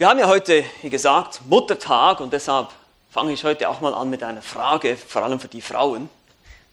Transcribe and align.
Wir 0.00 0.08
haben 0.08 0.18
ja 0.18 0.28
heute, 0.28 0.64
wie 0.80 0.88
gesagt, 0.88 1.42
Muttertag 1.44 2.20
und 2.20 2.32
deshalb 2.32 2.70
fange 3.10 3.34
ich 3.34 3.44
heute 3.44 3.68
auch 3.68 3.82
mal 3.82 3.92
an 3.92 4.08
mit 4.08 4.22
einer 4.22 4.40
Frage, 4.40 4.96
vor 4.96 5.22
allem 5.22 5.38
für 5.38 5.48
die 5.48 5.60
Frauen. 5.60 6.08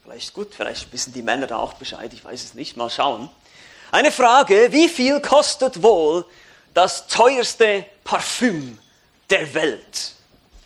Vielleicht 0.02 0.32
gut, 0.32 0.54
vielleicht 0.54 0.90
wissen 0.94 1.12
die 1.12 1.20
Männer 1.20 1.46
da 1.46 1.58
auch 1.58 1.74
Bescheid, 1.74 2.10
ich 2.14 2.24
weiß 2.24 2.42
es 2.42 2.54
nicht, 2.54 2.78
mal 2.78 2.88
schauen. 2.88 3.28
Eine 3.92 4.12
Frage, 4.12 4.72
wie 4.72 4.88
viel 4.88 5.20
kostet 5.20 5.82
wohl 5.82 6.24
das 6.72 7.06
teuerste 7.06 7.84
Parfüm 8.02 8.78
der 9.28 9.52
Welt? 9.52 10.14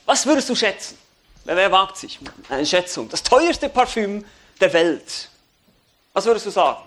Was 0.07 0.25
würdest 0.25 0.49
du 0.49 0.55
schätzen? 0.55 0.97
Wer 1.45 1.73
wagt 1.73 1.97
sich? 1.97 2.21
Eine 2.49 2.65
Schätzung. 2.65 3.09
Das 3.09 3.25
teuerste 3.25 3.71
Parfüm 3.71 4.25
der 4.61 4.73
Welt. 4.73 5.31
Was 6.13 6.27
würdest 6.27 6.47
du 6.47 6.51
sagen? 6.51 6.81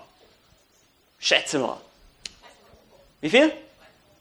Schätze 1.18 1.58
mal. 1.58 1.76
Wie 3.20 3.28
viel? 3.28 3.52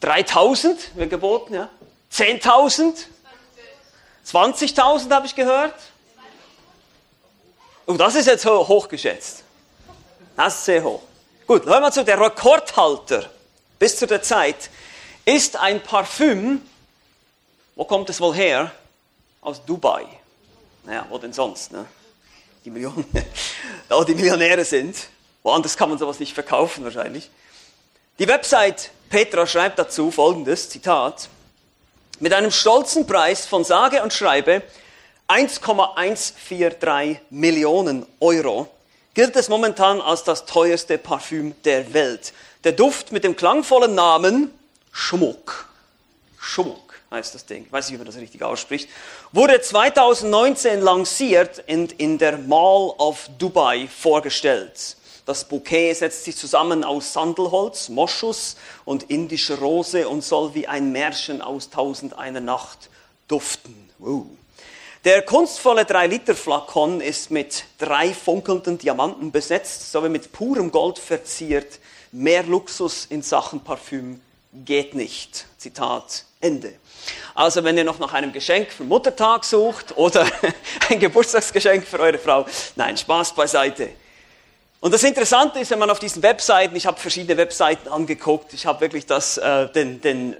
3000 0.01 0.95
wird 0.95 1.09
geboten, 1.09 1.53
ja? 1.53 1.69
10.000? 2.11 3.05
20.000 4.25 5.11
habe 5.11 5.25
ich 5.25 5.35
gehört. 5.35 5.75
Und 7.85 7.95
oh, 7.95 7.97
das 7.97 8.15
ist 8.15 8.25
jetzt 8.25 8.45
hochgeschätzt. 8.45 9.43
Das 10.35 10.55
ist 10.55 10.65
sehr 10.65 10.83
hoch. 10.83 11.01
Gut, 11.45 11.65
hören 11.65 11.83
wir 11.83 11.91
zu. 11.91 12.03
Der 12.03 12.19
Rekordhalter 12.19 13.29
bis 13.77 13.97
zu 13.97 14.07
der 14.07 14.23
Zeit 14.23 14.71
ist 15.23 15.55
ein 15.55 15.81
Parfüm. 15.83 16.61
Wo 17.75 17.85
kommt 17.85 18.09
es 18.09 18.19
wohl 18.19 18.33
her? 18.33 18.71
Aus 19.41 19.63
Dubai. 19.63 20.05
Naja, 20.83 21.05
wo 21.09 21.19
denn 21.19 21.33
sonst? 21.33 21.71
Ne? 21.71 21.85
Die 22.63 22.71
Millionen, 22.71 23.05
da 23.89 24.03
die 24.03 24.15
Millionäre 24.15 24.65
sind. 24.65 24.95
Woanders 25.43 25.77
kann 25.77 25.89
man 25.89 25.99
sowas 25.99 26.19
nicht 26.19 26.33
verkaufen 26.33 26.83
wahrscheinlich. 26.83 27.29
Die 28.17 28.27
Website 28.27 28.89
Petra 29.09 29.45
schreibt 29.47 29.79
dazu 29.79 30.11
folgendes, 30.11 30.69
Zitat, 30.69 31.29
mit 32.19 32.33
einem 32.33 32.51
stolzen 32.51 33.05
Preis 33.05 33.45
von 33.45 33.63
sage 33.63 34.01
und 34.01 34.13
schreibe 34.13 34.61
1,143 35.27 37.19
Millionen 37.29 38.05
Euro 38.19 38.69
gilt 39.15 39.35
es 39.37 39.49
momentan 39.49 40.01
als 40.01 40.23
das 40.23 40.45
teuerste 40.45 40.97
Parfüm 40.97 41.55
der 41.63 41.93
Welt. 41.93 42.33
Der 42.63 42.73
Duft 42.73 43.11
mit 43.11 43.23
dem 43.23 43.35
klangvollen 43.35 43.95
Namen 43.95 44.51
Schmuck. 44.91 45.69
Schmuck 46.37 46.99
heißt 47.11 47.33
das 47.33 47.45
Ding. 47.45 47.65
Ich 47.65 47.71
weiß 47.71 47.87
nicht, 47.87 47.93
wie 47.93 47.97
man 47.97 48.05
das 48.05 48.17
richtig 48.17 48.43
ausspricht. 48.43 48.89
Wurde 49.31 49.59
2019 49.59 50.81
lanciert 50.81 51.63
und 51.67 51.93
in 51.93 52.17
der 52.17 52.37
Mall 52.37 52.93
of 52.97 53.29
Dubai 53.39 53.87
vorgestellt. 53.87 54.97
Das 55.25 55.45
Bouquet 55.45 55.93
setzt 55.93 56.23
sich 56.23 56.37
zusammen 56.37 56.83
aus 56.83 57.11
Sandelholz, 57.11 57.89
Moschus 57.89 58.57
und 58.85 59.09
indischer 59.09 59.57
Rose 59.57 60.07
und 60.07 60.23
soll 60.23 60.53
wie 60.53 60.67
ein 60.67 60.91
Märchen 60.91 61.41
aus 61.41 61.71
Tausend 61.71 62.17
einer 62.17 62.41
Nacht 62.41 62.89
duften. 63.27 63.89
Wow. 63.97 64.27
Der 65.03 65.23
kunstvolle 65.23 65.83
3-Liter-Flakon 65.83 67.01
ist 67.01 67.31
mit 67.31 67.65
drei 67.79 68.13
funkelnden 68.13 68.77
Diamanten 68.77 69.31
besetzt, 69.31 69.91
sowie 69.91 70.09
mit 70.09 70.31
purem 70.31 70.71
Gold 70.71 70.99
verziert. 70.99 71.79
Mehr 72.11 72.43
Luxus 72.43 73.05
in 73.05 73.21
Sachen 73.23 73.61
Parfüm 73.61 74.21
geht 74.53 74.93
nicht. 74.93 75.45
Zitat 75.57 76.25
Ende. 76.39 76.73
Also 77.33 77.63
wenn 77.63 77.77
ihr 77.77 77.83
noch 77.83 77.99
nach 77.99 78.13
einem 78.13 78.31
Geschenk 78.31 78.71
für 78.71 78.83
Muttertag 78.83 79.43
sucht 79.43 79.97
oder 79.97 80.27
ein 80.89 80.99
Geburtstagsgeschenk 80.99 81.85
für 81.85 81.99
eure 81.99 82.19
Frau, 82.19 82.45
nein, 82.75 82.95
Spaß 82.95 83.33
beiseite. 83.33 83.89
Und 84.85 84.93
das 84.93 85.03
Interessante 85.03 85.57
ist, 85.57 85.71
wenn 85.71 85.79
man 85.79 85.89
auf 85.89 85.97
diesen 85.97 86.21
Webseiten, 86.21 86.75
ich 86.75 86.85
habe 86.85 86.99
verschiedene 86.99 87.37
Webseiten 87.37 87.89
angeguckt, 87.89 88.53
ich 88.53 88.67
habe 88.67 88.81
wirklich 88.81 89.07
das, 89.07 89.39
äh, 89.39 89.67
den, 89.69 89.99
den, 89.99 90.33
äh, 90.33 90.35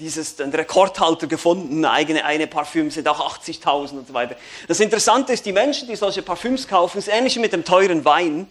dieses, 0.00 0.34
den 0.34 0.50
Rekordhalter 0.50 1.28
gefunden, 1.28 1.84
eigene 1.84 2.24
eine 2.24 2.48
Parfüm 2.48 2.90
sind 2.90 3.06
auch 3.06 3.20
80.000 3.38 3.98
und 3.98 4.08
so 4.08 4.14
weiter. 4.14 4.34
Das 4.66 4.80
Interessante 4.80 5.32
ist, 5.32 5.46
die 5.46 5.52
Menschen, 5.52 5.86
die 5.86 5.94
solche 5.94 6.22
Parfüms 6.22 6.66
kaufen, 6.66 6.98
ist 6.98 7.06
ähnlich 7.06 7.36
wie 7.36 7.38
mit 7.38 7.52
dem 7.52 7.64
teuren 7.64 8.04
Wein. 8.04 8.48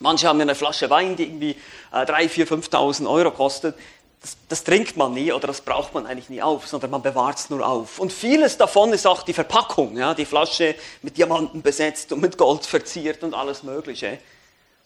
Manche 0.00 0.26
haben 0.26 0.40
ja 0.40 0.42
eine 0.42 0.56
Flasche 0.56 0.90
Wein, 0.90 1.14
die 1.14 1.26
irgendwie 1.26 1.56
äh, 1.92 1.98
3.000, 1.98 2.48
4.000, 2.48 2.70
5.000 2.70 3.08
Euro 3.08 3.30
kostet 3.30 3.76
das, 4.24 4.38
das, 4.48 4.64
trinkt 4.64 4.96
man 4.96 5.12
nie 5.12 5.30
oder 5.34 5.46
das 5.46 5.60
braucht 5.60 5.92
man 5.92 6.06
eigentlich 6.06 6.30
nie 6.30 6.40
auf, 6.40 6.66
sondern 6.66 6.90
man 6.90 7.02
bewahrt 7.02 7.38
es 7.38 7.50
nur 7.50 7.66
auf. 7.66 7.98
Und 7.98 8.10
vieles 8.10 8.56
davon 8.56 8.90
ist 8.94 9.06
auch 9.06 9.22
die 9.22 9.34
Verpackung, 9.34 9.98
ja, 9.98 10.14
die 10.14 10.24
Flasche 10.24 10.76
mit 11.02 11.18
Diamanten 11.18 11.60
besetzt 11.60 12.10
und 12.10 12.22
mit 12.22 12.38
Gold 12.38 12.64
verziert 12.64 13.22
und 13.22 13.34
alles 13.34 13.62
Mögliche. 13.62 14.18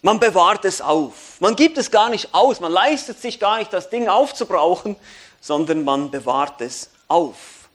Man 0.01 0.19
bewahrt 0.19 0.65
es 0.65 0.81
auf. 0.81 1.39
Man 1.39 1.55
gibt 1.55 1.77
es 1.77 1.89
gar 1.89 2.09
nicht 2.09 2.33
aus. 2.33 2.59
Man 2.59 2.73
leistet 2.73 3.21
sich 3.21 3.39
gar 3.39 3.59
nicht, 3.59 3.71
das 3.71 3.89
Ding 3.89 4.09
aufzubrauchen, 4.09 4.97
sondern 5.39 5.85
man 5.85 6.11
bewahrt 6.11 6.59
es 6.59 6.89
auf. 7.07 7.69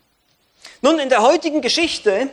Nun, 0.83 0.99
in 0.99 1.09
der 1.09 1.23
heutigen 1.23 1.63
Geschichte 1.63 2.29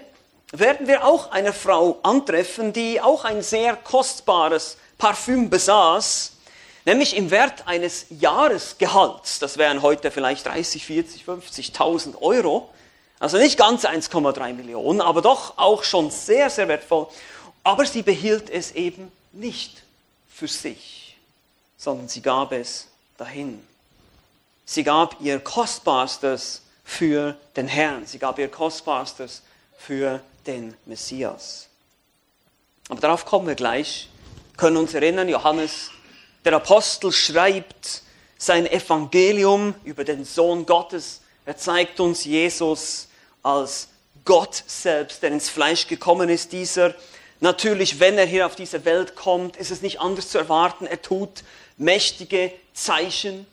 werden 0.52 0.88
wir 0.88 1.06
auch 1.06 1.32
eine 1.32 1.54
Frau 1.54 2.00
antreffen, 2.04 2.74
die 2.74 3.00
auch 3.00 3.24
ein 3.24 3.42
sehr 3.44 3.78
kostbares 3.78 4.76
Parfüm 4.98 5.50
besaß 5.50 6.34
nämlich 6.86 7.16
im 7.16 7.32
Wert 7.32 7.68
eines 7.68 8.06
Jahresgehalts. 8.10 9.40
Das 9.40 9.58
wären 9.58 9.82
heute 9.82 10.12
vielleicht 10.12 10.46
30, 10.46 10.86
40, 10.86 11.24
50.000 11.26 12.22
Euro. 12.22 12.70
Also 13.20 13.38
nicht 13.38 13.58
ganz 13.58 13.86
1,3 13.86 14.54
Millionen, 14.54 15.02
aber 15.02 15.22
doch 15.22 15.58
auch 15.58 15.84
schon 15.84 16.10
sehr, 16.10 16.50
sehr 16.50 16.68
wertvoll. 16.68 17.08
Aber 17.64 17.86
sie 17.86 18.02
behielt 18.02 18.50
es 18.50 18.72
eben 18.72 19.12
nicht 19.32 19.84
für 20.28 20.48
sich, 20.48 21.18
sondern 21.78 22.10
sie 22.10 22.22
gab 22.22 22.52
es 22.52 22.88
dahin. 23.18 23.62
Sie 24.66 24.84
gab 24.84 25.22
ihr 25.22 25.40
Kostbarstes 25.40 26.64
für 26.84 27.36
den 27.56 27.68
Herrn. 27.68 28.08
Sie 28.08 28.18
gab 28.18 28.40
ihr 28.40 28.50
Kostbarstes 28.50 29.44
für 29.78 30.22
den 30.48 30.76
Messias. 30.86 31.68
Aber 32.90 33.00
darauf 33.00 33.26
kommen 33.26 33.48
wir 33.48 33.56
gleich. 33.56 34.10
Können 34.58 34.78
uns 34.78 34.94
erinnern, 34.94 35.30
Johannes 35.30 35.92
der 36.46 36.54
Apostel 36.54 37.12
schreibt 37.12 38.02
sein 38.38 38.66
Evangelium 38.66 39.76
über 39.84 40.04
den 40.04 40.26
Sohn 40.26 40.66
Gottes. 40.66 41.22
Er 41.46 41.58
zeigt 41.58 42.00
uns 42.00 42.26
Jesus 42.26 43.08
als 43.44 43.90
Gott 44.26 44.64
selbst, 44.66 45.22
der 45.22 45.32
ins 45.32 45.50
Fleisch 45.50 45.88
gekommen 45.88 46.30
ist. 46.30 46.52
Dieser 46.52 46.96
natürlich, 47.40 48.00
wenn 48.00 48.18
er 48.18 48.26
hier 48.26 48.46
auf 48.46 48.56
diese 48.56 48.86
Welt 48.86 49.16
kommt, 49.16 49.58
ist 49.58 49.72
es 49.72 49.82
nicht 49.82 50.00
anders 50.00 50.30
zu 50.30 50.38
erwarten. 50.38 50.88
Er 50.88 51.02
tut 51.02 51.44
mächtige 51.78 52.52
Zeichen 52.74 53.46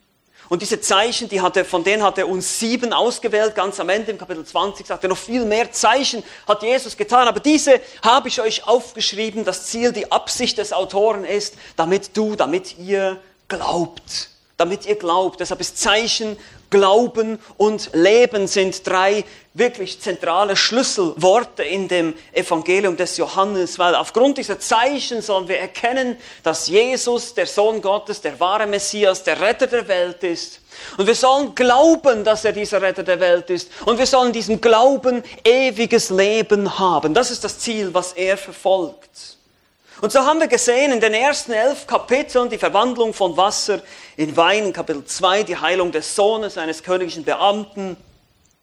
und 0.48 0.62
diese 0.62 0.80
Zeichen, 0.80 1.28
die 1.28 1.40
hat 1.40 1.56
er, 1.56 1.64
von 1.64 1.84
denen 1.84 2.02
hat 2.02 2.16
er 2.16 2.28
uns 2.28 2.58
sieben 2.58 2.92
ausgewählt, 2.92 3.54
ganz 3.54 3.78
am 3.80 3.90
Ende 3.90 4.12
im 4.12 4.18
Kapitel 4.18 4.44
20 4.44 4.86
sagt 4.86 5.04
er, 5.04 5.10
noch 5.10 5.18
viel 5.18 5.44
mehr 5.44 5.70
Zeichen 5.72 6.22
hat 6.46 6.62
Jesus 6.62 6.96
getan, 6.96 7.28
aber 7.28 7.40
diese 7.40 7.80
habe 8.02 8.28
ich 8.28 8.40
euch 8.40 8.66
aufgeschrieben. 8.66 9.44
Das 9.44 9.66
Ziel, 9.66 9.92
die 9.92 10.10
Absicht 10.10 10.56
des 10.56 10.72
Autoren 10.72 11.24
ist, 11.24 11.54
damit 11.76 12.16
du, 12.16 12.34
damit 12.34 12.78
ihr 12.78 13.20
glaubt, 13.48 14.30
damit 14.56 14.86
ihr 14.86 14.96
glaubt. 14.96 15.40
Deshalb 15.40 15.60
ist 15.60 15.78
Zeichen 15.78 16.38
Glauben 16.70 17.38
und 17.56 17.90
Leben 17.94 18.46
sind 18.46 18.86
drei 18.86 19.24
wirklich 19.54 20.00
zentrale 20.00 20.56
Schlüsselworte 20.56 21.64
in 21.64 21.88
dem 21.88 22.14
Evangelium 22.32 22.96
des 22.96 23.16
Johannes, 23.16 23.78
weil 23.78 23.94
aufgrund 23.94 24.38
dieser 24.38 24.60
Zeichen 24.60 25.20
sollen 25.22 25.48
wir 25.48 25.58
erkennen, 25.58 26.16
dass 26.42 26.68
Jesus, 26.68 27.34
der 27.34 27.46
Sohn 27.46 27.80
Gottes, 27.80 28.20
der 28.20 28.38
wahre 28.38 28.66
Messias, 28.66 29.24
der 29.24 29.40
Retter 29.40 29.66
der 29.66 29.88
Welt 29.88 30.22
ist. 30.22 30.60
Und 30.96 31.06
wir 31.06 31.14
sollen 31.14 31.54
glauben, 31.54 32.22
dass 32.22 32.44
er 32.44 32.52
dieser 32.52 32.80
Retter 32.80 33.02
der 33.02 33.18
Welt 33.18 33.50
ist. 33.50 33.70
Und 33.84 33.98
wir 33.98 34.06
sollen 34.06 34.32
diesem 34.32 34.60
Glauben 34.60 35.24
ewiges 35.44 36.10
Leben 36.10 36.78
haben. 36.78 37.14
Das 37.14 37.30
ist 37.30 37.42
das 37.42 37.58
Ziel, 37.58 37.92
was 37.92 38.12
er 38.12 38.36
verfolgt. 38.36 39.37
Und 40.00 40.12
so 40.12 40.20
haben 40.20 40.38
wir 40.38 40.46
gesehen 40.46 40.92
in 40.92 41.00
den 41.00 41.12
ersten 41.12 41.50
elf 41.50 41.88
Kapiteln 41.88 42.48
die 42.48 42.58
Verwandlung 42.58 43.12
von 43.12 43.36
Wasser 43.36 43.82
in 44.16 44.36
Wein, 44.36 44.66
in 44.66 44.72
Kapitel 44.72 45.04
2 45.04 45.42
die 45.42 45.56
Heilung 45.56 45.90
des 45.90 46.14
Sohnes 46.14 46.56
eines 46.56 46.84
königlichen 46.84 47.24
Beamten, 47.24 47.96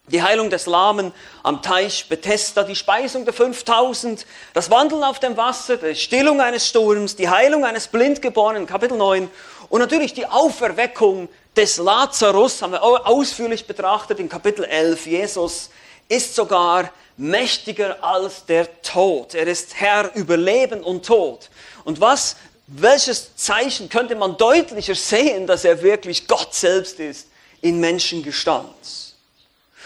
die 0.07 0.23
Heilung 0.23 0.49
des 0.49 0.65
Lahmen 0.65 1.11
am 1.43 1.61
Teich 1.61 2.07
Bethesda, 2.07 2.63
die 2.63 2.75
Speisung 2.75 3.25
der 3.25 3.33
5000, 3.33 4.25
das 4.53 4.71
Wandeln 4.71 5.03
auf 5.03 5.19
dem 5.19 5.35
Wasser, 5.35 5.75
die 5.75 5.95
Stillung 5.95 6.39
eines 6.39 6.69
Sturms, 6.69 7.17
die 7.17 7.27
Heilung 7.27 7.65
eines 7.65 7.87
Blindgeborenen, 7.87 8.65
Kapitel 8.65 8.97
9 8.97 9.29
und 9.67 9.79
natürlich 9.81 10.13
die 10.13 10.27
Auferweckung 10.27 11.27
des 11.57 11.75
Lazarus, 11.75 12.61
haben 12.61 12.71
wir 12.71 12.81
ausführlich 12.81 13.67
betrachtet 13.67 14.21
in 14.21 14.29
Kapitel 14.29 14.63
11. 14.63 15.05
Jesus 15.05 15.69
ist 16.07 16.33
sogar 16.33 16.91
mächtiger 17.17 18.03
als 18.03 18.45
der 18.45 18.81
Tod. 18.81 19.33
Er 19.35 19.47
ist 19.47 19.75
Herr 19.75 20.13
über 20.15 20.37
Leben 20.37 20.83
und 20.83 21.05
Tod. 21.05 21.49
Und 21.83 22.01
was, 22.01 22.35
welches 22.67 23.35
Zeichen 23.35 23.89
könnte 23.89 24.15
man 24.15 24.37
deutlicher 24.37 24.95
sehen, 24.95 25.47
dass 25.47 25.65
er 25.65 25.81
wirklich 25.81 26.27
Gott 26.27 26.53
selbst 26.53 26.99
ist 26.99 27.27
in 27.61 27.79
Menschengestalt? 27.79 28.65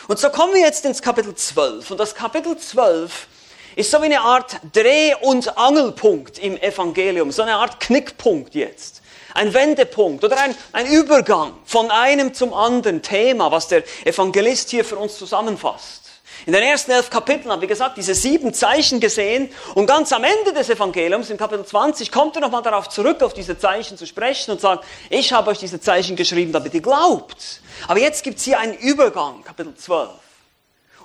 Und 0.07 0.17
so 0.17 0.29
kommen 0.29 0.53
wir 0.53 0.61
jetzt 0.61 0.85
ins 0.85 1.01
Kapitel 1.01 1.35
12. 1.35 1.91
Und 1.91 1.99
das 1.99 2.15
Kapitel 2.15 2.57
12 2.57 3.27
ist 3.75 3.91
so 3.91 4.01
wie 4.01 4.05
eine 4.05 4.21
Art 4.21 4.57
Dreh- 4.73 5.13
und 5.21 5.57
Angelpunkt 5.57 6.39
im 6.39 6.57
Evangelium, 6.57 7.31
so 7.31 7.43
eine 7.43 7.55
Art 7.55 7.79
Knickpunkt 7.79 8.55
jetzt. 8.55 9.01
ein 9.33 9.53
Wendepunkt 9.53 10.23
oder 10.23 10.37
ein, 10.41 10.55
ein 10.71 10.87
Übergang 10.87 11.53
von 11.65 11.91
einem 11.91 12.33
zum 12.33 12.53
anderen 12.53 13.01
Thema, 13.01 13.51
was 13.51 13.67
der 13.67 13.83
Evangelist 14.05 14.69
hier 14.69 14.83
für 14.83 14.97
uns 14.97 15.17
zusammenfasst. 15.17 16.08
In 16.49 16.53
den 16.53 16.63
ersten 16.63 16.89
elf 16.89 17.11
Kapiteln 17.11 17.51
haben 17.51 17.61
wir 17.61 17.67
gesagt, 17.67 17.95
diese 17.95 18.15
sieben 18.15 18.55
Zeichen 18.55 18.99
gesehen 18.99 19.51
und 19.75 19.85
ganz 19.85 20.11
am 20.11 20.23
Ende 20.23 20.51
des 20.51 20.67
Evangeliums, 20.71 21.29
in 21.29 21.37
Kapitel 21.37 21.63
20, 21.63 22.11
kommt 22.11 22.37
er 22.37 22.41
nochmal 22.41 22.63
darauf 22.63 22.89
zurück, 22.89 23.21
auf 23.21 23.35
diese 23.35 23.59
Zeichen 23.59 23.99
zu 23.99 24.07
sprechen 24.07 24.49
und 24.49 24.59
sagt, 24.59 24.83
ich 25.11 25.31
habe 25.31 25.51
euch 25.51 25.59
diese 25.59 25.79
Zeichen 25.79 26.15
geschrieben, 26.15 26.51
damit 26.51 26.73
ihr 26.73 26.81
glaubt. 26.81 27.61
Aber 27.87 27.99
jetzt 27.99 28.23
gibt 28.23 28.39
es 28.39 28.45
hier 28.45 28.59
einen 28.59 28.73
Übergang, 28.73 29.43
Kapitel 29.43 29.75
12. 29.75 30.09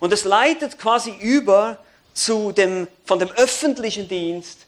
Und 0.00 0.14
es 0.14 0.24
leitet 0.24 0.78
quasi 0.78 1.10
über 1.20 1.76
zu 2.14 2.52
dem, 2.52 2.88
von 3.04 3.18
dem 3.18 3.30
öffentlichen 3.32 4.08
Dienst 4.08 4.60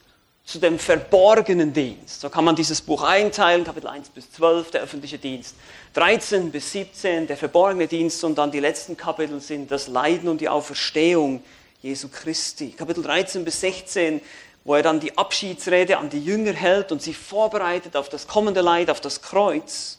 zu 0.46 0.60
dem 0.60 0.78
verborgenen 0.78 1.72
Dienst. 1.72 2.20
So 2.20 2.30
kann 2.30 2.44
man 2.44 2.54
dieses 2.54 2.80
Buch 2.80 3.02
einteilen, 3.02 3.64
Kapitel 3.64 3.88
1 3.88 4.10
bis 4.10 4.30
12, 4.30 4.70
der 4.70 4.82
öffentliche 4.82 5.18
Dienst, 5.18 5.56
13 5.94 6.52
bis 6.52 6.70
17, 6.70 7.26
der 7.26 7.36
verborgene 7.36 7.88
Dienst 7.88 8.22
und 8.22 8.38
dann 8.38 8.52
die 8.52 8.60
letzten 8.60 8.96
Kapitel 8.96 9.40
sind 9.40 9.72
das 9.72 9.88
Leiden 9.88 10.28
und 10.28 10.40
die 10.40 10.48
Auferstehung 10.48 11.42
Jesu 11.82 12.08
Christi. 12.08 12.70
Kapitel 12.70 13.02
13 13.02 13.44
bis 13.44 13.60
16, 13.60 14.20
wo 14.62 14.76
er 14.76 14.84
dann 14.84 15.00
die 15.00 15.18
Abschiedsrede 15.18 15.98
an 15.98 16.10
die 16.10 16.24
Jünger 16.24 16.52
hält 16.52 16.92
und 16.92 17.02
sie 17.02 17.14
vorbereitet 17.14 17.96
auf 17.96 18.08
das 18.08 18.28
kommende 18.28 18.60
Leid, 18.60 18.88
auf 18.88 19.00
das 19.00 19.22
Kreuz, 19.22 19.98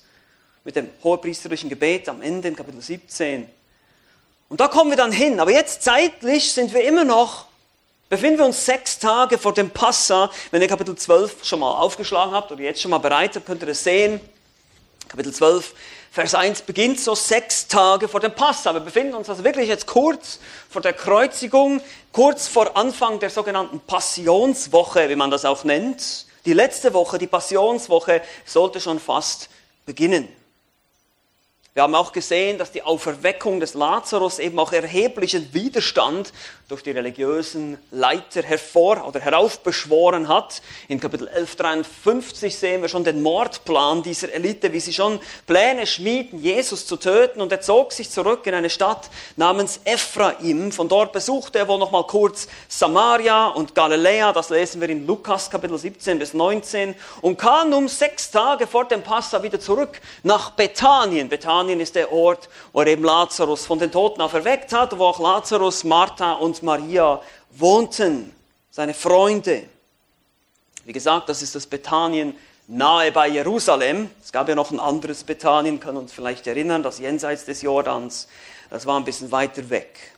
mit 0.63 0.77
dem 0.77 0.89
hohepriesterlichen 1.03 1.69
Gebet 1.69 2.07
am 2.07 2.21
Ende 2.21 2.47
in 2.47 2.55
Kapitel 2.55 2.81
17. 2.81 3.49
Und 4.47 4.61
da 4.61 4.69
kommen 4.69 4.91
wir 4.91 4.97
dann 4.97 5.11
hin. 5.11 5.41
Aber 5.41 5.51
jetzt 5.51 5.83
zeitlich 5.83 6.53
sind 6.53 6.73
wir 6.73 6.85
immer 6.85 7.03
noch 7.03 7.46
befinden 8.09 8.39
wir 8.39 8.45
uns 8.45 8.65
sechs 8.65 8.99
Tage 8.99 9.37
vor 9.37 9.53
dem 9.53 9.69
Passa. 9.69 10.29
Wenn 10.51 10.61
ihr 10.61 10.67
Kapitel 10.67 10.95
12 10.95 11.43
schon 11.43 11.59
mal 11.59 11.71
aufgeschlagen 11.71 12.33
habt 12.33 12.51
oder 12.51 12.61
jetzt 12.61 12.81
schon 12.81 12.91
mal 12.91 12.97
bereit 12.99 13.33
seid, 13.33 13.45
könnt 13.45 13.61
ihr 13.63 13.67
das 13.67 13.83
sehen. 13.83 14.19
Kapitel 15.07 15.33
12, 15.33 15.73
Vers 16.11 16.35
1 16.35 16.63
beginnt 16.63 16.99
so 16.99 17.15
sechs 17.15 17.67
Tage 17.67 18.07
vor 18.07 18.19
dem 18.19 18.33
Passa. 18.33 18.73
Wir 18.73 18.79
befinden 18.79 19.13
uns 19.13 19.29
also 19.29 19.43
wirklich 19.43 19.69
jetzt 19.69 19.85
kurz 19.85 20.39
vor 20.69 20.81
der 20.81 20.93
Kreuzigung, 20.93 21.81
kurz 22.11 22.47
vor 22.47 22.75
Anfang 22.75 23.19
der 23.19 23.29
sogenannten 23.29 23.79
Passionswoche, 23.81 25.09
wie 25.09 25.15
man 25.15 25.31
das 25.31 25.45
auch 25.45 25.63
nennt. 25.63 26.25
Die 26.45 26.53
letzte 26.53 26.93
Woche, 26.93 27.17
die 27.17 27.27
Passionswoche, 27.27 28.21
sollte 28.45 28.81
schon 28.81 28.99
fast 28.99 29.49
beginnen. 29.85 30.27
Wir 31.77 31.83
haben 31.83 31.93
auch 31.93 32.11
gesehen, 32.11 32.57
dass 32.57 32.71
die 32.71 32.81
Auferweckung 32.81 33.59
des 33.59 33.75
Lazarus 33.75 34.39
eben 34.39 34.57
auch 34.57 34.73
erheblichen 34.73 35.53
Widerstand 35.53 36.33
durch 36.69 36.81
die 36.81 36.89
religiösen 36.89 37.77
Leiter 37.91 38.41
hervor 38.41 39.07
oder 39.07 39.19
heraufbeschworen 39.19 40.27
hat. 40.27 40.63
In 40.87 40.99
Kapitel 40.99 41.27
1153 41.27 42.57
sehen 42.57 42.81
wir 42.81 42.89
schon 42.89 43.03
den 43.03 43.21
Mordplan 43.21 44.01
dieser 44.01 44.33
Elite, 44.33 44.73
wie 44.73 44.79
sie 44.79 44.91
schon 44.91 45.19
Pläne 45.45 45.85
schmieden, 45.85 46.41
Jesus 46.41 46.87
zu 46.87 46.97
töten. 46.97 47.41
Und 47.41 47.51
er 47.51 47.61
zog 47.61 47.93
sich 47.93 48.09
zurück 48.09 48.47
in 48.47 48.55
eine 48.55 48.71
Stadt 48.71 49.11
namens 49.35 49.79
Ephraim. 49.85 50.71
Von 50.71 50.89
dort 50.89 51.13
besuchte 51.13 51.59
er 51.59 51.67
wohl 51.67 51.77
noch 51.77 51.91
mal 51.91 52.07
kurz 52.07 52.47
Samaria 52.67 53.49
und 53.49 53.75
Galiläa. 53.75 54.33
Das 54.33 54.49
lesen 54.49 54.81
wir 54.81 54.89
in 54.89 55.05
Lukas 55.05 55.51
Kapitel 55.51 55.77
17 55.77 56.17
bis 56.17 56.33
19. 56.33 56.95
Und 57.21 57.37
kam 57.37 57.71
um 57.71 57.87
sechs 57.87 58.31
Tage 58.31 58.65
vor 58.65 58.85
dem 58.85 59.03
Passa 59.03 59.43
wieder 59.43 59.59
zurück 59.59 60.01
nach 60.23 60.49
Bethanien. 60.49 61.29
Bethanien 61.29 61.66
Bethanien 61.67 61.81
ist 61.81 61.95
der 61.95 62.13
Ort, 62.13 62.47
wo 62.71 62.79
er 62.79 62.87
eben 62.87 63.03
Lazarus 63.03 63.65
von 63.65 63.77
den 63.77 63.91
Toten 63.91 64.21
auferweckt 64.21 64.71
hat, 64.71 64.97
wo 64.97 65.03
auch 65.03 65.19
Lazarus, 65.19 65.83
Martha 65.83 66.33
und 66.33 66.63
Maria 66.63 67.21
wohnten, 67.51 68.33
seine 68.71 68.93
Freunde. 68.93 69.63
Wie 70.85 70.93
gesagt, 70.93 71.27
das 71.27 71.41
ist 71.41 71.55
das 71.55 71.67
Bethanien 71.67 72.37
nahe 72.67 73.11
bei 73.11 73.27
Jerusalem. 73.27 74.09
Es 74.23 74.31
gab 74.31 74.47
ja 74.47 74.55
noch 74.55 74.71
ein 74.71 74.79
anderes 74.79 75.25
Bethanien, 75.25 75.81
können 75.81 75.97
uns 75.97 76.13
vielleicht 76.13 76.47
erinnern, 76.47 76.83
das 76.83 76.99
jenseits 76.99 77.43
des 77.43 77.61
Jordans. 77.61 78.29
Das 78.69 78.85
war 78.85 78.97
ein 78.97 79.03
bisschen 79.03 79.29
weiter 79.33 79.69
weg. 79.69 80.13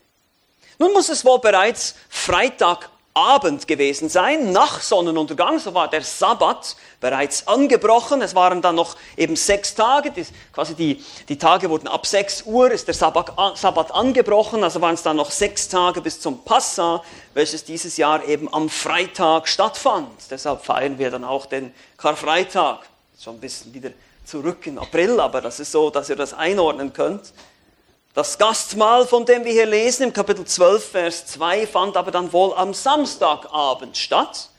Nun 0.78 0.94
muss 0.94 1.10
es 1.10 1.26
wohl 1.26 1.40
bereits 1.40 1.96
Freitag 2.10 2.92
Abend 3.20 3.68
gewesen 3.68 4.08
sein, 4.08 4.54
nach 4.54 4.82
Sonnenuntergang, 4.82 5.60
so 5.60 5.74
war 5.74 5.90
der 5.90 6.04
Sabbat 6.04 6.78
bereits 7.02 7.48
angebrochen. 7.48 8.22
Es 8.22 8.34
waren 8.34 8.62
dann 8.62 8.76
noch 8.76 8.96
eben 9.18 9.36
sechs 9.36 9.76
Tage, 9.76 10.12
die, 10.12 10.26
quasi 10.54 10.74
die, 10.74 11.04
die 11.28 11.38
Tage 11.38 11.70
wurden 11.70 11.90
ab 11.90 12.06
sechs 12.06 12.44
Uhr, 12.44 12.72
ist 12.72 12.88
der 12.88 12.94
Sabbat, 12.94 13.34
Sabbat 13.58 13.92
angebrochen, 13.94 14.64
also 14.64 14.80
waren 14.80 14.94
es 14.94 15.04
dann 15.04 15.18
noch 15.18 15.32
sechs 15.32 15.68
Tage 15.68 16.00
bis 16.00 16.22
zum 16.22 16.46
Passa, 16.46 17.04
welches 17.34 17.66
dieses 17.66 17.98
Jahr 17.98 18.26
eben 18.26 18.52
am 18.54 18.70
Freitag 18.70 19.50
stattfand. 19.50 20.08
Deshalb 20.32 20.64
feiern 20.64 20.98
wir 20.98 21.12
dann 21.12 21.26
auch 21.26 21.46
den 21.46 21.74
Karfreitag. 21.98 22.80
Schon 23.22 23.36
ein 23.36 23.42
bisschen 23.42 23.74
wieder 23.74 23.92
zurück 24.24 24.66
in 24.66 24.80
April, 24.80 25.20
aber 25.20 25.42
das 25.42 25.60
ist 25.60 25.74
so, 25.74 25.90
dass 25.90 26.10
ihr 26.10 26.16
das 26.16 26.34
einordnen 26.34 26.94
könnt. 26.94 27.34
Das 28.16 28.40
Gastmahl, 28.40 29.06
von 29.06 29.26
dem 29.26 29.46
wir 29.46 29.52
hier 29.52 29.68
lesen, 29.68 30.04
im 30.04 30.14
Kapitel 30.14 30.44
12, 30.44 30.84
Vers 30.84 31.28
2, 31.28 31.68
fand 31.68 31.96
aber 31.96 32.10
dann 32.10 32.34
wohl 32.34 32.54
am 32.56 32.74
Samstagabend 32.74 33.96
statt. 33.98 34.50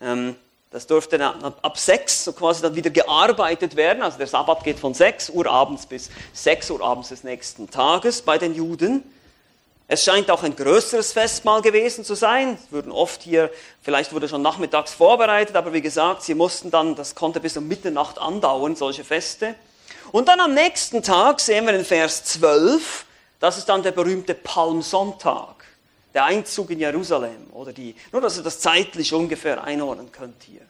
Ähm, 0.00 0.34
das 0.72 0.88
durfte 0.88 1.16
dann 1.16 1.42
ab 1.42 1.78
6 1.78 2.24
so 2.24 2.32
quasi 2.32 2.62
dann 2.62 2.74
wieder 2.74 2.90
gearbeitet 2.90 3.76
werden. 3.76 4.02
Also 4.02 4.18
der 4.18 4.26
Sabbat 4.26 4.64
geht 4.64 4.80
von 4.80 4.94
6 4.94 5.30
Uhr 5.30 5.46
abends 5.46 5.86
bis 5.86 6.10
6 6.32 6.70
Uhr 6.70 6.80
abends 6.80 7.10
des 7.10 7.22
nächsten 7.22 7.70
Tages 7.70 8.22
bei 8.22 8.38
den 8.38 8.54
Juden. 8.54 9.04
Es 9.86 10.04
scheint 10.04 10.30
auch 10.30 10.42
ein 10.42 10.54
größeres 10.54 11.12
Festmahl 11.12 11.62
gewesen 11.62 12.04
zu 12.04 12.14
sein. 12.14 12.56
Es 12.60 12.72
würden 12.72 12.90
oft 12.90 13.22
hier, 13.22 13.50
vielleicht 13.82 14.12
wurde 14.12 14.28
schon 14.28 14.42
nachmittags 14.42 14.94
vorbereitet, 14.94 15.54
aber 15.56 15.72
wie 15.72 15.80
gesagt, 15.80 16.22
sie 16.22 16.34
mussten 16.34 16.70
dann, 16.72 16.96
das 16.96 17.14
konnte 17.16 17.40
bis 17.40 17.56
um 17.56 17.66
Mitternacht 17.66 18.18
andauern, 18.18 18.74
solche 18.74 19.04
Feste. 19.04 19.54
Und 20.12 20.28
dann 20.28 20.40
am 20.40 20.54
nächsten 20.54 21.02
Tag 21.02 21.40
sehen 21.40 21.66
wir 21.66 21.74
in 21.74 21.84
Vers 21.84 22.24
12, 22.24 23.04
das 23.38 23.58
ist 23.58 23.68
dann 23.68 23.82
der 23.82 23.92
berühmte 23.92 24.34
Palmsonntag, 24.34 25.64
der 26.12 26.24
Einzug 26.24 26.70
in 26.70 26.80
Jerusalem 26.80 27.48
oder 27.52 27.72
die, 27.72 27.94
nur 28.12 28.20
dass 28.20 28.36
ihr 28.36 28.42
das 28.42 28.60
zeitlich 28.60 29.12
ungefähr 29.12 29.62
einordnen 29.62 30.10
könnt 30.12 30.42
hier. 30.42 30.62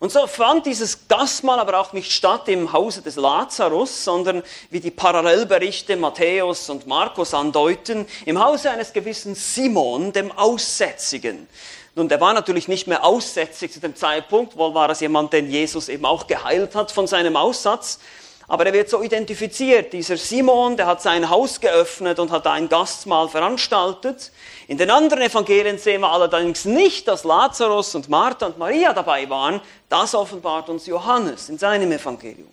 Und 0.00 0.12
so 0.12 0.26
fand 0.26 0.66
dieses 0.66 1.08
Gastmahl 1.08 1.58
aber 1.58 1.80
auch 1.80 1.94
nicht 1.94 2.12
statt 2.12 2.48
im 2.48 2.74
Hause 2.74 3.00
des 3.00 3.16
Lazarus, 3.16 4.04
sondern 4.04 4.42
wie 4.68 4.80
die 4.80 4.90
Parallelberichte 4.90 5.96
Matthäus 5.96 6.68
und 6.68 6.86
Markus 6.86 7.32
andeuten, 7.32 8.06
im 8.26 8.44
Hause 8.44 8.70
eines 8.70 8.92
gewissen 8.92 9.34
Simon, 9.34 10.12
dem 10.12 10.30
Aussätzigen. 10.32 11.48
Nun, 11.96 12.08
der 12.08 12.20
war 12.20 12.32
natürlich 12.32 12.66
nicht 12.66 12.88
mehr 12.88 13.04
aussätzig 13.04 13.72
zu 13.72 13.80
dem 13.80 13.94
Zeitpunkt, 13.94 14.56
wohl 14.56 14.74
war 14.74 14.90
es 14.90 15.00
jemand, 15.00 15.32
den 15.32 15.48
Jesus 15.48 15.88
eben 15.88 16.04
auch 16.04 16.26
geheilt 16.26 16.74
hat 16.74 16.90
von 16.90 17.06
seinem 17.06 17.36
Aussatz, 17.36 18.00
aber 18.48 18.66
er 18.66 18.72
wird 18.72 18.90
so 18.90 19.00
identifiziert. 19.00 19.92
Dieser 19.92 20.16
Simon, 20.16 20.76
der 20.76 20.86
hat 20.86 21.00
sein 21.00 21.30
Haus 21.30 21.60
geöffnet 21.60 22.18
und 22.18 22.30
hat 22.30 22.46
ein 22.46 22.68
Gastmahl 22.68 23.28
veranstaltet. 23.28 24.32
In 24.68 24.76
den 24.76 24.90
anderen 24.90 25.22
Evangelien 25.22 25.78
sehen 25.78 26.02
wir 26.02 26.10
allerdings 26.10 26.64
nicht, 26.66 27.08
dass 27.08 27.24
Lazarus 27.24 27.94
und 27.94 28.10
Martha 28.10 28.46
und 28.46 28.58
Maria 28.58 28.92
dabei 28.92 29.30
waren. 29.30 29.60
Das 29.88 30.14
offenbart 30.14 30.68
uns 30.68 30.86
Johannes 30.86 31.48
in 31.48 31.58
seinem 31.58 31.90
Evangelium. 31.92 32.50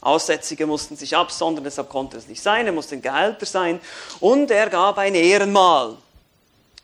Aussätzige 0.00 0.66
mussten 0.66 0.96
sich 0.96 1.16
absondern, 1.16 1.64
deshalb 1.64 1.90
konnte 1.90 2.16
es 2.16 2.28
nicht 2.28 2.40
sein, 2.40 2.66
er 2.66 2.72
musste 2.72 2.94
ein 2.94 3.02
Geheilter 3.02 3.46
sein. 3.46 3.80
Und 4.20 4.50
er 4.50 4.70
gab 4.70 4.96
ein 4.96 5.14
Ehrenmahl. 5.14 5.96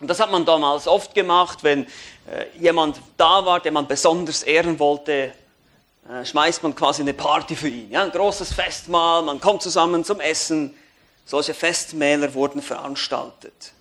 Und 0.01 0.09
das 0.09 0.21
hat 0.21 0.31
man 0.31 0.45
damals 0.45 0.89
oft 0.89 1.15
gemacht, 1.15 1.59
wenn 1.63 1.85
äh, 1.85 2.47
jemand 2.59 3.01
da 3.17 3.45
war, 3.45 3.61
den 3.61 3.75
man 3.75 3.87
besonders 3.87 4.43
ehren 4.43 4.79
wollte, 4.79 5.33
äh, 6.11 6.25
schmeißt 6.25 6.63
man 6.63 6.75
quasi 6.75 7.03
eine 7.03 7.15
Party 7.15 7.55
für 7.55 7.69
ihn. 7.69 7.91
Ja, 7.91 8.03
ein 8.03 8.11
großes 8.11 8.53
Festmahl, 8.53 9.23
man 9.23 9.41
kommt 9.41 9.63
zusammen 9.63 10.05
zum 10.05 10.21
Essen. 10.21 10.75
Solche 11.25 11.55
Festmähler 11.55 12.35
wurden 12.35 12.61
veranstaltet. 12.61 13.73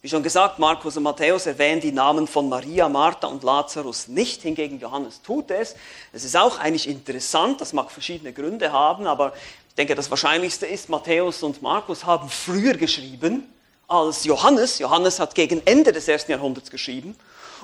Wie 0.00 0.08
schon 0.08 0.24
gesagt, 0.24 0.58
Markus 0.58 0.96
und 0.96 1.04
Matthäus 1.04 1.46
erwähnen 1.46 1.80
die 1.80 1.92
Namen 1.92 2.26
von 2.26 2.48
Maria, 2.48 2.88
Martha 2.88 3.28
und 3.28 3.44
Lazarus 3.44 4.08
nicht, 4.08 4.42
hingegen 4.42 4.80
Johannes 4.80 5.22
tut 5.22 5.52
es. 5.52 5.76
Es 6.12 6.24
ist 6.24 6.36
auch 6.36 6.58
eigentlich 6.58 6.88
interessant, 6.88 7.60
das 7.60 7.72
mag 7.72 7.88
verschiedene 7.88 8.32
Gründe 8.32 8.72
haben, 8.72 9.06
aber 9.06 9.32
ich 9.68 9.74
denke, 9.76 9.94
das 9.94 10.10
Wahrscheinlichste 10.10 10.66
ist, 10.66 10.88
Matthäus 10.88 11.44
und 11.44 11.62
Markus 11.62 12.04
haben 12.04 12.28
früher 12.28 12.74
geschrieben 12.74 13.46
als 13.92 14.24
Johannes. 14.24 14.78
Johannes 14.78 15.20
hat 15.20 15.34
gegen 15.34 15.62
Ende 15.66 15.92
des 15.92 16.08
ersten 16.08 16.32
Jahrhunderts 16.32 16.70
geschrieben 16.70 17.16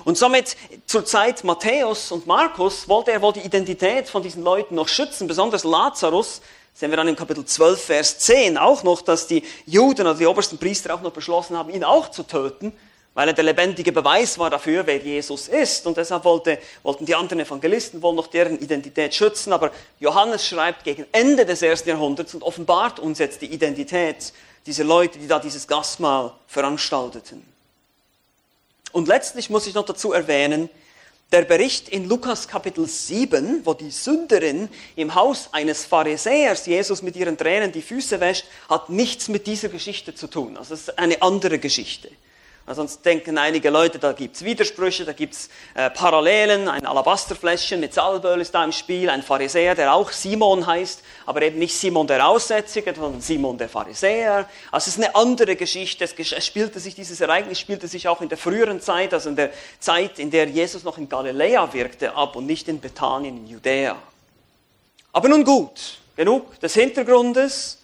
und 0.05 0.17
somit 0.17 0.55
zur 0.85 1.05
Zeit 1.05 1.43
Matthäus 1.43 2.11
und 2.11 2.25
Markus 2.25 2.87
wollte 2.87 3.11
er 3.11 3.21
wohl 3.21 3.33
die 3.33 3.41
Identität 3.41 4.07
von 4.07 4.23
diesen 4.23 4.43
Leuten 4.43 4.75
noch 4.75 4.87
schützen, 4.87 5.27
besonders 5.27 5.63
Lazarus. 5.63 6.41
Sehen 6.73 6.91
wir 6.91 6.97
dann 6.97 7.07
im 7.07 7.15
Kapitel 7.15 7.43
12, 7.43 7.83
Vers 7.83 8.19
10 8.19 8.57
auch 8.57 8.83
noch, 8.83 9.01
dass 9.01 9.27
die 9.27 9.43
Juden 9.65 10.01
oder 10.07 10.15
die 10.15 10.25
obersten 10.25 10.57
Priester 10.57 10.93
auch 10.93 11.01
noch 11.01 11.11
beschlossen 11.11 11.57
haben, 11.57 11.69
ihn 11.69 11.83
auch 11.83 12.09
zu 12.09 12.23
töten, 12.23 12.71
weil 13.13 13.27
er 13.27 13.33
der 13.33 13.43
lebendige 13.43 13.91
Beweis 13.91 14.39
war 14.39 14.49
dafür, 14.49 14.87
wer 14.87 14.97
Jesus 14.97 15.49
ist. 15.49 15.85
Und 15.85 15.97
deshalb 15.97 16.23
wollte, 16.23 16.59
wollten 16.83 17.05
die 17.05 17.15
anderen 17.15 17.41
Evangelisten 17.41 18.01
wohl 18.01 18.13
noch 18.13 18.27
deren 18.27 18.57
Identität 18.59 19.13
schützen. 19.13 19.51
Aber 19.51 19.71
Johannes 19.99 20.47
schreibt 20.47 20.85
gegen 20.85 21.05
Ende 21.11 21.45
des 21.45 21.61
ersten 21.61 21.89
Jahrhunderts 21.89 22.33
und 22.33 22.43
offenbart 22.43 22.99
uns 22.99 23.19
jetzt 23.19 23.41
die 23.41 23.51
Identität 23.51 24.31
dieser 24.65 24.83
Leute, 24.83 25.19
die 25.19 25.27
da 25.27 25.39
dieses 25.39 25.67
Gastmahl 25.67 26.33
veranstalteten. 26.47 27.43
Und 28.91 29.07
letztlich 29.07 29.49
muss 29.49 29.67
ich 29.67 29.73
noch 29.73 29.85
dazu 29.85 30.13
erwähnen, 30.13 30.69
Der 31.31 31.43
Bericht 31.43 31.89
in 31.89 32.09
Lukas 32.09 32.47
Kapitel 32.47 32.87
7, 32.87 33.63
wo 33.63 33.75
die 33.75 33.91
Sünderin 33.91 34.67
im 34.95 35.13
Haus 35.13 35.49
eines 35.51 35.85
Pharisäers 35.85 36.65
Jesus 36.65 37.03
mit 37.03 37.15
ihren 37.15 37.37
Tränen 37.37 37.71
die 37.71 37.83
Füße 37.83 38.19
wäscht, 38.19 38.45
hat 38.67 38.89
nichts 38.89 39.27
mit 39.27 39.45
dieser 39.45 39.69
Geschichte 39.69 40.15
zu 40.15 40.25
tun. 40.25 40.57
Also 40.57 40.73
es 40.73 40.87
ist 40.87 40.97
eine 40.97 41.21
andere 41.21 41.59
Geschichte. 41.59 42.09
Sonst 42.71 43.03
denken 43.03 43.39
einige 43.39 43.71
Leute, 43.71 43.97
da 43.97 44.11
gibt's 44.11 44.43
Widersprüche, 44.43 45.03
da 45.03 45.13
gibt's 45.13 45.49
äh, 45.73 45.89
Parallelen. 45.89 46.67
Ein 46.67 46.85
Alabasterfläschchen 46.85 47.79
mit 47.79 47.95
Salböl 47.95 48.41
ist 48.41 48.53
da 48.53 48.63
im 48.63 48.71
Spiel, 48.71 49.09
ein 49.09 49.23
Pharisäer, 49.23 49.73
der 49.73 49.91
auch 49.91 50.11
Simon 50.11 50.67
heißt, 50.67 51.01
aber 51.25 51.41
eben 51.41 51.57
nicht 51.57 51.75
Simon 51.75 52.05
der 52.05 52.27
Aussätzige, 52.27 52.93
sondern 52.93 53.21
Simon 53.21 53.57
der 53.57 53.69
Pharisäer. 53.69 54.47
Also 54.71 54.89
es 54.89 54.97
ist 54.97 55.03
eine 55.03 55.15
andere 55.15 55.55
Geschichte. 55.55 56.03
Es 56.03 56.45
spielte 56.45 56.79
sich, 56.79 56.93
dieses 56.93 57.19
Ereignis 57.21 57.59
spielte 57.59 57.87
sich 57.87 58.07
auch 58.07 58.21
in 58.21 58.29
der 58.29 58.37
früheren 58.37 58.81
Zeit, 58.81 59.15
also 59.15 59.29
in 59.29 59.35
der 59.35 59.49
Zeit, 59.79 60.19
in 60.19 60.29
der 60.29 60.47
Jesus 60.47 60.83
noch 60.83 60.99
in 60.99 61.09
Galiläa 61.09 61.73
wirkte, 61.73 62.15
ab 62.15 62.35
und 62.35 62.45
nicht 62.45 62.67
in 62.67 62.79
Bethanien 62.79 63.37
in 63.37 63.47
Judäa. 63.47 63.95
Aber 65.11 65.27
nun 65.27 65.43
gut, 65.43 65.97
genug 66.15 66.59
des 66.59 66.75
Hintergrundes. 66.75 67.78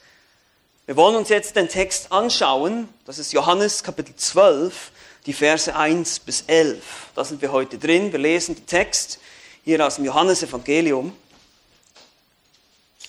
Wir 0.88 0.96
wollen 0.98 1.16
uns 1.16 1.30
jetzt 1.30 1.56
den 1.56 1.68
Text 1.68 2.12
anschauen. 2.12 2.88
Das 3.06 3.18
ist 3.18 3.34
Johannes 3.34 3.82
Kapitel 3.82 4.16
12, 4.16 4.92
die 5.26 5.34
Verse 5.34 5.76
1 5.76 6.20
bis 6.20 6.42
11. 6.46 6.84
Da 7.16 7.26
sind 7.26 7.42
wir 7.42 7.52
heute 7.52 7.80
drin. 7.80 8.12
Wir 8.12 8.20
lesen 8.20 8.54
den 8.54 8.68
Text 8.68 9.18
hier 9.64 9.84
aus 9.84 9.96
dem 9.96 10.06
Johannesevangelium. 10.06 11.12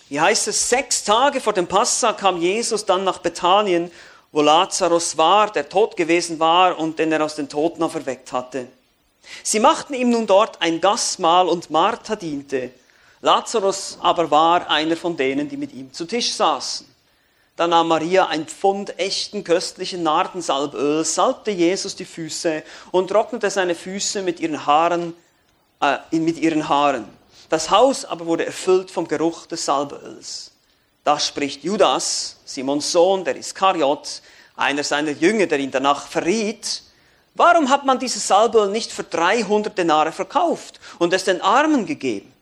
Hier 0.09 0.23
heißt 0.23 0.49
es, 0.49 0.71
sechs 0.71 1.05
Tage 1.05 1.39
vor 1.39 1.53
dem 1.53 1.67
Passa 1.67 2.15
kam 2.15 2.41
Jesus 2.41 2.87
dann 2.87 3.05
nach 3.05 3.19
Bethanien, 3.19 3.91
wo 4.33 4.41
Lazarus 4.41 5.19
war, 5.19 5.53
der 5.53 5.69
tot 5.69 5.99
gewesen 5.99 6.41
war 6.41 6.79
und 6.79 6.99
den 6.99 7.13
er 7.13 7.23
aus 7.23 7.35
den 7.35 7.51
Toten 7.51 7.83
auferweckt 7.83 8.33
hatte. 8.33 8.69
Sie 9.43 9.61
machten 9.61 9.93
ihm 9.93 10.09
nun 10.09 10.27
dort 10.27 10.63
ein 10.63 10.81
Gastmahl 10.81 11.47
und 11.47 11.69
Martha 11.69 12.17
diente. 12.17 12.71
Lazarus 13.21 13.99
aber 14.01 14.31
war 14.31 14.71
einer 14.71 14.97
von 14.97 15.15
denen, 15.15 15.47
die 15.47 15.59
mit 15.59 15.75
ihm 15.75 15.93
zu 15.93 16.07
Tisch 16.07 16.33
saßen. 16.33 16.96
Da 17.57 17.67
nahm 17.67 17.89
Maria 17.89 18.27
ein 18.27 18.47
Pfund 18.47 18.99
echten 18.99 19.43
köstlichen 19.43 20.03
Nardensalböl, 20.03 21.05
salbte 21.07 21.51
Jesus 21.51 21.97
die 21.97 22.05
Füße 22.05 22.63
und 22.91 23.09
trocknete 23.09 23.49
seine 23.49 23.75
Füße 23.75 24.21
mit 24.21 24.41
ihren 24.41 24.67
Haaren, 24.67 25.15
äh, 25.81 25.97
mit 26.13 26.39
ihren 26.39 26.69
Haaren. 26.69 27.09
Das 27.49 27.71
Haus 27.71 28.05
aber 28.05 28.27
wurde 28.27 28.45
erfüllt 28.45 28.91
vom 28.91 29.09
Geruch 29.09 29.47
des 29.47 29.65
Salböls. 29.65 30.51
Da 31.03 31.19
spricht 31.19 31.65
Judas, 31.65 32.37
Simons 32.45 32.93
Sohn, 32.93 33.25
der 33.25 33.37
Iskariot, 33.37 34.21
einer 34.55 34.85
seiner 34.85 35.13
Jünger, 35.13 35.47
der 35.47 35.59
ihn 35.59 35.71
danach 35.71 36.09
verriet, 36.09 36.83
warum 37.35 37.71
hat 37.71 37.87
man 37.87 37.99
dieses 37.99 38.27
Salböl 38.27 38.69
nicht 38.69 38.93
für 38.93 39.05
300 39.05 39.79
Denare 39.79 40.13
verkauft 40.13 40.79
und 40.99 41.13
es 41.15 41.25
den 41.25 41.41
Armen 41.41 41.87
gegeben? 41.87 42.36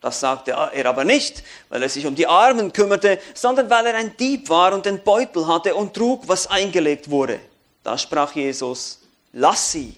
Das 0.00 0.20
sagte 0.20 0.52
er 0.52 0.86
aber 0.86 1.04
nicht, 1.04 1.42
weil 1.68 1.82
er 1.82 1.88
sich 1.88 2.06
um 2.06 2.14
die 2.14 2.26
Armen 2.26 2.72
kümmerte, 2.72 3.18
sondern 3.34 3.68
weil 3.68 3.86
er 3.86 3.96
ein 3.96 4.16
Dieb 4.16 4.48
war 4.48 4.72
und 4.72 4.86
den 4.86 5.02
Beutel 5.02 5.46
hatte 5.48 5.74
und 5.74 5.94
trug, 5.94 6.28
was 6.28 6.46
eingelegt 6.46 7.10
wurde. 7.10 7.40
Da 7.82 7.98
sprach 7.98 8.34
Jesus, 8.34 9.00
lass 9.32 9.72
sie. 9.72 9.94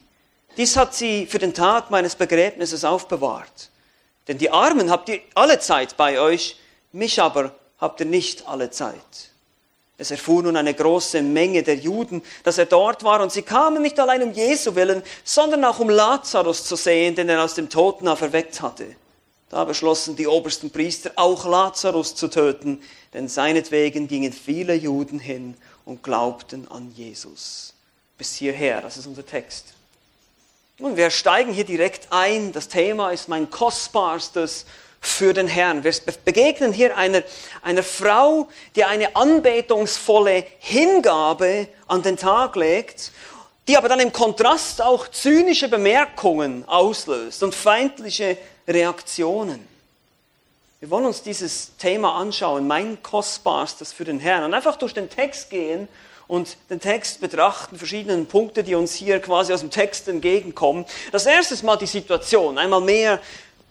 Dies 0.57 0.77
hat 0.77 0.95
sie 0.95 1.27
für 1.27 1.39
den 1.39 1.53
Tag 1.53 1.91
meines 1.91 2.15
Begräbnisses 2.15 2.85
aufbewahrt. 2.85 3.71
Denn 4.27 4.39
die 4.39 4.51
Armen 4.51 4.91
habt 4.91 5.09
ihr 5.11 5.21
alle 5.35 5.59
Zeit 5.59 5.97
bei 5.97 6.19
euch, 6.19 6.59
mich 6.93 7.21
aber 7.21 7.55
habt 7.79 8.01
ihr 8.01 8.07
nicht 8.07 8.49
alle 8.49 8.71
Zeit. 8.71 9.31
Es 9.99 10.11
erfuhr 10.11 10.43
nun 10.43 10.57
eine 10.57 10.73
große 10.73 11.21
Menge 11.21 11.63
der 11.63 11.77
Juden, 11.77 12.23
dass 12.43 12.57
er 12.57 12.65
dort 12.65 13.05
war, 13.05 13.21
und 13.21 13.33
sie 13.33 13.43
kamen 13.43 13.83
nicht 13.83 14.01
allein 14.01 14.23
um 14.23 14.33
Jesu 14.33 14.75
willen, 14.75 15.03
sondern 15.25 15.63
auch 15.65 15.79
um 15.79 15.91
Lazarus 15.91 16.65
zu 16.65 16.77
sehen, 16.77 17.15
den 17.15 17.29
er 17.29 17.45
aus 17.45 17.55
dem 17.55 17.69
Toten 17.69 18.09
auferweckt 18.09 18.63
hatte. 18.63 18.97
Da 19.51 19.65
beschlossen 19.65 20.15
die 20.15 20.29
obersten 20.29 20.71
Priester 20.71 21.11
auch 21.17 21.45
Lazarus 21.45 22.15
zu 22.15 22.29
töten, 22.29 22.81
denn 23.13 23.29
seinetwegen 23.29 24.07
gingen 24.07 24.33
viele 24.33 24.75
Juden 24.75 25.19
hin 25.19 25.57
und 25.85 26.05
glaubten 26.05 26.69
an 26.71 26.93
Jesus. 26.95 27.75
Bis 28.17 28.37
hierher, 28.37 28.81
das 28.81 28.97
ist 28.97 29.07
unser 29.07 29.27
Text. 29.27 29.75
Und 30.79 30.97
wir 30.97 31.11
steigen 31.11 31.53
hier 31.53 31.65
direkt 31.65 32.13
ein. 32.13 32.53
Das 32.53 32.69
Thema 32.69 33.11
ist 33.11 33.29
mein 33.29 33.51
kostbarstes 33.51 34.67
für 35.01 35.35
den 35.35 35.49
Herrn. 35.49 35.83
Wir 35.83 35.95
begegnen 36.25 36.73
hier 36.73 36.97
einer, 36.97 37.23
einer 37.63 37.83
Frau, 37.83 38.49
die 38.77 38.85
eine 38.85 39.17
anbetungsvolle 39.17 40.45
Hingabe 40.59 41.69
an 41.89 42.03
den 42.03 42.17
Tag 42.17 42.55
legt, 42.55 43.11
die 43.69 43.77
aber 43.77 43.89
dann 43.89 44.01
im 44.01 44.13
Kontrast 44.13 44.83
auch 44.83 45.09
zynische 45.09 45.69
Bemerkungen 45.69 46.65
auslöst 46.67 47.43
und 47.43 47.55
feindliche 47.55 48.37
Reaktionen. 48.67 49.69
Wir 50.81 50.91
wollen 50.91 51.05
uns 51.05 51.23
dieses 51.23 51.77
Thema 51.77 52.15
anschauen, 52.15 52.67
mein 52.67 53.03
Kostbarstes 53.03 53.93
für 53.93 54.05
den 54.05 54.19
Herrn, 54.19 54.45
und 54.45 54.55
einfach 54.55 54.77
durch 54.77 54.95
den 54.95 55.11
Text 55.11 55.51
gehen 55.51 55.89
und 56.27 56.57
den 56.71 56.81
Text 56.81 57.21
betrachten, 57.21 57.77
verschiedene 57.77 58.25
Punkte, 58.25 58.65
die 58.65 58.75
uns 58.75 58.95
hier 58.95 59.21
quasi 59.21 59.53
aus 59.53 59.61
dem 59.61 59.71
Text 59.71 60.09
entgegenkommen. 60.09 60.87
Das 61.13 61.27
erste 61.27 61.63
mal 61.67 61.77
die 61.77 61.87
Situation. 61.87 62.57
Einmal 62.57 62.81
mehr 62.81 63.21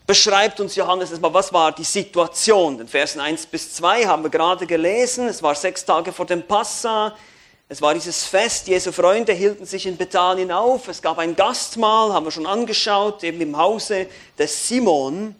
beschreibt 0.06 0.60
uns 0.60 0.76
Johannes 0.76 1.10
erstmal, 1.10 1.34
was 1.34 1.54
war 1.54 1.72
die 1.72 1.84
Situation. 1.84 2.78
Den 2.78 2.88
Versen 2.88 3.22
1 3.22 3.46
bis 3.46 3.74
2 3.76 4.06
haben 4.06 4.24
wir 4.24 4.30
gerade 4.30 4.68
gelesen. 4.68 5.28
Es 5.28 5.42
war 5.42 5.56
sechs 5.56 5.86
Tage 5.86 6.12
vor 6.12 6.26
dem 6.26 6.44
Passa. 6.44 7.16
Es 7.72 7.84
war 7.84 7.94
dieses 7.94 8.26
Fest, 8.26 8.68
Jesu 8.68 8.92
Freunde 8.92 9.32
hielten 9.32 9.64
sich 9.64 9.86
in 9.86 9.96
Bethanien 9.96 10.52
auf. 10.52 10.88
Es 10.88 11.04
gab 11.04 11.20
ein 11.20 11.36
Gastmahl, 11.36 12.12
haben 12.12 12.26
wir 12.26 12.32
schon 12.32 12.48
angeschaut, 12.48 13.24
eben 13.24 13.40
im 13.42 13.56
Hause 13.56 14.08
des 14.40 14.68
Simon. 14.68 15.36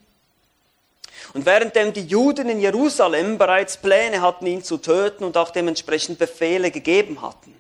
Und 1.34 1.46
währenddem 1.48 1.92
die 1.92 2.06
Juden 2.06 2.48
in 2.50 2.60
Jerusalem 2.60 3.40
bereits 3.40 3.78
Pläne 3.78 4.22
hatten, 4.22 4.46
ihn 4.46 4.64
zu 4.64 4.78
töten 4.78 5.24
und 5.24 5.38
auch 5.38 5.50
dementsprechend 5.50 6.20
Befehle 6.20 6.70
gegeben 6.70 7.20
hatten. 7.24 7.56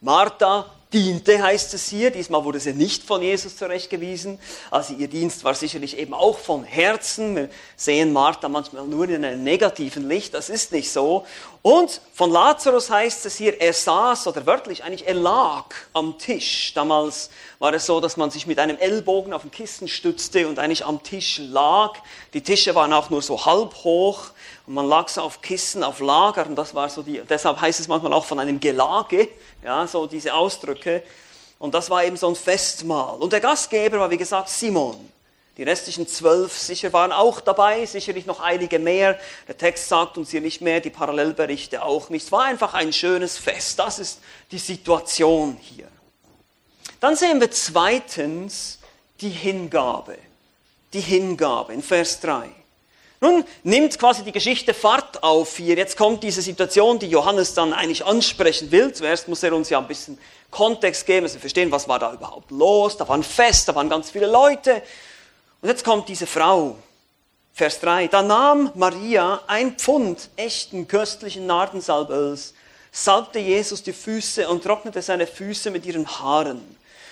Martha 0.00 0.66
diente, 0.92 1.42
heißt 1.42 1.74
es 1.74 1.88
hier. 1.88 2.10
Diesmal 2.10 2.44
wurde 2.44 2.60
sie 2.60 2.72
nicht 2.72 3.04
von 3.04 3.22
Jesus 3.22 3.56
zurechtgewiesen. 3.56 4.38
Also 4.70 4.94
ihr 4.94 5.08
Dienst 5.08 5.44
war 5.44 5.54
sicherlich 5.54 5.96
eben 5.98 6.14
auch 6.14 6.38
von 6.38 6.64
Herzen. 6.64 7.36
Wir 7.36 7.50
sehen 7.76 8.12
Martha 8.12 8.48
manchmal 8.48 8.86
nur 8.86 9.08
in 9.08 9.24
einem 9.24 9.42
negativen 9.42 10.08
Licht. 10.08 10.34
Das 10.34 10.48
ist 10.48 10.72
nicht 10.72 10.90
so. 10.90 11.26
Und 11.62 12.00
von 12.14 12.30
Lazarus 12.30 12.88
heißt 12.88 13.26
es 13.26 13.36
hier, 13.36 13.60
er 13.60 13.72
saß 13.72 14.28
oder 14.28 14.46
wörtlich 14.46 14.84
eigentlich, 14.84 15.06
er 15.06 15.14
lag 15.14 15.64
am 15.92 16.16
Tisch. 16.16 16.72
Damals 16.74 17.30
war 17.58 17.74
es 17.74 17.86
so, 17.86 18.00
dass 18.00 18.16
man 18.16 18.30
sich 18.30 18.46
mit 18.46 18.58
einem 18.58 18.78
Ellbogen 18.78 19.32
auf 19.32 19.44
ein 19.44 19.50
Kissen 19.50 19.88
stützte 19.88 20.46
und 20.46 20.58
eigentlich 20.58 20.86
am 20.86 21.02
Tisch 21.02 21.38
lag. 21.38 21.94
Die 22.32 22.42
Tische 22.42 22.74
waren 22.74 22.92
auch 22.92 23.10
nur 23.10 23.22
so 23.22 23.44
halb 23.44 23.74
hoch 23.82 24.30
und 24.66 24.74
man 24.74 24.86
lag 24.88 25.08
so 25.08 25.20
auf 25.20 25.42
Kissen, 25.42 25.82
auf 25.82 25.98
Lager 25.98 26.46
und 26.46 26.54
das 26.54 26.74
war 26.74 26.88
so 26.88 27.02
die, 27.02 27.22
deshalb 27.28 27.60
heißt 27.60 27.80
es 27.80 27.88
manchmal 27.88 28.12
auch 28.12 28.24
von 28.24 28.38
einem 28.38 28.60
Gelage, 28.60 29.28
ja, 29.64 29.86
so 29.86 30.06
diese 30.06 30.34
Ausdrücke. 30.34 31.02
Und 31.58 31.74
das 31.74 31.90
war 31.90 32.04
eben 32.04 32.16
so 32.16 32.28
ein 32.28 32.36
Festmahl. 32.36 33.16
Und 33.18 33.32
der 33.32 33.40
Gastgeber 33.40 33.98
war, 33.98 34.10
wie 34.10 34.16
gesagt, 34.16 34.48
Simon. 34.48 35.10
Die 35.58 35.64
restlichen 35.64 36.06
zwölf 36.06 36.56
sicher 36.56 36.92
waren 36.92 37.10
auch 37.10 37.40
dabei, 37.40 37.84
sicherlich 37.84 38.26
noch 38.26 38.38
einige 38.38 38.78
mehr. 38.78 39.18
Der 39.48 39.58
Text 39.58 39.88
sagt 39.88 40.16
uns 40.16 40.30
hier 40.30 40.40
nicht 40.40 40.60
mehr, 40.60 40.78
die 40.78 40.88
Parallelberichte 40.88 41.82
auch 41.82 42.10
nicht. 42.10 42.26
Es 42.26 42.32
war 42.32 42.44
einfach 42.44 42.74
ein 42.74 42.92
schönes 42.92 43.36
Fest. 43.36 43.80
Das 43.80 43.98
ist 43.98 44.20
die 44.52 44.58
Situation 44.58 45.58
hier. 45.60 45.88
Dann 47.00 47.16
sehen 47.16 47.40
wir 47.40 47.50
zweitens 47.50 48.78
die 49.20 49.30
Hingabe. 49.30 50.16
Die 50.92 51.00
Hingabe 51.00 51.74
in 51.74 51.82
Vers 51.82 52.20
3. 52.20 52.48
Nun 53.20 53.44
nimmt 53.64 53.98
quasi 53.98 54.22
die 54.22 54.30
Geschichte 54.30 54.72
Fahrt 54.72 55.24
auf 55.24 55.56
hier. 55.56 55.76
Jetzt 55.76 55.96
kommt 55.96 56.22
diese 56.22 56.40
Situation, 56.40 57.00
die 57.00 57.08
Johannes 57.08 57.54
dann 57.54 57.72
eigentlich 57.72 58.04
ansprechen 58.04 58.70
will. 58.70 58.92
Zuerst 58.92 59.26
muss 59.26 59.42
er 59.42 59.52
uns 59.52 59.70
ja 59.70 59.78
ein 59.78 59.88
bisschen 59.88 60.18
Kontext 60.52 61.04
geben, 61.04 61.24
dass 61.24 61.34
wir 61.34 61.40
verstehen, 61.40 61.72
was 61.72 61.88
war 61.88 61.98
da 61.98 62.12
überhaupt 62.12 62.52
los. 62.52 62.96
Da 62.96 63.08
war 63.08 63.16
ein 63.16 63.24
Fest, 63.24 63.68
da 63.68 63.74
waren 63.74 63.88
ganz 63.88 64.10
viele 64.10 64.26
Leute. 64.26 64.82
Und 65.60 65.68
jetzt 65.68 65.84
kommt 65.84 66.08
diese 66.08 66.26
Frau. 66.26 66.76
Vers 67.52 67.80
3. 67.80 68.06
Da 68.06 68.22
nahm 68.22 68.70
Maria 68.76 69.40
ein 69.48 69.76
Pfund 69.76 70.30
echten 70.36 70.86
köstlichen 70.86 71.46
Nardensalböls, 71.46 72.54
salbte 72.92 73.40
Jesus 73.40 73.82
die 73.82 73.92
Füße 73.92 74.48
und 74.48 74.62
trocknete 74.62 75.02
seine 75.02 75.26
Füße 75.26 75.72
mit 75.72 75.84
ihren 75.84 76.06
Haaren. 76.06 76.60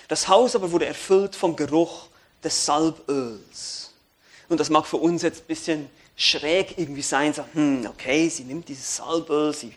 Das 0.07 0.29
Haus 0.29 0.55
aber 0.55 0.71
wurde 0.71 0.85
erfüllt 0.85 1.35
vom 1.35 1.57
Geruch 1.57 2.07
des 2.41 2.65
Salböls. 2.65 3.91
Und 4.47 4.61
das 4.61 4.69
mag 4.69 4.85
für 4.85 4.95
uns 4.95 5.21
jetzt 5.21 5.41
ein 5.41 5.47
bisschen 5.47 5.89
schräg 6.15 6.77
irgendwie 6.77 7.01
sein, 7.01 7.33
so, 7.33 7.43
hm, 7.53 7.85
okay, 7.89 8.29
sie 8.29 8.45
nimmt 8.45 8.69
dieses 8.69 8.95
Salböl, 8.95 9.53
sie 9.53 9.75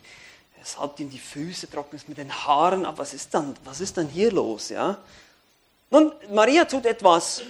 salbt 0.63 1.01
ihm 1.01 1.09
die 1.09 1.19
Füße, 1.19 1.69
trocknet 1.69 2.03
es 2.03 2.07
mit 2.07 2.17
den 2.17 2.31
Haaren, 2.31 2.85
aber 2.85 2.99
was 2.99 3.13
ist 3.13 3.33
dann, 3.33 3.55
was 3.65 3.81
ist 3.81 3.97
dann 3.97 4.07
hier 4.07 4.31
los, 4.31 4.69
ja? 4.69 4.97
Nun, 5.89 6.13
Maria 6.31 6.63
tut 6.63 6.85
etwas, 6.85 7.41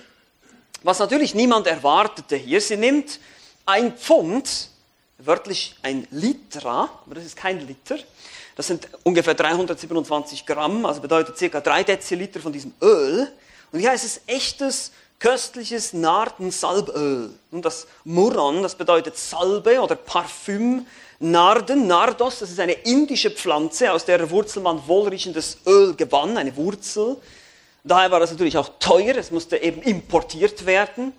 was 0.84 1.00
natürlich 1.00 1.36
niemand 1.36 1.68
erwartete 1.68 2.36
hier. 2.36 2.62
Sie 2.62 2.78
nimmt 2.78 3.20
ein 3.66 3.96
Pfund, 3.98 4.70
wörtlich 5.18 5.76
ein 5.84 6.08
Litra, 6.12 6.90
aber 7.06 7.16
das 7.16 7.26
ist 7.26 7.36
kein 7.36 7.66
Liter, 7.68 7.98
das 8.56 8.68
sind 8.68 8.88
ungefähr 9.04 9.34
327 9.34 10.46
Gramm, 10.46 10.86
also 10.86 11.02
bedeutet 11.02 11.38
circa 11.38 11.62
drei 11.62 11.84
Deziliter 11.84 12.40
von 12.40 12.52
diesem 12.52 12.74
Öl. 12.82 13.32
Und 13.72 13.80
hier 13.80 13.92
heißt 13.92 14.06
es 14.06 14.22
echtes 14.28 14.92
köstliches 15.20 15.94
Nardensalböl. 15.94 17.32
Und 17.52 17.64
das 17.64 17.88
Muron, 18.04 18.64
das 18.64 18.76
bedeutet 18.76 19.18
Salbe 19.18 19.80
oder 19.80 19.96
Parfüm. 19.96 20.86
Narden, 21.20 21.86
Nardos, 21.86 22.40
das 22.40 22.50
ist 22.50 22.60
eine 22.60 22.74
indische 22.74 23.30
Pflanze, 23.30 23.92
aus 23.92 24.06
der 24.06 24.30
Wurzel 24.32 24.64
man 24.64 24.86
wohlriechendes 24.88 25.60
Öl 25.68 25.94
gewann, 25.94 26.36
eine 26.38 26.56
Wurzel. 26.56 27.18
Daher 27.84 28.12
war 28.12 28.20
das 28.20 28.32
natürlich 28.32 28.58
auch 28.58 28.70
teuer, 28.80 29.16
es 29.16 29.32
musste 29.32 29.58
eben 29.58 29.82
importiert 29.82 30.66
werden. 30.66 31.14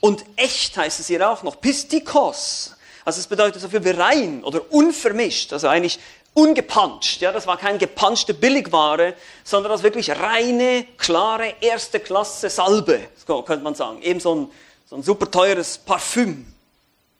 Und 0.00 0.24
echt 0.36 0.76
heißt 0.76 1.00
es 1.00 1.08
hier 1.08 1.28
auch 1.28 1.42
noch, 1.42 1.60
Pistikos. 1.60 2.76
Also 3.04 3.20
es 3.20 3.26
bedeutet 3.26 3.60
so 3.60 3.68
viel 3.68 3.84
wie 3.84 3.90
rein 3.90 4.44
oder 4.44 4.70
unvermischt, 4.70 5.52
also 5.52 5.66
eigentlich 5.66 5.98
ungepanscht. 6.34 7.20
Ja, 7.20 7.32
das 7.32 7.46
war 7.46 7.56
keine 7.56 7.78
gepanschte 7.78 8.34
Billigware, 8.34 9.14
sondern 9.42 9.72
das 9.72 9.82
wirklich 9.82 10.10
reine, 10.10 10.86
klare, 10.96 11.54
erste 11.60 12.00
Klasse 12.00 12.48
Salbe, 12.48 13.00
könnte 13.26 13.58
man 13.58 13.74
sagen. 13.74 14.02
Eben 14.02 14.20
so 14.20 14.34
ein, 14.34 14.50
so 14.88 14.96
ein 14.96 15.02
super 15.02 15.28
teures 15.30 15.78
Parfüm. 15.78 16.46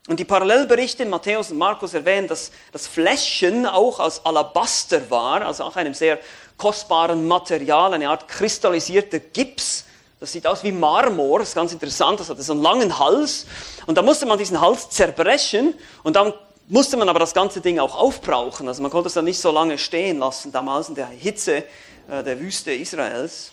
Und 0.09 0.21
die 0.21 0.25
Parallelberichte 0.25 1.03
in 1.03 1.11
Matthäus 1.11 1.51
und 1.51 1.59
Markus 1.59 1.93
erwähnen, 1.93 2.29
dass 2.29 2.51
das 2.73 2.87
Fläschchen 2.87 3.67
auch 3.67 4.01
aus 4.01 4.25
Alabaster 4.25 5.11
war, 5.11 5.43
also 5.43 5.65
auch 5.65 5.77
einem 5.77 5.93
sehr 5.93 6.19
kostbaren 6.59 7.27
Material, 7.27 7.95
eine 7.95 8.11
Art 8.11 8.29
kristallisierter 8.29 9.21
Gips. 9.21 9.85
Das 10.21 10.33
sieht 10.33 10.47
aus 10.47 10.65
wie 10.65 10.73
Marmor, 10.73 11.39
das 11.39 11.51
ist 11.51 11.55
ganz 11.55 11.73
interessant, 11.73 12.19
das 12.19 12.29
hat 12.29 12.43
so 12.43 12.53
einen 12.53 12.63
langen 12.63 12.99
Hals. 12.99 13.47
Und 13.87 13.97
da 13.97 14.03
musste 14.03 14.27
man 14.27 14.37
diesen 14.37 14.61
Hals 14.61 14.91
zerbrechen 14.91 15.75
und 16.03 16.17
dann 16.17 16.35
musste 16.67 16.97
man 16.97 17.09
aber 17.09 17.21
das 17.21 17.33
ganze 17.33 17.61
Ding 17.61 17.79
auch 17.79 17.97
aufbrauchen. 17.97 18.67
Also 18.69 18.83
man 18.83 18.91
konnte 18.91 19.07
es 19.07 19.15
dann 19.15 19.25
nicht 19.25 19.41
so 19.41 19.51
lange 19.53 19.79
stehen 19.79 20.19
lassen, 20.19 20.53
damals 20.53 20.89
in 20.89 20.97
der 20.97 21.07
Hitze 21.07 21.65
äh, 22.11 22.23
der 22.25 22.39
Wüste 22.41 22.73
Israels. 22.73 23.53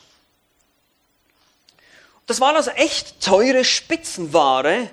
Das 2.25 2.41
war 2.41 2.55
also 2.55 2.71
echt 2.71 3.21
teure 3.21 3.63
Spitzenware. 3.63 4.89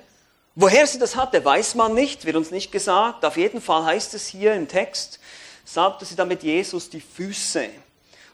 Woher 0.55 0.87
sie 0.87 0.99
das 0.99 1.17
hatte, 1.17 1.43
weiß 1.43 1.75
man 1.77 1.95
nicht, 1.95 2.27
wird 2.27 2.37
uns 2.37 2.51
nicht 2.51 2.71
gesagt. 2.71 3.25
Auf 3.25 3.39
jeden 3.39 3.63
Fall 3.63 3.87
heißt 3.87 4.13
es 4.13 4.27
hier 4.27 4.53
im 4.53 4.69
Text, 4.69 5.19
sagte 5.65 6.05
sie 6.05 6.15
damit 6.15 6.43
Jesus 6.43 6.91
die 6.91 7.01
Füße 7.01 7.71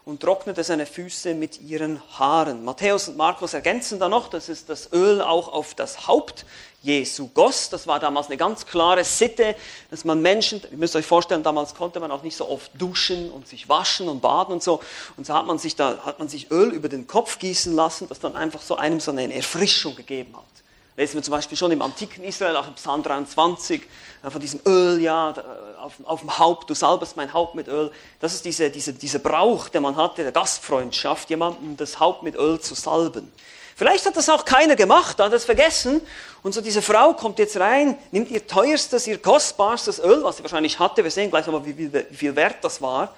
und 0.08 0.20
trocknete 0.20 0.64
seine 0.64 0.86
Füße 0.86 1.34
mit 1.34 1.60
ihren 1.60 2.00
Haaren. 2.18 2.64
Matthäus 2.64 3.08
und 3.08 3.18
Markus 3.18 3.52
ergänzen 3.52 3.98
da 3.98 4.08
noch, 4.08 4.28
dass 4.28 4.48
es 4.48 4.64
das 4.64 4.90
Öl 4.94 5.20
auch 5.20 5.52
auf 5.52 5.74
das 5.74 6.08
Haupt 6.08 6.46
Jesu 6.80 7.28
goss. 7.28 7.68
Das 7.68 7.86
war 7.86 8.00
damals 8.00 8.28
eine 8.28 8.38
ganz 8.38 8.64
klare 8.64 9.04
Sitte, 9.04 9.54
dass 9.90 10.06
man 10.06 10.22
Menschen, 10.22 10.62
ihr 10.70 10.78
müsst 10.78 10.96
euch 10.96 11.04
vorstellen, 11.04 11.42
damals 11.42 11.74
konnte 11.74 12.00
man 12.00 12.10
auch 12.10 12.22
nicht 12.22 12.36
so 12.36 12.48
oft 12.48 12.70
duschen 12.80 13.30
und 13.30 13.46
sich 13.48 13.68
waschen 13.68 14.08
und 14.08 14.22
baden 14.22 14.54
und 14.54 14.62
so. 14.62 14.80
Und 15.18 15.26
so 15.26 15.34
hat 15.34 15.44
man 15.44 15.58
sich 15.58 15.76
da, 15.76 15.98
hat 16.06 16.18
man 16.18 16.30
sich 16.30 16.50
Öl 16.50 16.70
über 16.70 16.88
den 16.88 17.06
Kopf 17.06 17.38
gießen 17.38 17.74
lassen, 17.74 18.08
das 18.08 18.18
dann 18.18 18.34
einfach 18.34 18.62
so 18.62 18.76
einem 18.76 19.00
so 19.00 19.10
eine 19.10 19.34
Erfrischung 19.34 19.94
gegeben 19.94 20.34
hat 20.34 20.57
lesen 20.98 21.14
wir 21.14 21.22
zum 21.22 21.30
Beispiel 21.30 21.56
schon 21.56 21.70
im 21.70 21.80
antiken 21.80 22.24
Israel, 22.24 22.56
auch 22.56 22.66
im 22.66 22.74
Psalm 22.74 23.04
23, 23.04 23.82
äh, 24.24 24.30
von 24.30 24.40
diesem 24.40 24.60
Öl, 24.66 25.00
ja, 25.00 25.30
äh, 25.30 25.78
auf, 25.78 25.94
auf 26.02 26.20
dem 26.20 26.38
Haupt, 26.40 26.68
du 26.68 26.74
salbest 26.74 27.16
mein 27.16 27.32
Haupt 27.32 27.54
mit 27.54 27.68
Öl. 27.68 27.92
Das 28.18 28.34
ist 28.34 28.44
diese, 28.44 28.68
diese, 28.68 28.92
dieser 28.92 29.20
Brauch, 29.20 29.68
den 29.68 29.82
man 29.82 29.94
hatte, 29.94 30.24
der 30.24 30.32
Gastfreundschaft, 30.32 31.30
jemandem 31.30 31.76
das 31.76 32.00
Haupt 32.00 32.24
mit 32.24 32.34
Öl 32.34 32.58
zu 32.58 32.74
salben. 32.74 33.32
Vielleicht 33.76 34.06
hat 34.06 34.16
das 34.16 34.28
auch 34.28 34.44
keiner 34.44 34.74
gemacht, 34.74 35.20
hat 35.20 35.32
es 35.32 35.44
vergessen. 35.44 36.00
Und 36.42 36.52
so 36.52 36.60
diese 36.60 36.82
Frau 36.82 37.14
kommt 37.14 37.38
jetzt 37.38 37.56
rein, 37.58 37.96
nimmt 38.10 38.28
ihr 38.28 38.44
teuerstes, 38.44 39.06
ihr 39.06 39.22
kostbarstes 39.22 40.00
Öl, 40.00 40.24
was 40.24 40.38
sie 40.38 40.42
wahrscheinlich 40.42 40.80
hatte, 40.80 41.04
wir 41.04 41.12
sehen 41.12 41.30
gleich 41.30 41.46
nochmal, 41.46 41.64
wie, 41.64 41.78
wie, 41.78 41.92
wie 41.92 42.16
viel 42.16 42.34
wert 42.34 42.56
das 42.62 42.82
war, 42.82 43.14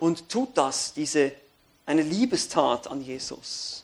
und 0.00 0.28
tut 0.28 0.58
das, 0.58 0.92
diese, 0.92 1.30
eine 1.86 2.02
Liebestat 2.02 2.88
an 2.88 3.00
Jesus. 3.00 3.81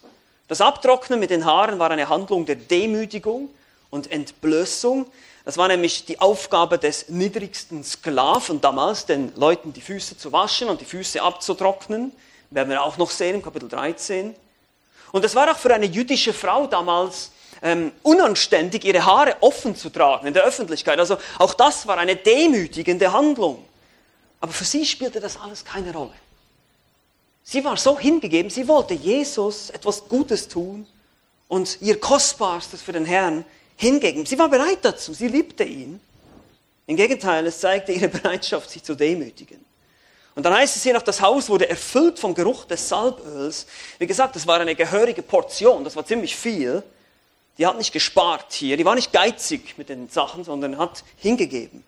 Das 0.48 0.62
Abtrocknen 0.62 1.20
mit 1.20 1.28
den 1.28 1.44
Haaren 1.44 1.78
war 1.78 1.90
eine 1.90 2.08
Handlung 2.08 2.46
der 2.46 2.56
Demütigung 2.56 3.50
und 3.90 4.10
Entblößung. 4.10 5.06
Das 5.44 5.58
war 5.58 5.68
nämlich 5.68 6.06
die 6.06 6.20
Aufgabe 6.20 6.78
des 6.78 7.10
niedrigsten 7.10 7.84
Sklaven 7.84 8.58
damals, 8.62 9.04
den 9.04 9.30
Leuten 9.36 9.74
die 9.74 9.82
Füße 9.82 10.16
zu 10.16 10.32
waschen 10.32 10.70
und 10.70 10.80
die 10.80 10.86
Füße 10.86 11.20
abzutrocknen. 11.20 12.12
Werden 12.50 12.70
wir 12.70 12.82
auch 12.82 12.96
noch 12.96 13.10
sehen 13.10 13.34
im 13.34 13.42
Kapitel 13.42 13.68
13. 13.68 14.34
Und 15.12 15.24
es 15.24 15.34
war 15.34 15.50
auch 15.50 15.58
für 15.58 15.74
eine 15.74 15.84
jüdische 15.84 16.32
Frau 16.32 16.66
damals 16.66 17.30
ähm, 17.61 17.92
unanständig, 18.02 18.87
ihre 18.87 19.04
Haare 19.04 19.37
offen 19.40 19.76
zu 19.76 19.90
tragen 19.90 20.28
in 20.28 20.34
der 20.34 20.44
Öffentlichkeit. 20.44 20.98
Also 20.98 21.18
auch 21.38 21.52
das 21.52 21.87
war 21.87 21.98
eine 21.98 22.16
demütigende 22.16 23.12
Handlung. 23.12 23.62
Aber 24.40 24.52
für 24.52 24.64
sie 24.64 24.87
spielte 24.87 25.20
das 25.20 25.38
alles 25.38 25.62
keine 25.62 25.92
Rolle. 25.92 26.14
Sie 27.50 27.64
war 27.64 27.78
so 27.78 27.98
hingegeben, 27.98 28.50
sie 28.50 28.68
wollte 28.68 28.92
Jesus 28.92 29.70
etwas 29.70 30.06
Gutes 30.06 30.48
tun 30.48 30.87
und 31.48 31.78
ihr 31.80 31.98
Kostbarstes 31.98 32.82
für 32.82 32.92
den 32.92 33.06
Herrn 33.06 33.42
hingeben. 33.74 34.26
Sie 34.26 34.38
war 34.38 34.50
bereit 34.50 34.80
dazu, 34.82 35.14
sie 35.14 35.28
liebte 35.28 35.64
ihn. 35.64 35.98
Im 36.87 36.96
Gegenteil, 36.96 37.46
es 37.46 37.58
zeigte 37.58 37.92
ihre 37.92 38.08
Bereitschaft, 38.08 38.68
sich 38.68 38.82
zu 38.82 38.94
demütigen. 38.94 39.64
Und 40.34 40.42
dann 40.42 40.52
heißt 40.52 40.76
es 40.76 40.82
hier 40.82 40.92
noch, 40.92 41.00
das 41.00 41.22
Haus 41.22 41.48
wurde 41.48 41.70
erfüllt 41.70 42.18
vom 42.18 42.34
Geruch 42.34 42.66
des 42.66 42.87
Salböls. 42.87 43.66
Wie 43.98 44.06
gesagt, 44.06 44.37
das 44.37 44.46
war 44.46 44.61
eine 44.61 44.74
gehörige 44.74 45.22
Portion, 45.22 45.84
das 45.84 45.96
war 45.96 46.04
ziemlich 46.04 46.37
viel. 46.37 46.82
Die 47.56 47.66
hat 47.66 47.78
nicht 47.78 47.94
gespart 47.94 48.52
hier, 48.52 48.76
die 48.76 48.84
war 48.84 48.94
nicht 48.94 49.11
geizig 49.11 49.78
mit 49.78 49.88
den 49.88 50.11
Sachen, 50.11 50.44
sondern 50.44 50.76
hat 50.76 51.02
hingegeben. 51.16 51.82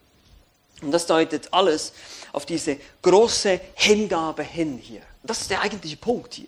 Und 0.81 0.91
das 0.91 1.05
deutet 1.05 1.53
alles 1.53 1.93
auf 2.33 2.47
diese 2.47 2.79
große 3.03 3.61
Hingabe 3.75 4.43
hin 4.43 4.81
hier. 4.83 5.03
Das 5.23 5.43
ist 5.43 5.51
der 5.51 5.61
eigentliche 5.61 5.97
Punkt 5.97 6.35
hier. 6.35 6.47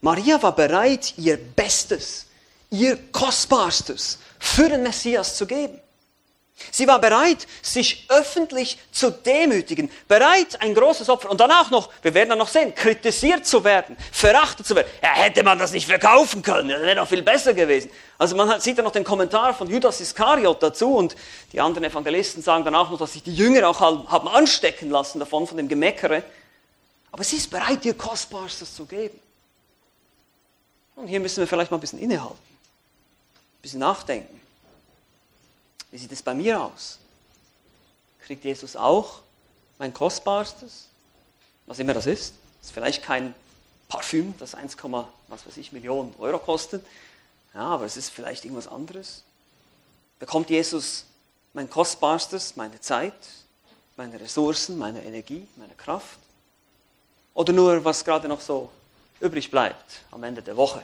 Maria 0.00 0.42
war 0.42 0.54
bereit, 0.54 1.14
ihr 1.16 1.36
Bestes, 1.36 2.26
ihr 2.70 2.98
Kostbarstes 3.12 4.18
für 4.38 4.68
den 4.68 4.82
Messias 4.82 5.36
zu 5.36 5.46
geben. 5.46 5.78
Sie 6.70 6.86
war 6.86 7.00
bereit, 7.00 7.46
sich 7.62 8.06
öffentlich 8.10 8.78
zu 8.92 9.10
demütigen, 9.10 9.90
bereit, 10.08 10.60
ein 10.60 10.74
großes 10.74 11.08
Opfer 11.08 11.30
und 11.30 11.40
danach 11.40 11.70
noch, 11.70 11.88
wir 12.02 12.12
werden 12.14 12.30
dann 12.30 12.38
noch 12.38 12.48
sehen, 12.48 12.74
kritisiert 12.74 13.46
zu 13.46 13.64
werden, 13.64 13.96
verachtet 14.12 14.66
zu 14.66 14.76
werden. 14.76 14.88
Ja, 15.02 15.14
hätte 15.14 15.42
man 15.42 15.58
das 15.58 15.72
nicht 15.72 15.86
verkaufen 15.86 16.42
können, 16.42 16.68
das 16.68 16.82
wäre 16.82 16.96
doch 16.96 17.08
viel 17.08 17.22
besser 17.22 17.54
gewesen. 17.54 17.90
Also 18.18 18.36
man 18.36 18.60
sieht 18.60 18.76
ja 18.76 18.82
noch 18.82 18.92
den 18.92 19.04
Kommentar 19.04 19.54
von 19.54 19.68
Judas 19.68 20.00
Iskariot 20.00 20.62
dazu 20.62 20.94
und 20.94 21.16
die 21.52 21.60
anderen 21.60 21.84
Evangelisten 21.84 22.42
sagen 22.42 22.64
dann 22.64 22.74
auch 22.74 22.90
noch, 22.90 22.98
dass 22.98 23.14
sich 23.14 23.22
die 23.22 23.34
Jünger 23.34 23.66
auch 23.66 23.80
haben 23.80 24.28
anstecken 24.28 24.90
lassen 24.90 25.18
davon, 25.18 25.46
von 25.46 25.56
dem 25.56 25.68
Gemeckere. 25.68 26.22
Aber 27.12 27.24
sie 27.24 27.36
ist 27.36 27.50
bereit, 27.50 27.84
ihr 27.84 27.94
Kostbarstes 27.94 28.74
zu 28.74 28.86
geben. 28.86 29.18
Und 30.96 31.08
hier 31.08 31.20
müssen 31.20 31.38
wir 31.38 31.46
vielleicht 31.46 31.70
mal 31.70 31.78
ein 31.78 31.80
bisschen 31.80 31.98
innehalten, 31.98 32.36
ein 32.36 33.62
bisschen 33.62 33.80
nachdenken. 33.80 34.40
Wie 35.90 35.98
sieht 35.98 36.12
es 36.12 36.22
bei 36.22 36.34
mir 36.34 36.62
aus? 36.62 36.98
Kriegt 38.20 38.44
Jesus 38.44 38.76
auch 38.76 39.20
mein 39.78 39.92
Kostbarstes? 39.92 40.86
Was 41.66 41.78
immer 41.78 41.94
das 41.94 42.06
ist. 42.06 42.34
Das 42.60 42.68
ist 42.68 42.74
vielleicht 42.74 43.02
kein 43.02 43.34
Parfüm, 43.88 44.34
das 44.38 44.54
1, 44.54 44.76
was 45.28 45.46
weiß 45.46 45.56
ich, 45.56 45.72
Millionen 45.72 46.14
Euro 46.18 46.38
kostet. 46.38 46.84
Ja, 47.54 47.62
aber 47.62 47.86
es 47.86 47.96
ist 47.96 48.10
vielleicht 48.10 48.44
irgendwas 48.44 48.68
anderes. 48.68 49.24
Bekommt 50.18 50.50
Jesus 50.50 51.06
mein 51.54 51.68
Kostbarstes, 51.68 52.56
meine 52.56 52.80
Zeit, 52.80 53.14
meine 53.96 54.20
Ressourcen, 54.20 54.78
meine 54.78 55.02
Energie, 55.04 55.46
meine 55.56 55.74
Kraft? 55.74 56.18
Oder 57.34 57.52
nur, 57.52 57.84
was 57.84 58.04
gerade 58.04 58.28
noch 58.28 58.40
so 58.40 58.70
übrig 59.20 59.50
bleibt 59.50 60.00
am 60.10 60.22
Ende 60.24 60.42
der 60.42 60.56
Woche? 60.56 60.82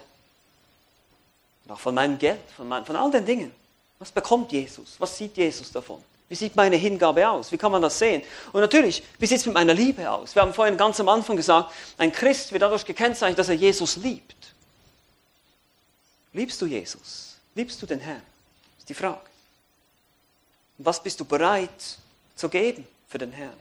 Und 1.65 1.73
auch 1.73 1.81
von 1.81 1.95
meinem 1.95 2.19
Geld, 2.19 2.41
von, 2.57 2.69
mein, 2.69 2.85
von 2.85 2.97
all 2.97 3.11
den 3.11 3.27
Dingen. 3.27 3.53
Was 3.99 4.13
bekommt 4.13 4.53
Jesus? 4.53 4.97
Was 4.99 5.17
sieht 5.17 5.37
Jesus 5.37 5.73
davon? 5.73 6.03
Wie 6.29 6.35
sieht 6.35 6.57
meine 6.57 6.77
Hingabe 6.77 7.29
aus? 7.29 7.53
Wie 7.53 7.57
kann 7.57 7.71
man 7.71 7.83
das 7.83 7.99
sehen? 7.99 8.23
Und 8.53 8.61
natürlich, 8.61 9.03
wie 9.19 9.27
sieht 9.27 9.39
es 9.39 9.47
mit 9.47 9.55
meiner 9.55 9.75
Liebe 9.75 10.11
aus? 10.11 10.35
Wir 10.35 10.43
haben 10.43 10.53
vorhin 10.53 10.77
ganz 10.77 10.99
am 10.99 11.09
Anfang 11.09 11.37
gesagt, 11.37 11.73
ein 11.99 12.13
Christ 12.13 12.53
wird 12.53 12.63
dadurch 12.63 12.85
gekennzeichnet, 12.85 13.39
dass 13.39 13.49
er 13.49 13.55
Jesus 13.55 13.97
liebt. 13.97 14.55
Liebst 16.33 16.61
du 16.61 16.67
Jesus? 16.67 17.37
Liebst 17.55 17.81
du 17.81 17.87
den 17.87 18.01
Herrn? 18.01 18.23
Ist 18.79 18.89
die 18.89 18.95
Frage. 18.95 19.21
Und 20.79 20.85
was 20.85 21.03
bist 21.03 21.19
du 21.21 21.25
bereit 21.25 21.99
zu 22.35 22.49
geben 22.49 22.87
für 23.09 23.19
den 23.19 23.33
Herrn? 23.33 23.57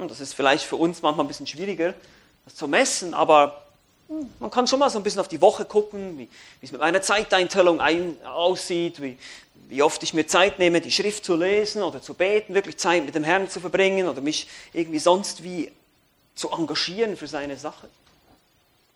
Und 0.00 0.10
das 0.10 0.20
ist 0.20 0.34
vielleicht 0.34 0.64
für 0.64 0.76
uns 0.76 1.02
manchmal 1.02 1.24
ein 1.24 1.28
bisschen 1.28 1.46
schwieriger, 1.46 1.94
das 2.44 2.54
zu 2.54 2.66
messen, 2.68 3.14
aber 3.14 3.64
hm, 4.08 4.30
man 4.38 4.50
kann 4.50 4.66
schon 4.66 4.78
mal 4.78 4.90
so 4.90 4.98
ein 4.98 5.02
bisschen 5.02 5.20
auf 5.20 5.28
die 5.28 5.40
Woche 5.40 5.64
gucken, 5.64 6.18
wie, 6.18 6.28
wie 6.60 6.66
es 6.66 6.72
mit 6.72 6.80
meiner 6.80 7.02
Zeiteinteilung 7.02 7.80
ein, 7.80 8.16
aussieht, 8.24 9.00
wie, 9.02 9.18
wie 9.68 9.82
oft 9.82 10.02
ich 10.02 10.14
mir 10.14 10.26
Zeit 10.26 10.58
nehme, 10.58 10.80
die 10.80 10.90
Schrift 10.90 11.24
zu 11.24 11.36
lesen 11.36 11.82
oder 11.82 12.02
zu 12.02 12.14
beten, 12.14 12.54
wirklich 12.54 12.78
Zeit 12.78 13.04
mit 13.04 13.14
dem 13.14 13.24
Herrn 13.24 13.48
zu 13.48 13.60
verbringen 13.60 14.08
oder 14.08 14.20
mich 14.20 14.48
irgendwie 14.72 14.98
sonst 14.98 15.44
wie 15.44 15.70
zu 16.34 16.50
engagieren 16.50 17.16
für 17.16 17.28
seine 17.28 17.56
Sache. 17.56 17.88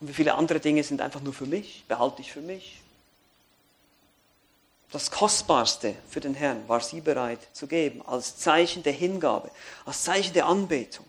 Und 0.00 0.08
wie 0.08 0.14
viele 0.14 0.34
andere 0.34 0.58
Dinge 0.58 0.82
sind 0.82 1.00
einfach 1.00 1.20
nur 1.20 1.32
für 1.32 1.46
mich, 1.46 1.84
behalte 1.86 2.22
ich 2.22 2.32
für 2.32 2.40
mich. 2.40 2.80
Das 4.94 5.10
Kostbarste 5.10 5.96
für 6.08 6.20
den 6.20 6.34
Herrn 6.34 6.68
war 6.68 6.78
sie 6.78 7.00
bereit 7.00 7.40
zu 7.52 7.66
geben, 7.66 8.00
als 8.06 8.36
Zeichen 8.36 8.84
der 8.84 8.92
Hingabe, 8.92 9.50
als 9.84 10.04
Zeichen 10.04 10.32
der 10.34 10.46
Anbetung. 10.46 11.04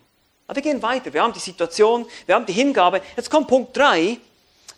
Aber 0.48 0.56
wir 0.56 0.62
gehen 0.64 0.82
weiter. 0.82 1.12
Wir 1.12 1.22
haben 1.22 1.32
die 1.32 1.38
Situation, 1.38 2.04
wir 2.26 2.34
haben 2.34 2.46
die 2.46 2.52
Hingabe. 2.52 3.00
Jetzt 3.16 3.30
kommt 3.30 3.46
Punkt 3.46 3.76
3. 3.76 4.18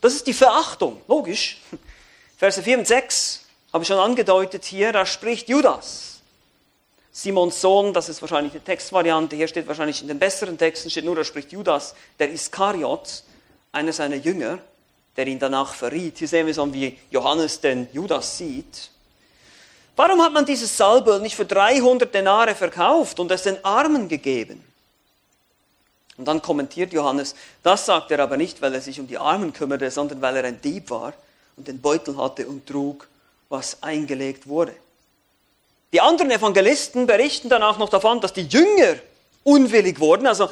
das 0.02 0.12
ist 0.12 0.26
die 0.26 0.34
Verachtung, 0.34 1.00
logisch. 1.08 1.58
Verse 2.36 2.62
4 2.62 2.80
und 2.80 2.86
6 2.86 3.46
habe 3.72 3.82
ich 3.82 3.88
schon 3.88 3.98
angedeutet 3.98 4.66
hier, 4.66 4.92
da 4.92 5.06
spricht 5.06 5.48
Judas. 5.48 6.20
Simons 7.10 7.62
Sohn, 7.62 7.94
das 7.94 8.10
ist 8.10 8.20
wahrscheinlich 8.20 8.52
eine 8.52 8.62
Textvariante, 8.62 9.36
hier 9.36 9.48
steht 9.48 9.66
wahrscheinlich 9.66 10.02
in 10.02 10.08
den 10.08 10.18
besseren 10.18 10.58
Texten, 10.58 10.90
steht 10.90 11.06
nur, 11.06 11.16
da 11.16 11.24
spricht 11.24 11.50
Judas, 11.50 11.94
der 12.18 12.30
Iskariot, 12.30 13.22
einer 13.72 13.94
seiner 13.94 14.16
Jünger, 14.16 14.58
der 15.16 15.26
ihn 15.26 15.38
danach 15.38 15.72
verriet. 15.72 16.18
Hier 16.18 16.28
sehen 16.28 16.46
wir 16.46 16.52
so, 16.52 16.70
wie 16.74 16.98
Johannes 17.10 17.62
den 17.62 17.88
Judas 17.94 18.36
sieht. 18.36 18.90
Warum 19.98 20.22
hat 20.22 20.32
man 20.32 20.46
dieses 20.46 20.76
Salböl 20.76 21.18
nicht 21.18 21.34
für 21.34 21.44
300 21.44 22.14
Denare 22.14 22.54
verkauft 22.54 23.18
und 23.18 23.32
es 23.32 23.42
den 23.42 23.64
Armen 23.64 24.06
gegeben? 24.06 24.62
Und 26.16 26.28
dann 26.28 26.40
kommentiert 26.40 26.92
Johannes, 26.92 27.34
das 27.64 27.84
sagt 27.84 28.12
er 28.12 28.20
aber 28.20 28.36
nicht, 28.36 28.62
weil 28.62 28.72
er 28.74 28.80
sich 28.80 29.00
um 29.00 29.08
die 29.08 29.18
Armen 29.18 29.52
kümmerte, 29.52 29.90
sondern 29.90 30.22
weil 30.22 30.36
er 30.36 30.44
ein 30.44 30.62
Dieb 30.62 30.90
war 30.90 31.14
und 31.56 31.66
den 31.66 31.80
Beutel 31.80 32.16
hatte 32.16 32.46
und 32.46 32.64
trug, 32.64 33.08
was 33.48 33.82
eingelegt 33.82 34.46
wurde. 34.46 34.72
Die 35.92 36.00
anderen 36.00 36.30
Evangelisten 36.30 37.08
berichten 37.08 37.48
dann 37.48 37.64
auch 37.64 37.78
noch 37.78 37.88
davon, 37.88 38.20
dass 38.20 38.32
die 38.32 38.46
Jünger 38.46 38.94
unwillig 39.42 39.98
wurden. 39.98 40.28
Also 40.28 40.48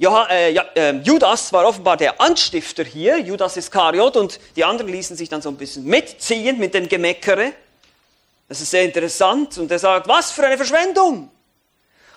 äh, 0.00 0.54
äh, 0.54 0.92
Judas 1.02 1.52
war 1.52 1.68
offenbar 1.68 1.98
der 1.98 2.18
Anstifter 2.18 2.84
hier, 2.84 3.18
Judas 3.18 3.58
Iskariot, 3.58 4.16
und 4.16 4.40
die 4.56 4.64
anderen 4.64 4.90
ließen 4.90 5.18
sich 5.18 5.28
dann 5.28 5.42
so 5.42 5.50
ein 5.50 5.56
bisschen 5.58 5.84
mitziehen 5.84 6.58
mit 6.58 6.72
dem 6.72 6.88
Gemeckere. 6.88 7.52
Das 8.48 8.60
ist 8.60 8.70
sehr 8.70 8.84
interessant. 8.84 9.58
Und 9.58 9.70
er 9.70 9.78
sagt, 9.78 10.06
was 10.08 10.30
für 10.30 10.46
eine 10.46 10.56
Verschwendung! 10.56 11.30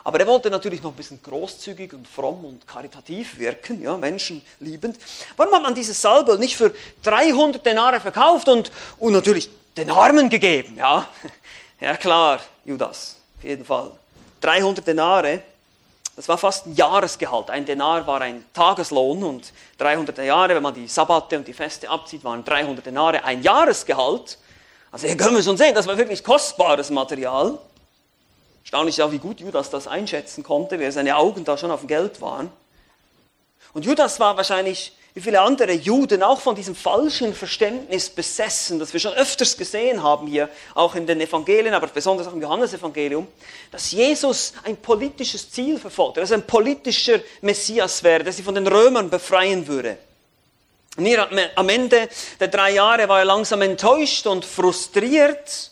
Aber 0.03 0.19
er 0.19 0.27
wollte 0.27 0.49
natürlich 0.49 0.81
noch 0.81 0.91
ein 0.91 0.95
bisschen 0.95 1.21
großzügig 1.21 1.93
und 1.93 2.07
fromm 2.07 2.45
und 2.45 2.65
karitativ 2.65 3.37
wirken, 3.37 3.81
ja, 3.81 3.97
menschenliebend. 3.97 4.97
Warum 5.35 5.53
hat 5.53 5.61
man 5.61 5.75
dieses 5.75 6.01
Salböl 6.01 6.37
nicht 6.39 6.55
für 6.55 6.73
300 7.03 7.65
Denare 7.65 7.99
verkauft 7.99 8.47
und, 8.47 8.71
und 8.97 9.13
natürlich 9.13 9.49
den 9.75 9.91
Armen 9.91 10.29
gegeben? 10.29 10.77
Ja, 10.77 11.07
ja 11.81 11.97
klar, 11.97 12.39
Judas, 12.63 13.17
auf 13.37 13.43
jeden 13.43 13.65
Fall. 13.65 13.91
300 14.41 14.87
Denare, 14.87 15.43
das 16.15 16.27
war 16.27 16.37
fast 16.37 16.65
ein 16.65 16.75
Jahresgehalt. 16.75 17.49
Ein 17.49 17.65
Denar 17.65 18.07
war 18.07 18.21
ein 18.21 18.45
Tageslohn 18.53 19.23
und 19.23 19.53
300 19.77 20.17
Denare, 20.17 20.55
wenn 20.55 20.63
man 20.63 20.73
die 20.73 20.87
Sabbate 20.87 21.37
und 21.37 21.47
die 21.47 21.53
Feste 21.53 21.89
abzieht, 21.89 22.23
waren 22.23 22.43
300 22.43 22.85
Denare 22.85 23.23
ein 23.23 23.43
Jahresgehalt. 23.43 24.37
Also 24.91 25.07
hier 25.07 25.17
können 25.17 25.35
wir 25.35 25.43
schon 25.43 25.57
sehen, 25.57 25.75
das 25.75 25.87
war 25.87 25.97
wirklich 25.97 26.23
kostbares 26.23 26.89
Material. 26.89 27.57
Erstaunlich 28.63 29.01
auch, 29.01 29.11
wie 29.11 29.19
gut 29.19 29.39
Judas 29.39 29.69
das 29.69 29.87
einschätzen 29.87 30.43
konnte, 30.43 30.79
wie 30.79 30.91
seine 30.91 31.15
Augen 31.15 31.43
da 31.43 31.57
schon 31.57 31.71
auf 31.71 31.81
dem 31.81 31.87
Geld 31.87 32.21
waren. 32.21 32.51
Und 33.73 33.85
Judas 33.85 34.19
war 34.19 34.35
wahrscheinlich, 34.35 34.93
wie 35.13 35.21
viele 35.21 35.41
andere 35.41 35.73
Juden, 35.73 36.23
auch 36.23 36.39
von 36.39 36.55
diesem 36.55 36.75
falschen 36.75 37.33
Verständnis 37.33 38.09
besessen, 38.09 38.79
das 38.79 38.93
wir 38.93 38.99
schon 38.99 39.13
öfters 39.13 39.57
gesehen 39.57 40.01
haben 40.01 40.27
hier, 40.27 40.49
auch 40.75 40.95
in 40.95 41.05
den 41.05 41.19
Evangelien, 41.21 41.73
aber 41.73 41.87
besonders 41.87 42.27
auch 42.27 42.33
im 42.33 42.41
Johannesevangelium, 42.41 43.27
dass 43.71 43.91
Jesus 43.91 44.53
ein 44.63 44.77
politisches 44.77 45.51
Ziel 45.51 45.79
verfolgte, 45.79 46.21
dass 46.21 46.31
er 46.31 46.37
ein 46.37 46.47
politischer 46.47 47.19
Messias 47.41 48.03
wäre, 48.03 48.23
der 48.23 48.33
sie 48.33 48.43
von 48.43 48.55
den 48.55 48.67
Römern 48.67 49.09
befreien 49.09 49.67
würde. 49.67 49.97
Und 50.99 51.05
hier 51.05 51.29
am 51.55 51.69
Ende 51.69 52.09
der 52.41 52.49
drei 52.49 52.71
Jahre 52.73 53.07
war 53.07 53.19
er 53.19 53.25
langsam 53.25 53.61
enttäuscht 53.61 54.27
und 54.27 54.43
frustriert. 54.43 55.71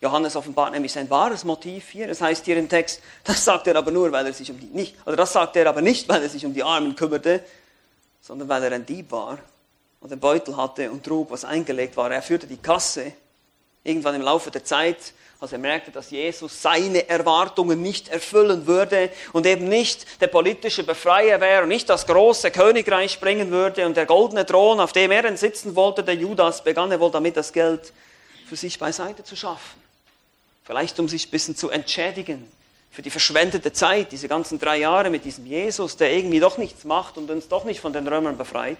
Johannes 0.00 0.34
offenbart 0.34 0.72
nämlich 0.72 0.90
sein 0.90 1.08
wahres 1.08 1.44
Motiv 1.44 1.90
hier. 1.90 2.08
Das 2.08 2.20
heißt 2.20 2.44
hier 2.44 2.56
im 2.56 2.68
Text, 2.68 3.00
das 3.22 3.44
sagt 3.44 3.68
er 3.68 3.76
aber 3.76 3.92
nur, 3.92 4.10
weil 4.10 4.26
er 4.26 4.32
sich 4.32 4.50
um 4.50 4.58
die 4.58 4.66
nicht, 4.66 4.96
oder 5.06 5.14
das 5.14 5.32
sagt 5.32 5.54
er 5.54 5.68
aber 5.68 5.80
nicht, 5.80 6.08
weil 6.08 6.24
er 6.24 6.28
sich 6.28 6.44
um 6.44 6.52
die 6.52 6.64
Armen 6.64 6.96
kümmerte, 6.96 7.44
sondern 8.20 8.48
weil 8.48 8.64
er 8.64 8.72
ein 8.72 8.84
Dieb 8.84 9.12
war 9.12 9.38
und 10.00 10.10
den 10.10 10.18
Beutel 10.18 10.56
hatte 10.56 10.90
und 10.90 11.04
trug, 11.04 11.30
was 11.30 11.44
eingelegt 11.44 11.96
war. 11.96 12.10
Er 12.10 12.20
führte 12.20 12.48
die 12.48 12.56
Kasse. 12.56 13.12
Irgendwann 13.84 14.16
im 14.16 14.22
Laufe 14.22 14.50
der 14.50 14.64
Zeit 14.64 15.12
als 15.38 15.52
er 15.52 15.58
merkte, 15.58 15.90
dass 15.90 16.10
Jesus 16.10 16.62
seine 16.62 17.08
Erwartungen 17.08 17.82
nicht 17.82 18.08
erfüllen 18.08 18.66
würde 18.66 19.10
und 19.32 19.46
eben 19.46 19.68
nicht 19.68 20.20
der 20.20 20.28
politische 20.28 20.82
Befreier 20.82 21.40
wäre 21.40 21.64
und 21.64 21.68
nicht 21.68 21.90
das 21.90 22.06
große 22.06 22.50
Königreich 22.50 23.20
bringen 23.20 23.50
würde 23.50 23.84
und 23.84 23.96
der 23.96 24.06
goldene 24.06 24.46
Thron, 24.46 24.80
auf 24.80 24.92
dem 24.92 25.10
er 25.10 25.36
sitzen 25.36 25.76
wollte, 25.76 26.02
der 26.02 26.14
Judas, 26.14 26.64
begann 26.64 26.90
er 26.90 27.00
wohl 27.00 27.10
damit, 27.10 27.36
das 27.36 27.52
Geld 27.52 27.92
für 28.48 28.56
sich 28.56 28.78
beiseite 28.78 29.24
zu 29.24 29.36
schaffen. 29.36 29.80
Vielleicht 30.64 30.98
um 30.98 31.08
sich 31.08 31.28
ein 31.28 31.30
bisschen 31.30 31.56
zu 31.56 31.68
entschädigen 31.68 32.50
für 32.90 33.02
die 33.02 33.10
verschwendete 33.10 33.74
Zeit, 33.74 34.12
diese 34.12 34.28
ganzen 34.28 34.58
drei 34.58 34.78
Jahre 34.78 35.10
mit 35.10 35.26
diesem 35.26 35.44
Jesus, 35.44 35.98
der 35.98 36.12
irgendwie 36.12 36.40
doch 36.40 36.56
nichts 36.56 36.84
macht 36.84 37.18
und 37.18 37.30
uns 37.30 37.46
doch 37.48 37.64
nicht 37.64 37.80
von 37.80 37.92
den 37.92 38.08
Römern 38.08 38.38
befreit. 38.38 38.78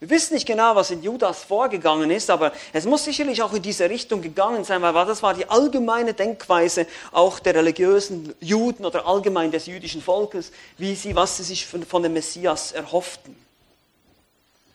Wir 0.00 0.10
wissen 0.10 0.34
nicht 0.34 0.46
genau, 0.46 0.76
was 0.76 0.92
in 0.92 1.02
Judas 1.02 1.42
vorgegangen 1.42 2.10
ist, 2.12 2.30
aber 2.30 2.52
es 2.72 2.84
muss 2.84 3.04
sicherlich 3.04 3.42
auch 3.42 3.52
in 3.52 3.62
diese 3.62 3.90
Richtung 3.90 4.22
gegangen 4.22 4.62
sein, 4.62 4.80
weil 4.80 4.92
das 4.92 5.24
war 5.24 5.34
die 5.34 5.48
allgemeine 5.48 6.14
Denkweise 6.14 6.86
auch 7.10 7.40
der 7.40 7.56
religiösen 7.56 8.32
Juden 8.38 8.86
oder 8.86 9.06
allgemein 9.06 9.50
des 9.50 9.66
jüdischen 9.66 10.00
Volkes, 10.00 10.52
wie 10.76 10.94
sie, 10.94 11.16
was 11.16 11.38
sie 11.38 11.42
sich 11.42 11.66
von 11.66 12.02
dem 12.02 12.12
Messias 12.12 12.70
erhofften. 12.70 13.36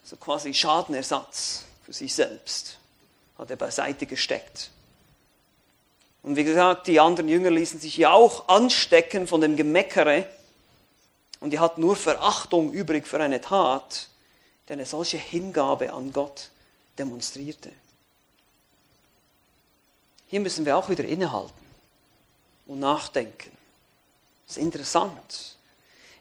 So 0.04 0.18
quasi 0.18 0.54
Schadenersatz 0.54 1.64
für 1.86 1.94
sich 1.94 2.14
selbst 2.14 2.78
hat 3.38 3.50
er 3.50 3.56
beiseite 3.56 4.06
gesteckt. 4.06 4.72
Und 6.22 6.36
wie 6.36 6.44
gesagt, 6.44 6.88
die 6.88 7.00
anderen 7.00 7.30
Jünger 7.30 7.50
ließen 7.50 7.80
sich 7.80 7.96
ja 7.96 8.12
auch 8.12 8.50
anstecken 8.50 9.28
von 9.28 9.40
dem 9.40 9.56
Gemeckere 9.56 10.28
und 11.40 11.52
die 11.52 11.60
hatten 11.60 11.80
nur 11.80 11.96
Verachtung 11.96 12.74
übrig 12.74 13.08
für 13.08 13.22
eine 13.22 13.40
Tat 13.40 14.10
der 14.68 14.76
eine 14.76 14.86
solche 14.86 15.18
Hingabe 15.18 15.94
an 15.94 16.12
Gott 16.12 16.50
demonstrierte. 16.98 17.72
Hier 20.28 20.40
müssen 20.40 20.66
wir 20.66 20.78
auch 20.78 20.90
wieder 20.90 21.04
innehalten 21.04 21.54
und 22.66 22.80
nachdenken. 22.80 23.52
Das 24.48 24.58
ist 24.58 24.64
interessant. 24.64 25.58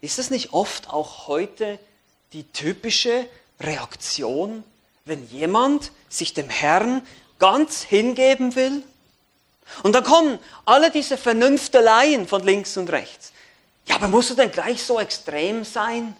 Ist 0.01 0.19
das 0.19 0.31
nicht 0.31 0.53
oft 0.53 0.91
auch 0.91 1.29
heute 1.29 1.79
die 2.33 2.45
typische 2.45 3.27
Reaktion, 3.61 4.65
wenn 5.05 5.27
jemand 5.29 5.93
sich 6.09 6.35
dem 6.35 6.51
Herrn 6.51 7.07
ganz 7.39 7.83
hingeben 7.83 8.55
will? 8.55 8.83
Und 9.83 9.95
dann 9.95 10.05
kommen 10.05 10.39
alle 10.65 10.91
diese 10.91 11.17
Vernünfteleien 11.17 12.27
von 12.27 12.43
links 12.43 12.77
und 12.77 12.91
rechts. 12.91 13.33
Ja, 13.87 13.97
aber 13.97 14.09
musst 14.09 14.31
du 14.31 14.35
denn 14.35 14.51
gleich 14.51 14.83
so 14.83 15.01
extrem 15.01 15.65
sein? 15.65 16.17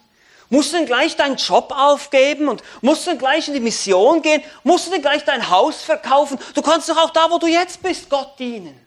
Musst 0.53 0.71
du 0.71 0.77
denn 0.77 0.85
gleich 0.85 1.15
deinen 1.15 1.37
Job 1.37 1.73
aufgeben 1.75 2.47
und 2.47 2.61
musst 2.81 3.07
du 3.07 3.09
denn 3.09 3.17
gleich 3.17 3.47
in 3.47 3.55
die 3.55 3.59
Mission 3.59 4.21
gehen? 4.21 4.43
Musst 4.63 4.85
du 4.85 4.91
denn 4.91 5.01
gleich 5.01 5.25
dein 5.25 5.49
Haus 5.49 5.81
verkaufen? 5.81 6.37
Du 6.53 6.61
kannst 6.61 6.87
doch 6.87 6.97
auch 6.97 7.09
da, 7.09 7.31
wo 7.31 7.39
du 7.39 7.47
jetzt 7.47 7.81
bist, 7.81 8.07
Gott 8.07 8.37
dienen. 8.37 8.79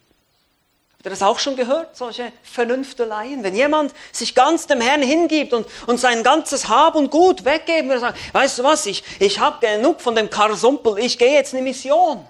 Habt 0.92 1.06
ihr 1.06 1.10
das 1.10 1.22
auch 1.22 1.40
schon 1.40 1.56
gehört, 1.56 1.96
solche 1.96 2.30
Vernünfteleien? 2.44 3.42
Wenn 3.42 3.56
jemand 3.56 3.92
sich 4.12 4.36
ganz 4.36 4.68
dem 4.68 4.80
Herrn 4.80 5.02
hingibt 5.02 5.52
und, 5.52 5.66
und 5.88 5.98
sein 5.98 6.22
ganzes 6.22 6.68
Hab 6.68 6.94
und 6.94 7.10
Gut 7.10 7.44
weggeben 7.44 7.90
will, 7.90 7.98
sagt, 7.98 8.16
weißt 8.32 8.60
du 8.60 8.62
was, 8.62 8.86
ich, 8.86 9.02
ich 9.18 9.40
habe 9.40 9.58
genug 9.66 10.00
von 10.00 10.14
dem 10.14 10.30
Karsumpel, 10.30 11.00
ich 11.00 11.18
gehe 11.18 11.32
jetzt 11.32 11.52
in 11.52 11.58
die 11.58 11.64
Mission. 11.64 12.24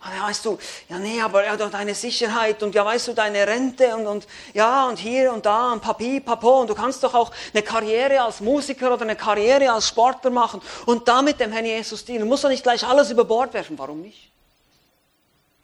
Ah, 0.00 0.14
ja, 0.14 0.22
weißt 0.24 0.44
du, 0.44 0.58
ja, 0.88 0.98
nee, 0.98 1.20
aber 1.20 1.44
er 1.44 1.52
hat 1.52 1.60
doch 1.60 1.70
deine 1.70 1.94
Sicherheit 1.94 2.62
und 2.62 2.74
ja, 2.74 2.84
weißt 2.84 3.08
du, 3.08 3.12
deine 3.14 3.46
Rente 3.46 3.96
und, 3.96 4.06
und 4.06 4.26
ja, 4.52 4.86
und 4.86 4.98
hier 4.98 5.32
und 5.32 5.46
da 5.46 5.72
und 5.72 5.80
Papi, 5.80 6.20
Papo 6.20 6.60
und 6.60 6.70
du 6.70 6.74
kannst 6.74 7.02
doch 7.02 7.14
auch 7.14 7.32
eine 7.52 7.62
Karriere 7.62 8.20
als 8.20 8.40
Musiker 8.40 8.92
oder 8.92 9.02
eine 9.02 9.16
Karriere 9.16 9.72
als 9.72 9.88
Sportler 9.88 10.30
machen 10.30 10.60
und 10.84 11.08
damit 11.08 11.40
dem 11.40 11.50
Herrn 11.50 11.64
Jesus 11.64 12.04
dienen. 12.04 12.20
Du 12.20 12.26
musst 12.26 12.44
doch 12.44 12.50
nicht 12.50 12.62
gleich 12.62 12.86
alles 12.86 13.10
über 13.10 13.24
Bord 13.24 13.54
werfen. 13.54 13.78
Warum 13.78 14.02
nicht? 14.02 14.30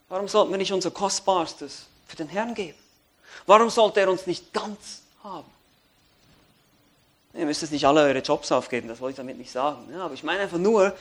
Warum 0.09 0.29
sollten 0.29 0.51
wir 0.51 0.59
nicht 0.59 0.73
unser 0.73 0.91
Kostbarstes 0.91 1.85
für 2.09 2.17
den 2.17 2.29
Herrn 2.29 2.55
geben? 2.55 2.79
Warum 3.47 3.71
sollte 3.71 4.01
er 4.01 4.11
uns 4.11 4.27
nicht 4.27 4.53
ganz 4.53 5.03
haben? 5.23 5.51
Ihr 7.35 7.47
müsst 7.47 7.63
jetzt 7.63 7.71
nicht 7.71 7.87
alle 7.87 8.03
eure 8.03 8.19
Jobs 8.19 8.53
aufgeben, 8.53 8.89
das 8.89 9.01
wollte 9.01 9.13
ich 9.13 9.17
damit 9.17 9.39
nicht 9.39 9.51
sagen. 9.51 9.89
Ja, 9.93 10.05
aber 10.05 10.15
ich 10.15 10.23
meine 10.23 10.41
einfach 10.41 10.59
nur, 10.59 10.95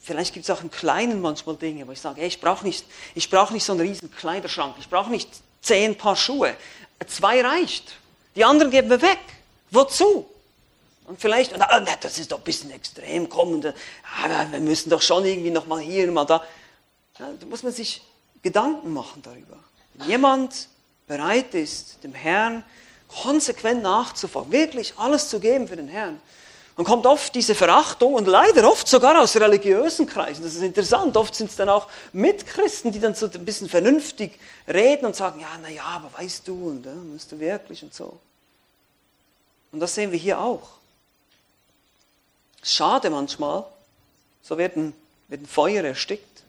Vielleicht 0.00 0.32
gibt 0.32 0.44
es 0.44 0.50
auch 0.50 0.62
im 0.62 0.70
Kleinen 0.70 1.20
manchmal 1.20 1.56
Dinge, 1.56 1.86
wo 1.86 1.92
ich 1.92 2.00
sage, 2.00 2.20
hey, 2.22 2.28
ich 2.28 2.40
brauche 2.40 2.64
nicht, 2.64 2.86
brauch 3.30 3.50
nicht 3.50 3.64
so 3.64 3.72
einen 3.72 3.82
riesen 3.82 4.10
Kleiderschrank, 4.10 4.76
ich 4.78 4.88
brauche 4.88 5.10
nicht 5.10 5.28
zehn 5.60 5.96
Paar 5.96 6.16
Schuhe. 6.16 6.56
Zwei 7.06 7.42
reicht. 7.42 7.92
Die 8.34 8.44
anderen 8.44 8.70
geben 8.70 8.88
wir 8.88 9.02
weg. 9.02 9.18
Wozu? 9.70 10.26
Und 11.06 11.20
vielleicht, 11.20 11.54
das 12.00 12.18
ist 12.18 12.32
doch 12.32 12.38
ein 12.38 12.44
bisschen 12.44 12.70
extrem, 12.70 13.28
komm, 13.28 13.62
ah, 13.64 14.46
wir 14.50 14.60
müssen 14.60 14.90
doch 14.90 15.02
schon 15.02 15.24
irgendwie 15.24 15.50
noch 15.50 15.66
mal 15.66 15.80
hier, 15.80 16.10
mal 16.10 16.24
da. 16.24 16.42
Da 17.18 17.46
muss 17.46 17.62
man 17.62 17.72
sich 17.72 18.02
Gedanken 18.42 18.92
machen 18.92 19.20
darüber. 19.22 19.58
Wenn 19.94 20.08
jemand 20.08 20.68
bereit 21.06 21.54
ist, 21.54 22.02
dem 22.04 22.14
Herrn 22.14 22.64
konsequent 23.08 23.82
nachzufolgen, 23.82 24.52
wirklich 24.52 24.94
alles 24.96 25.28
zu 25.28 25.40
geben 25.40 25.66
für 25.66 25.76
den 25.76 25.88
Herrn, 25.88 26.20
dann 26.76 26.86
kommt 26.86 27.04
oft 27.06 27.34
diese 27.34 27.54
Verachtung 27.54 28.14
und 28.14 28.26
leider 28.26 28.70
oft 28.70 28.88
sogar 28.88 29.20
aus 29.20 29.36
religiösen 29.36 30.06
Kreisen. 30.06 30.42
Das 30.42 30.54
ist 30.54 30.62
interessant. 30.62 31.16
Oft 31.16 31.34
sind 31.34 31.50
es 31.50 31.56
dann 31.56 31.68
auch 31.68 31.88
Mitchristen, 32.12 32.92
die 32.92 33.00
dann 33.00 33.14
so 33.14 33.26
ein 33.26 33.44
bisschen 33.44 33.68
vernünftig 33.68 34.38
reden 34.66 35.06
und 35.06 35.14
sagen, 35.14 35.40
ja, 35.40 35.58
naja, 35.58 35.82
aber 35.84 36.10
weißt 36.16 36.48
du, 36.48 36.68
und 36.68 36.86
ja, 36.86 36.94
musst 36.94 37.32
du 37.32 37.38
wirklich 37.38 37.82
und 37.82 37.92
so. 37.92 38.18
Und 39.72 39.80
das 39.80 39.94
sehen 39.94 40.10
wir 40.10 40.18
hier 40.18 40.40
auch. 40.40 40.68
Schade 42.62 43.10
manchmal, 43.10 43.64
so 44.42 44.58
werden, 44.58 44.94
werden 45.28 45.46
Feuer 45.46 45.84
erstickt. 45.84 46.42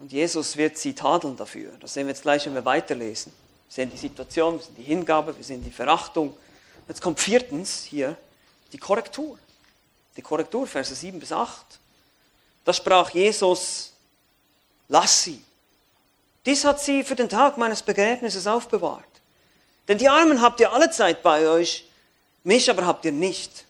Und 0.00 0.12
Jesus 0.12 0.56
wird 0.56 0.76
sie 0.76 0.94
tadeln 0.94 1.36
dafür. 1.36 1.72
Das 1.80 1.94
sehen 1.94 2.06
wir 2.06 2.12
jetzt 2.12 2.22
gleich, 2.22 2.44
wenn 2.46 2.54
wir 2.54 2.64
weiterlesen. 2.64 3.32
Wir 3.68 3.74
sehen 3.74 3.90
die 3.90 3.96
Situation, 3.96 4.54
wir 4.54 4.62
sehen 4.62 4.74
die 4.76 4.82
Hingabe, 4.82 5.36
wir 5.36 5.44
sehen 5.44 5.64
die 5.64 5.70
Verachtung. 5.70 6.36
Jetzt 6.88 7.00
kommt 7.00 7.20
viertens 7.20 7.84
hier 7.84 8.16
die 8.72 8.78
Korrektur. 8.78 9.38
Die 10.16 10.22
Korrektur, 10.22 10.66
Verse 10.66 10.94
7 10.94 11.18
bis 11.18 11.32
8. 11.32 11.64
Da 12.64 12.72
sprach 12.72 13.10
Jesus, 13.10 13.92
lass 14.88 15.24
sie. 15.24 15.42
Dies 16.46 16.64
hat 16.64 16.80
sie 16.80 17.02
für 17.02 17.16
den 17.16 17.28
Tag 17.28 17.56
meines 17.56 17.82
Begräbnisses 17.82 18.46
aufbewahrt. 18.46 19.04
Denn 19.88 19.98
die 19.98 20.08
Armen 20.08 20.40
habt 20.40 20.60
ihr 20.60 20.72
alle 20.72 20.90
Zeit 20.90 21.22
bei 21.22 21.48
euch, 21.48 21.88
mich 22.42 22.70
aber 22.70 22.86
habt 22.86 23.04
ihr 23.04 23.12
nicht 23.12 23.64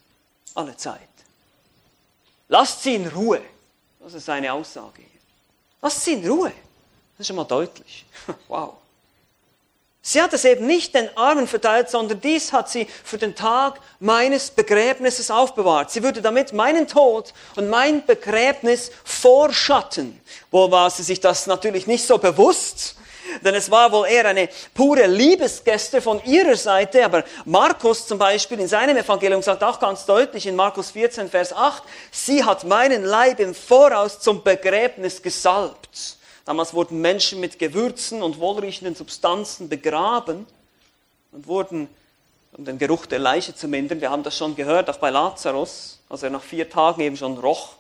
alle 0.55 0.77
Zeit. 0.77 1.01
Lasst 2.49 2.83
sie 2.83 2.97
in 2.97 3.09
Ruhe. 3.09 3.43
Das 4.01 4.15
ist 4.15 4.27
seine 4.27 4.53
Aussage 4.53 5.03
hier. 5.03 5.21
Lasst 5.81 6.05
sie 6.05 6.15
in 6.15 6.29
Ruhe. 6.29 6.53
Das 7.13 7.21
ist 7.21 7.27
schon 7.29 7.37
mal 7.37 7.45
deutlich. 7.45 8.05
Wow. 8.49 8.75
Sie 10.07 10.21
hat 10.21 10.35
es 10.35 10.45
eben 10.45 10.67
nicht 10.67 10.95
den 10.95 11.09
Armen 11.17 11.49
verteilt, 11.49 11.89
sondern 11.89 12.21
dies 12.21 12.53
hat 12.53 12.69
sie 12.69 12.87
für 13.03 13.17
den 13.17 13.35
Tag 13.35 13.81
meines 14.01 14.51
Begräbnisses 14.51 15.31
aufbewahrt. 15.31 15.91
Sie 15.91 16.03
würde 16.03 16.21
damit 16.21 16.53
meinen 16.53 16.87
Tod 16.87 17.33
und 17.57 17.71
mein 17.71 18.05
Begräbnis 18.05 18.91
vorschatten. 19.03 20.21
Wohl 20.51 20.71
war 20.71 20.91
sie 20.91 21.03
sich 21.03 21.21
das 21.21 21.47
natürlich 21.47 21.87
nicht 21.87 22.07
so 22.07 22.19
bewusst, 22.19 22.97
denn 23.43 23.55
es 23.55 23.71
war 23.71 23.93
wohl 23.93 24.07
eher 24.07 24.27
eine 24.27 24.51
pure 24.75 25.07
Liebesgäste 25.07 26.03
von 26.03 26.23
ihrer 26.27 26.57
Seite. 26.57 27.03
Aber 27.03 27.25
Markus 27.47 28.07
zum 28.07 28.19
Beispiel 28.19 28.61
in 28.61 28.69
seinem 28.69 28.99
Evangelium 28.99 29.41
sagt 29.41 29.65
auch 29.65 29.81
ganz 29.81 30.05
deutlich 30.05 30.47
in 30.47 30.55
Markus 30.55 30.91
14, 30.91 31.31
Vers 31.31 31.55
8, 31.55 31.83
sie 32.13 32.45
hat 32.45 32.65
meinen 32.65 33.05
Leib 33.05 33.41
im 33.41 33.55
Voraus 33.55 34.21
zum 34.21 34.45
Begräbnis 34.45 35.23
gesalbt. 35.23 36.19
Damals 36.45 36.75
wurden 36.75 37.01
Menschen 37.01 37.41
mit 37.41 37.59
Gewürzen 37.59 38.23
und 38.23 38.39
wohlriechenden 38.39 38.95
Substanzen 38.95 39.69
begraben 39.69 40.47
und 41.33 41.47
wurden, 41.47 41.89
um 42.53 42.65
den 42.65 42.79
Geruch 42.79 43.07
der 43.07 43.19
Leiche 43.19 43.55
zu 43.55 43.67
mindern, 43.67 44.01
wir 44.01 44.11
haben 44.11 44.23
das 44.23 44.37
schon 44.37 44.55
gehört, 44.55 44.91
auch 44.91 44.99
bei 44.99 45.11
Lazarus, 45.11 46.01
als 46.09 46.23
er 46.23 46.31
nach 46.31 46.43
vier 46.43 46.69
Tagen 46.69 47.01
eben 47.01 47.17
schon 47.17 47.39
roch. 47.39 47.75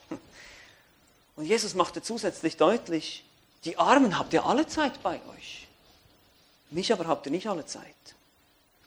Und 1.37 1.44
Jesus 1.44 1.74
machte 1.74 2.03
zusätzlich 2.03 2.57
deutlich, 2.57 3.24
die 3.64 3.79
Armen 3.79 4.18
habt 4.18 4.33
ihr 4.33 4.44
alle 4.44 4.66
Zeit 4.66 5.03
bei 5.03 5.20
euch. 5.37 5.66
Mich 6.70 6.92
aber 6.92 7.07
habt 7.07 7.27
ihr 7.27 7.33
nicht 7.33 7.46
alle 7.46 7.66
Zeit. 7.66 7.85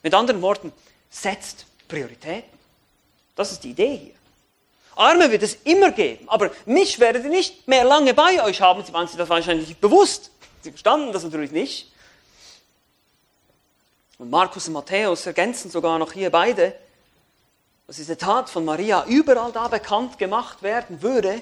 Mit 0.03 0.13
anderen 0.13 0.41
Worten, 0.41 0.73
setzt 1.09 1.65
Prioritäten. 1.87 2.57
Das 3.35 3.51
ist 3.51 3.63
die 3.63 3.71
Idee 3.71 3.97
hier. 3.97 4.16
Arme 4.97 5.31
wird 5.31 5.43
es 5.43 5.55
immer 5.63 5.91
geben, 5.91 6.27
aber 6.27 6.51
mich 6.65 6.99
werdet 6.99 7.23
ihr 7.23 7.29
nicht 7.29 7.67
mehr 7.67 7.83
lange 7.83 8.13
bei 8.13 8.43
euch 8.43 8.61
haben. 8.61 8.83
Sie 8.83 8.93
waren 8.93 9.07
sich 9.07 9.17
das 9.17 9.29
wahrscheinlich 9.29 9.67
nicht 9.67 9.81
bewusst. 9.81 10.31
Sie 10.61 10.71
verstanden 10.71 11.11
das 11.11 11.23
natürlich 11.23 11.51
nicht. 11.51 11.91
Und 14.17 14.29
Markus 14.29 14.67
und 14.67 14.73
Matthäus 14.73 15.25
ergänzen 15.25 15.69
sogar 15.69 15.99
noch 15.99 16.11
hier 16.11 16.31
beide, 16.31 16.73
dass 17.85 17.97
diese 17.97 18.17
Tat 18.17 18.49
von 18.49 18.65
Maria 18.65 19.05
überall 19.07 19.51
da 19.51 19.67
bekannt 19.67 20.17
gemacht 20.17 20.63
werden 20.63 21.01
würde, 21.01 21.41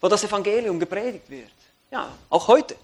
wo 0.00 0.08
das 0.08 0.24
Evangelium 0.24 0.78
gepredigt 0.78 1.28
wird. 1.28 1.50
Ja, 1.90 2.08
auch 2.30 2.48
heute. 2.48 2.76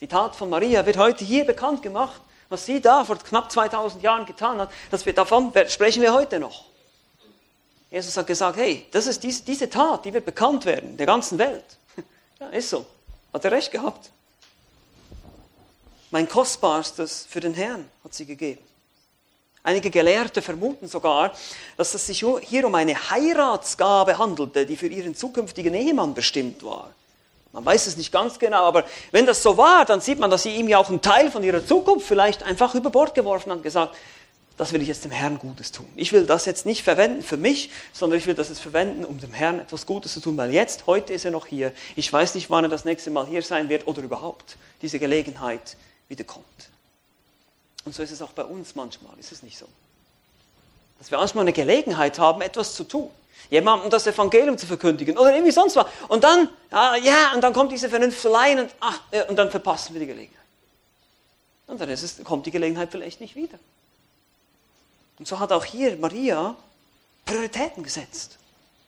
Die 0.00 0.06
Tat 0.06 0.36
von 0.36 0.50
Maria 0.50 0.84
wird 0.84 0.98
heute 0.98 1.24
hier 1.24 1.44
bekannt 1.44 1.82
gemacht. 1.82 2.20
Was 2.48 2.64
sie 2.64 2.80
da 2.80 3.04
vor 3.04 3.16
knapp 3.18 3.50
2000 3.50 4.02
Jahren 4.04 4.24
getan 4.24 4.60
hat, 4.60 4.70
das 4.90 5.04
wir, 5.04 5.12
davon 5.12 5.52
sprechen 5.68 6.00
wir 6.00 6.14
heute 6.14 6.38
noch. 6.38 6.66
Jesus 7.90 8.16
hat 8.16 8.26
gesagt, 8.26 8.56
hey, 8.58 8.86
das 8.90 9.06
ist 9.06 9.22
diese, 9.22 9.42
diese 9.44 9.70
Tat, 9.70 10.04
die 10.04 10.12
wird 10.12 10.24
bekannt 10.24 10.64
werden, 10.64 10.96
der 10.96 11.06
ganzen 11.06 11.38
Welt. 11.38 11.64
Ja, 12.38 12.48
ist 12.48 12.68
so. 12.68 12.84
Hat 13.32 13.42
er 13.46 13.52
recht 13.52 13.70
gehabt. 13.70 14.10
Mein 16.10 16.28
Kostbarstes 16.28 17.26
für 17.28 17.40
den 17.40 17.54
Herrn 17.54 17.88
hat 18.04 18.12
sie 18.12 18.26
gegeben. 18.26 18.62
Einige 19.62 19.90
Gelehrte 19.90 20.42
vermuten 20.42 20.86
sogar, 20.86 21.32
dass 21.76 21.94
es 21.94 22.06
sich 22.06 22.24
hier 22.42 22.66
um 22.66 22.74
eine 22.74 22.94
Heiratsgabe 23.10 24.16
handelte, 24.16 24.64
die 24.64 24.76
für 24.76 24.86
ihren 24.86 25.16
zukünftigen 25.16 25.74
Ehemann 25.74 26.14
bestimmt 26.14 26.62
war. 26.62 26.90
Man 27.52 27.64
weiß 27.64 27.86
es 27.86 27.96
nicht 27.96 28.12
ganz 28.12 28.38
genau, 28.38 28.64
aber 28.64 28.84
wenn 29.12 29.26
das 29.26 29.42
so 29.42 29.56
war, 29.56 29.84
dann 29.84 30.00
sieht 30.00 30.18
man, 30.18 30.30
dass 30.30 30.42
sie 30.44 30.54
ihm 30.54 30.68
ja 30.68 30.78
auch 30.78 30.88
einen 30.88 31.00
Teil 31.00 31.30
von 31.30 31.42
ihrer 31.42 31.66
Zukunft 31.66 32.06
vielleicht 32.06 32.42
einfach 32.42 32.74
über 32.74 32.90
Bord 32.90 33.14
geworfen 33.14 33.50
hat 33.50 33.56
und 33.56 33.62
gesagt, 33.62 33.96
das 34.56 34.72
will 34.72 34.80
ich 34.80 34.88
jetzt 34.88 35.04
dem 35.04 35.10
Herrn 35.10 35.38
Gutes 35.38 35.70
tun. 35.70 35.86
Ich 35.96 36.12
will 36.12 36.24
das 36.24 36.46
jetzt 36.46 36.64
nicht 36.64 36.82
verwenden 36.82 37.22
für 37.22 37.36
mich, 37.36 37.70
sondern 37.92 38.18
ich 38.18 38.26
will 38.26 38.34
das 38.34 38.48
jetzt 38.48 38.60
verwenden, 38.60 39.04
um 39.04 39.20
dem 39.20 39.32
Herrn 39.32 39.60
etwas 39.60 39.84
Gutes 39.84 40.14
zu 40.14 40.20
tun, 40.20 40.36
weil 40.36 40.52
jetzt, 40.52 40.86
heute 40.86 41.12
ist 41.12 41.24
er 41.24 41.30
noch 41.30 41.46
hier. 41.46 41.72
Ich 41.94 42.10
weiß 42.10 42.34
nicht, 42.34 42.48
wann 42.48 42.64
er 42.64 42.70
das 42.70 42.84
nächste 42.84 43.10
Mal 43.10 43.26
hier 43.26 43.42
sein 43.42 43.68
wird 43.68 43.86
oder 43.86 44.02
überhaupt 44.02 44.56
diese 44.80 44.98
Gelegenheit 44.98 45.76
wiederkommt. 46.08 46.46
Und 47.84 47.94
so 47.94 48.02
ist 48.02 48.10
es 48.10 48.22
auch 48.22 48.32
bei 48.32 48.44
uns 48.44 48.74
manchmal, 48.74 49.12
ist 49.18 49.30
es 49.30 49.42
nicht 49.42 49.58
so? 49.58 49.66
Dass 50.98 51.10
wir 51.10 51.18
manchmal 51.18 51.42
eine 51.42 51.52
Gelegenheit 51.52 52.18
haben, 52.18 52.40
etwas 52.40 52.74
zu 52.74 52.84
tun. 52.84 53.10
Jemandem 53.50 53.90
das 53.90 54.06
Evangelium 54.06 54.58
zu 54.58 54.66
verkündigen 54.66 55.16
oder 55.18 55.32
irgendwie 55.32 55.52
sonst 55.52 55.76
was. 55.76 55.86
Und 56.08 56.24
dann, 56.24 56.48
ja, 56.72 57.32
und 57.34 57.42
dann 57.42 57.52
kommt 57.52 57.70
diese 57.70 57.88
Vernunftlein 57.88 58.60
und, 58.60 58.70
ach, 58.80 59.00
und 59.28 59.36
dann 59.36 59.50
verpassen 59.50 59.94
wir 59.94 60.00
die 60.00 60.06
Gelegenheit. 60.06 60.40
Und 61.66 61.80
dann 61.80 61.88
es, 61.90 62.24
kommt 62.24 62.46
die 62.46 62.50
Gelegenheit 62.50 62.90
vielleicht 62.90 63.20
nicht 63.20 63.36
wieder. 63.36 63.58
Und 65.18 65.26
so 65.26 65.38
hat 65.38 65.52
auch 65.52 65.64
hier 65.64 65.96
Maria 65.96 66.56
Prioritäten 67.24 67.82
gesetzt. 67.82 68.38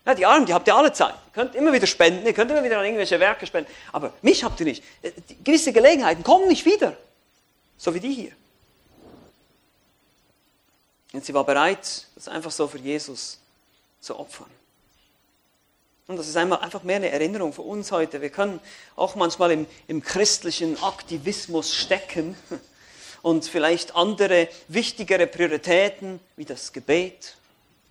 Ja, 0.07 0.15
die 0.15 0.25
Armen, 0.25 0.47
die 0.47 0.55
habt 0.55 0.67
ihr 0.67 0.75
alle 0.75 0.93
Zeit. 0.93 1.15
Ihr 1.15 1.33
könnt 1.35 1.55
immer 1.55 1.73
wieder 1.73 1.87
spenden, 1.87 2.27
ihr 2.27 2.33
könnt 2.33 2.51
immer 2.51 2.65
wieder 2.65 2.79
an 2.79 2.85
irgendwelche 2.85 3.21
Werke 3.21 3.47
spenden. 3.47 3.71
Aber 3.93 4.13
mich 4.23 4.43
habt 4.43 4.59
ihr 4.61 4.67
nicht. 4.67 4.83
Äh, 5.03 5.13
gewisse 5.45 5.73
Gelegenheiten 5.73 6.23
kommen 6.23 6.49
nicht 6.49 6.65
wieder. 6.65 6.97
So 7.77 7.95
wie 7.95 8.01
die 8.01 8.15
hier. 8.15 8.33
Und 11.13 11.25
sie 11.25 11.35
war 11.35 11.45
bereit, 11.45 12.07
das 12.15 12.29
einfach 12.29 12.51
so 12.51 12.69
für 12.69 12.79
Jesus 12.79 13.39
zu 14.01 14.19
opfern. 14.19 14.51
Und 16.07 16.17
das 16.17 16.27
ist 16.27 16.37
einfach 16.37 16.85
mehr 16.85 16.97
eine 16.97 17.11
Erinnerung 17.11 17.53
für 17.53 17.63
uns 17.63 17.93
heute. 17.93 18.23
Wir 18.23 18.31
können 18.31 18.61
auch 18.97 19.15
manchmal 19.15 19.51
im, 19.51 19.67
im 19.89 20.03
christlichen 20.03 20.83
Aktivismus 20.83 21.75
stecken 21.75 22.35
und 23.29 23.45
vielleicht 23.45 23.95
andere 23.95 24.49
wichtigere 24.69 25.27
Prioritäten 25.27 26.19
wie 26.37 26.47
das 26.47 26.73
Gebet 26.73 27.37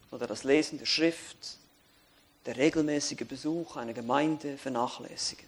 oder 0.09 0.25
das 0.25 0.43
Lesen 0.43 0.79
der 0.79 0.87
Schrift, 0.87 1.37
der 2.47 2.57
regelmäßige 2.57 3.27
Besuch 3.27 3.75
einer 3.75 3.93
Gemeinde 3.93 4.57
vernachlässigen. 4.57 5.45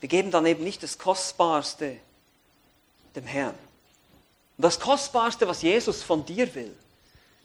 Wir 0.00 0.08
geben 0.08 0.32
dann 0.32 0.46
eben 0.46 0.64
nicht 0.64 0.82
das 0.82 0.98
Kostbarste 0.98 1.96
dem 3.14 3.24
Herrn. 3.24 3.54
Und 4.56 4.62
das 4.64 4.80
Kostbarste, 4.80 5.46
was 5.46 5.62
Jesus 5.62 6.02
von 6.02 6.26
dir 6.26 6.52
will, 6.56 6.74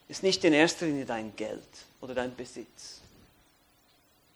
ist 0.08 0.24
nicht 0.24 0.44
in 0.44 0.54
erster 0.54 0.88
Linie 0.88 1.06
dein 1.06 1.36
Geld 1.36 1.62
oder 2.02 2.16
dein 2.16 2.36
Besitz, 2.36 3.00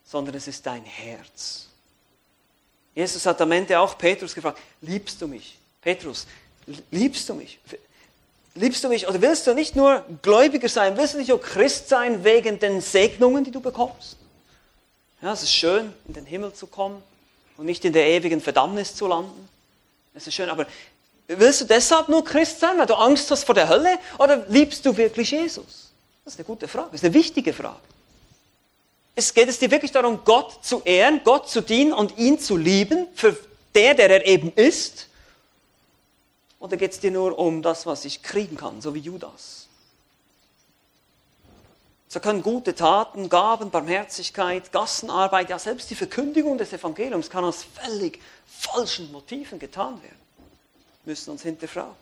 sondern 0.04 0.36
es 0.36 0.46
ist 0.46 0.64
dein 0.64 0.84
Herz. 0.84 1.66
Jesus 2.94 3.26
hat 3.26 3.40
am 3.40 3.50
Ende 3.50 3.76
auch 3.80 3.98
Petrus 3.98 4.36
gefragt, 4.36 4.60
liebst 4.82 5.20
du 5.20 5.26
mich? 5.26 5.58
Petrus, 5.84 6.26
liebst 6.90 7.28
du 7.28 7.34
mich? 7.34 7.58
Liebst 8.54 8.84
du 8.84 8.88
mich 8.88 9.08
oder 9.08 9.20
willst 9.20 9.46
du 9.46 9.54
nicht 9.54 9.74
nur 9.74 10.04
Gläubiger 10.22 10.68
sein, 10.68 10.96
willst 10.96 11.14
du 11.14 11.18
nicht 11.18 11.32
auch 11.32 11.40
Christ 11.40 11.88
sein 11.88 12.22
wegen 12.22 12.58
den 12.60 12.80
Segnungen, 12.80 13.42
die 13.42 13.50
du 13.50 13.60
bekommst? 13.60 14.16
Ja, 15.20 15.32
es 15.32 15.42
ist 15.42 15.52
schön, 15.52 15.92
in 16.06 16.14
den 16.14 16.26
Himmel 16.26 16.52
zu 16.52 16.66
kommen 16.66 17.02
und 17.56 17.66
nicht 17.66 17.84
in 17.84 17.92
der 17.92 18.06
ewigen 18.06 18.40
Verdammnis 18.40 18.94
zu 18.94 19.08
landen. 19.08 19.48
Es 20.14 20.26
ist 20.26 20.34
schön, 20.34 20.48
aber 20.48 20.66
willst 21.26 21.62
du 21.62 21.64
deshalb 21.64 22.08
nur 22.08 22.24
Christ 22.24 22.60
sein, 22.60 22.78
weil 22.78 22.86
du 22.86 22.94
Angst 22.94 23.30
hast 23.30 23.44
vor 23.44 23.54
der 23.54 23.68
Hölle 23.68 23.98
oder 24.18 24.44
liebst 24.48 24.86
du 24.86 24.96
wirklich 24.96 25.32
Jesus? 25.32 25.90
Das 26.24 26.34
ist 26.34 26.38
eine 26.38 26.46
gute 26.46 26.68
Frage, 26.68 26.88
das 26.92 27.00
ist 27.00 27.06
eine 27.06 27.14
wichtige 27.14 27.52
Frage. 27.52 27.80
Es 29.16 29.34
geht 29.34 29.48
es 29.48 29.58
dir 29.58 29.70
wirklich 29.70 29.92
darum, 29.92 30.20
Gott 30.24 30.64
zu 30.64 30.82
ehren, 30.84 31.20
Gott 31.24 31.48
zu 31.48 31.60
dienen 31.60 31.92
und 31.92 32.18
ihn 32.18 32.38
zu 32.38 32.56
lieben 32.56 33.06
für 33.14 33.36
der, 33.74 33.94
der 33.94 34.10
er 34.10 34.26
eben 34.26 34.52
ist 34.54 35.08
oder 36.64 36.78
geht 36.78 36.92
es 36.92 37.00
dir 37.00 37.10
nur 37.10 37.38
um 37.38 37.60
das, 37.60 37.84
was 37.84 38.06
ich 38.06 38.22
kriegen 38.22 38.56
kann, 38.56 38.80
so 38.80 38.94
wie 38.94 39.00
Judas? 39.00 39.68
So 42.08 42.20
können 42.20 42.42
gute 42.42 42.74
Taten, 42.74 43.28
Gaben, 43.28 43.70
Barmherzigkeit, 43.70 44.72
Gassenarbeit, 44.72 45.50
ja 45.50 45.58
selbst 45.58 45.90
die 45.90 45.94
Verkündigung 45.94 46.56
des 46.56 46.72
Evangeliums 46.72 47.28
kann 47.28 47.44
aus 47.44 47.66
völlig 47.82 48.18
falschen 48.46 49.12
Motiven 49.12 49.58
getan 49.58 50.02
werden. 50.02 50.16
Wir 51.04 51.10
müssen 51.10 51.32
uns 51.32 51.42
hinterfragen. 51.42 51.94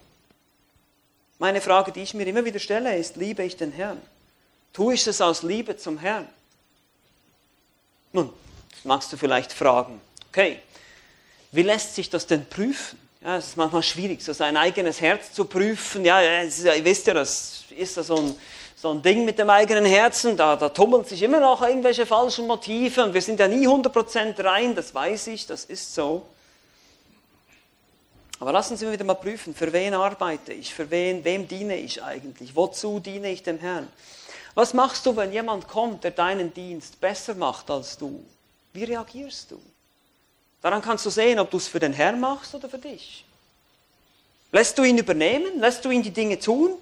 Meine 1.40 1.60
Frage, 1.60 1.90
die 1.90 2.02
ich 2.02 2.14
mir 2.14 2.28
immer 2.28 2.44
wieder 2.44 2.60
stelle, 2.60 2.96
ist, 2.96 3.16
liebe 3.16 3.42
ich 3.42 3.56
den 3.56 3.72
Herrn? 3.72 4.00
Tue 4.72 4.94
ich 4.94 5.04
es 5.08 5.20
aus 5.20 5.42
Liebe 5.42 5.76
zum 5.76 5.98
Herrn? 5.98 6.28
Nun, 8.12 8.32
magst 8.84 9.12
du 9.12 9.16
vielleicht 9.16 9.52
fragen, 9.52 10.00
okay, 10.28 10.60
wie 11.50 11.62
lässt 11.62 11.96
sich 11.96 12.10
das 12.10 12.28
denn 12.28 12.48
prüfen? 12.48 13.02
Ja, 13.24 13.36
es 13.36 13.48
ist 13.48 13.56
manchmal 13.56 13.84
schwierig, 13.84 14.20
so 14.20 14.32
sein 14.32 14.56
eigenes 14.56 15.00
Herz 15.00 15.32
zu 15.32 15.44
prüfen. 15.44 16.04
Ja, 16.04 16.20
ist, 16.40 16.64
ihr 16.64 16.84
wisst 16.84 17.06
ja, 17.06 17.14
das 17.14 17.64
ist 17.70 17.96
da 17.96 18.02
so 18.02 18.16
ein, 18.16 18.34
so 18.74 18.90
ein 18.90 19.00
Ding 19.00 19.24
mit 19.24 19.38
dem 19.38 19.48
eigenen 19.48 19.84
Herzen, 19.84 20.36
da, 20.36 20.56
da 20.56 20.68
tummeln 20.68 21.04
sich 21.04 21.22
immer 21.22 21.38
noch 21.38 21.62
irgendwelche 21.62 22.04
falschen 22.04 22.48
Motive 22.48 23.04
und 23.04 23.14
wir 23.14 23.22
sind 23.22 23.38
ja 23.38 23.46
nie 23.46 23.68
100% 23.68 24.42
rein, 24.42 24.74
das 24.74 24.92
weiß 24.92 25.28
ich, 25.28 25.46
das 25.46 25.64
ist 25.66 25.94
so. 25.94 26.26
Aber 28.40 28.50
lassen 28.50 28.76
Sie 28.76 28.86
mich 28.86 28.94
wieder 28.94 29.04
mal 29.04 29.14
prüfen, 29.14 29.54
für 29.54 29.72
wen 29.72 29.94
arbeite 29.94 30.52
ich, 30.52 30.74
für 30.74 30.90
wen, 30.90 31.24
wem 31.24 31.46
diene 31.46 31.76
ich 31.76 32.02
eigentlich, 32.02 32.56
wozu 32.56 32.98
diene 32.98 33.30
ich 33.30 33.44
dem 33.44 33.60
Herrn? 33.60 33.86
Was 34.54 34.74
machst 34.74 35.06
du, 35.06 35.14
wenn 35.14 35.32
jemand 35.32 35.68
kommt, 35.68 36.02
der 36.02 36.10
deinen 36.10 36.52
Dienst 36.52 37.00
besser 37.00 37.36
macht 37.36 37.70
als 37.70 37.96
du? 37.96 38.24
Wie 38.72 38.82
reagierst 38.82 39.52
du? 39.52 39.60
Daran 40.62 40.80
kannst 40.80 41.04
du 41.04 41.10
sehen, 41.10 41.38
ob 41.38 41.50
du 41.50 41.56
es 41.56 41.68
für 41.68 41.80
den 41.80 41.92
Herrn 41.92 42.20
machst 42.20 42.54
oder 42.54 42.68
für 42.68 42.78
dich. 42.78 43.24
Lässt 44.52 44.78
du 44.78 44.84
ihn 44.84 44.96
übernehmen? 44.96 45.58
Lässt 45.58 45.84
du 45.84 45.90
ihn 45.90 46.02
die 46.02 46.10
Dinge 46.10 46.38
tun? 46.38 46.74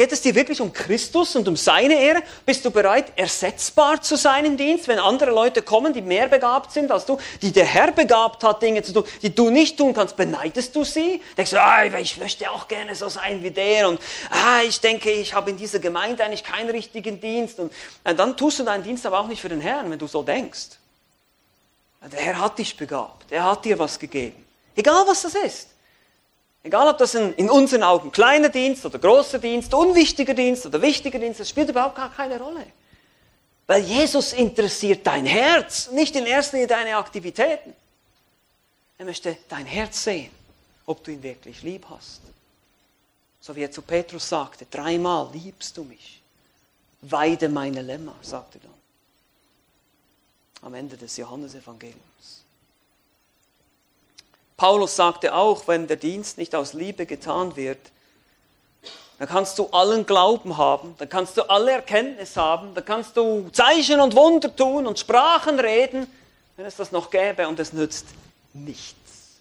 Geht 0.00 0.12
es 0.12 0.22
dir 0.22 0.34
wirklich 0.34 0.62
um 0.62 0.72
Christus 0.72 1.36
und 1.36 1.46
um 1.46 1.56
seine 1.56 2.00
Ehre? 2.00 2.22
Bist 2.46 2.64
du 2.64 2.70
bereit, 2.70 3.12
ersetzbar 3.16 4.00
zu 4.00 4.16
sein 4.16 4.46
im 4.46 4.56
Dienst, 4.56 4.88
wenn 4.88 4.98
andere 4.98 5.30
Leute 5.30 5.60
kommen, 5.60 5.92
die 5.92 6.00
mehr 6.00 6.26
begabt 6.26 6.72
sind 6.72 6.90
als 6.90 7.04
du, 7.04 7.18
die 7.42 7.52
der 7.52 7.66
Herr 7.66 7.92
begabt 7.92 8.42
hat, 8.42 8.62
Dinge 8.62 8.82
zu 8.82 8.94
tun, 8.94 9.04
die 9.20 9.34
du 9.34 9.50
nicht 9.50 9.76
tun 9.76 9.92
kannst? 9.92 10.16
Beneidest 10.16 10.74
du 10.74 10.84
sie? 10.84 11.20
Denkst 11.36 11.50
du, 11.50 11.60
ah, 11.60 11.84
ich 11.84 12.16
möchte 12.16 12.50
auch 12.50 12.66
gerne 12.66 12.94
so 12.94 13.10
sein 13.10 13.42
wie 13.42 13.50
der 13.50 13.90
und 13.90 14.00
ah, 14.30 14.62
ich 14.66 14.80
denke, 14.80 15.10
ich 15.10 15.34
habe 15.34 15.50
in 15.50 15.58
dieser 15.58 15.80
Gemeinde 15.80 16.24
eigentlich 16.24 16.44
keinen 16.44 16.70
richtigen 16.70 17.20
Dienst. 17.20 17.58
Und 17.58 17.70
dann 18.04 18.38
tust 18.38 18.58
du 18.58 18.62
deinen 18.62 18.84
Dienst 18.84 19.04
aber 19.04 19.20
auch 19.20 19.26
nicht 19.26 19.42
für 19.42 19.50
den 19.50 19.60
Herrn, 19.60 19.90
wenn 19.90 19.98
du 19.98 20.06
so 20.06 20.22
denkst. 20.22 20.79
Der 22.00 22.20
Herr 22.20 22.38
hat 22.40 22.58
dich 22.58 22.76
begabt, 22.76 23.30
er 23.30 23.44
hat 23.44 23.64
dir 23.64 23.78
was 23.78 23.98
gegeben. 23.98 24.46
Egal 24.74 25.06
was 25.06 25.22
das 25.22 25.34
ist. 25.34 25.68
Egal, 26.62 26.88
ob 26.88 26.98
das 26.98 27.16
ein, 27.16 27.32
in 27.34 27.48
unseren 27.48 27.82
Augen 27.82 28.12
kleiner 28.12 28.50
Dienst 28.50 28.84
oder 28.84 28.98
großer 28.98 29.38
Dienst, 29.38 29.72
unwichtiger 29.72 30.34
Dienst 30.34 30.66
oder 30.66 30.80
wichtiger 30.82 31.18
Dienst, 31.18 31.40
das 31.40 31.48
spielt 31.48 31.70
überhaupt 31.70 31.96
gar 31.96 32.12
keine 32.12 32.38
Rolle. 32.38 32.66
Weil 33.66 33.82
Jesus 33.82 34.32
interessiert 34.32 35.06
dein 35.06 35.24
Herz, 35.24 35.90
nicht 35.90 36.14
in 36.16 36.26
erster 36.26 36.56
Linie 36.56 36.66
deine 36.66 36.96
Aktivitäten. 36.96 37.74
Er 38.98 39.04
möchte 39.06 39.38
dein 39.48 39.64
Herz 39.64 40.04
sehen, 40.04 40.30
ob 40.84 41.02
du 41.04 41.12
ihn 41.12 41.22
wirklich 41.22 41.62
lieb 41.62 41.86
hast. 41.88 42.20
So 43.40 43.56
wie 43.56 43.62
er 43.62 43.70
zu 43.70 43.80
Petrus 43.80 44.28
sagte, 44.28 44.66
dreimal 44.70 45.30
liebst 45.32 45.76
du 45.76 45.84
mich. 45.84 46.20
Weide 47.00 47.48
meine 47.48 47.80
Lämmer, 47.80 48.14
sagte 48.20 48.58
er. 48.62 48.69
Am 50.62 50.74
Ende 50.74 50.96
des 50.96 51.16
Johannesevangeliums. 51.16 52.44
Paulus 54.56 54.94
sagte 54.94 55.34
auch, 55.34 55.66
wenn 55.68 55.86
der 55.86 55.96
Dienst 55.96 56.36
nicht 56.36 56.54
aus 56.54 56.74
Liebe 56.74 57.06
getan 57.06 57.56
wird, 57.56 57.78
dann 59.18 59.28
kannst 59.28 59.58
du 59.58 59.66
allen 59.68 60.04
Glauben 60.04 60.56
haben, 60.56 60.94
dann 60.98 61.08
kannst 61.08 61.36
du 61.36 61.42
alle 61.48 61.72
Erkenntnis 61.72 62.36
haben, 62.36 62.74
dann 62.74 62.84
kannst 62.84 63.16
du 63.16 63.48
Zeichen 63.50 64.00
und 64.00 64.14
Wunder 64.14 64.54
tun 64.54 64.86
und 64.86 64.98
Sprachen 64.98 65.58
reden, 65.60 66.06
wenn 66.56 66.66
es 66.66 66.76
das 66.76 66.92
noch 66.92 67.10
gäbe 67.10 67.48
und 67.48 67.58
es 67.58 67.72
nützt 67.72 68.06
nichts, 68.52 69.40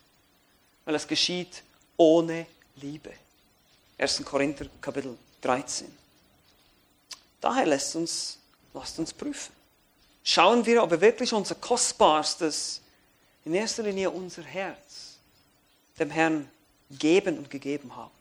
weil 0.86 0.96
es 0.96 1.08
geschieht 1.08 1.64
ohne 1.98 2.46
Liebe. 2.76 3.12
1. 3.98 4.24
Korinther 4.24 4.68
Kapitel 4.80 5.18
13. 5.42 5.88
Daher 7.42 7.66
lässt 7.66 7.96
uns, 7.96 8.38
lasst 8.74 9.00
uns 9.00 9.14
prüfen. 9.14 9.59
Schauen 10.32 10.64
wir, 10.64 10.84
ob 10.84 10.92
wir 10.92 11.02
wirklich 11.02 11.34
unser 11.34 11.56
Kostbarstes, 11.56 12.82
in 13.46 13.56
erster 13.56 13.82
Linie 13.82 14.12
unser 14.12 14.44
Herz, 14.44 15.18
dem 15.98 16.12
Herrn 16.12 16.48
geben 16.92 17.40
und 17.40 17.50
gegeben 17.50 17.96
haben. 17.96 18.12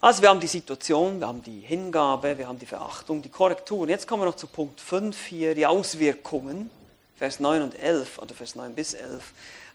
Also 0.00 0.22
wir 0.22 0.28
haben 0.28 0.40
die 0.40 0.48
Situation, 0.48 1.20
wir 1.20 1.28
haben 1.28 1.44
die 1.44 1.60
Hingabe, 1.60 2.36
wir 2.36 2.48
haben 2.48 2.58
die 2.58 2.66
Verachtung, 2.66 3.22
die 3.22 3.28
Korrektur. 3.28 3.78
Und 3.82 3.90
jetzt 3.90 4.08
kommen 4.08 4.22
wir 4.22 4.26
noch 4.26 4.34
zu 4.34 4.48
Punkt 4.48 4.80
5 4.80 5.26
hier, 5.26 5.54
die 5.54 5.66
Auswirkungen. 5.66 6.68
Vers 7.16 7.38
9 7.38 7.62
und 7.62 7.78
11 7.78 8.18
oder 8.18 8.34
Vers 8.34 8.56
9 8.56 8.74
bis 8.74 8.94
11. 8.94 9.22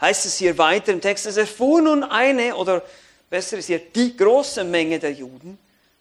Heißt 0.02 0.26
es 0.26 0.36
hier 0.36 0.58
weiter 0.58 0.92
im 0.92 1.00
Text, 1.00 1.26
es 1.26 1.38
erfuhr 1.38 1.82
nun 1.82 2.04
eine 2.04 2.54
oder 2.58 2.84
besser 3.30 3.60
ist 3.60 3.68
hier 3.68 3.80
die 3.80 4.18
große 4.18 4.66
Menge 4.66 5.00
der 5.00 5.14
Juden, 5.14 5.58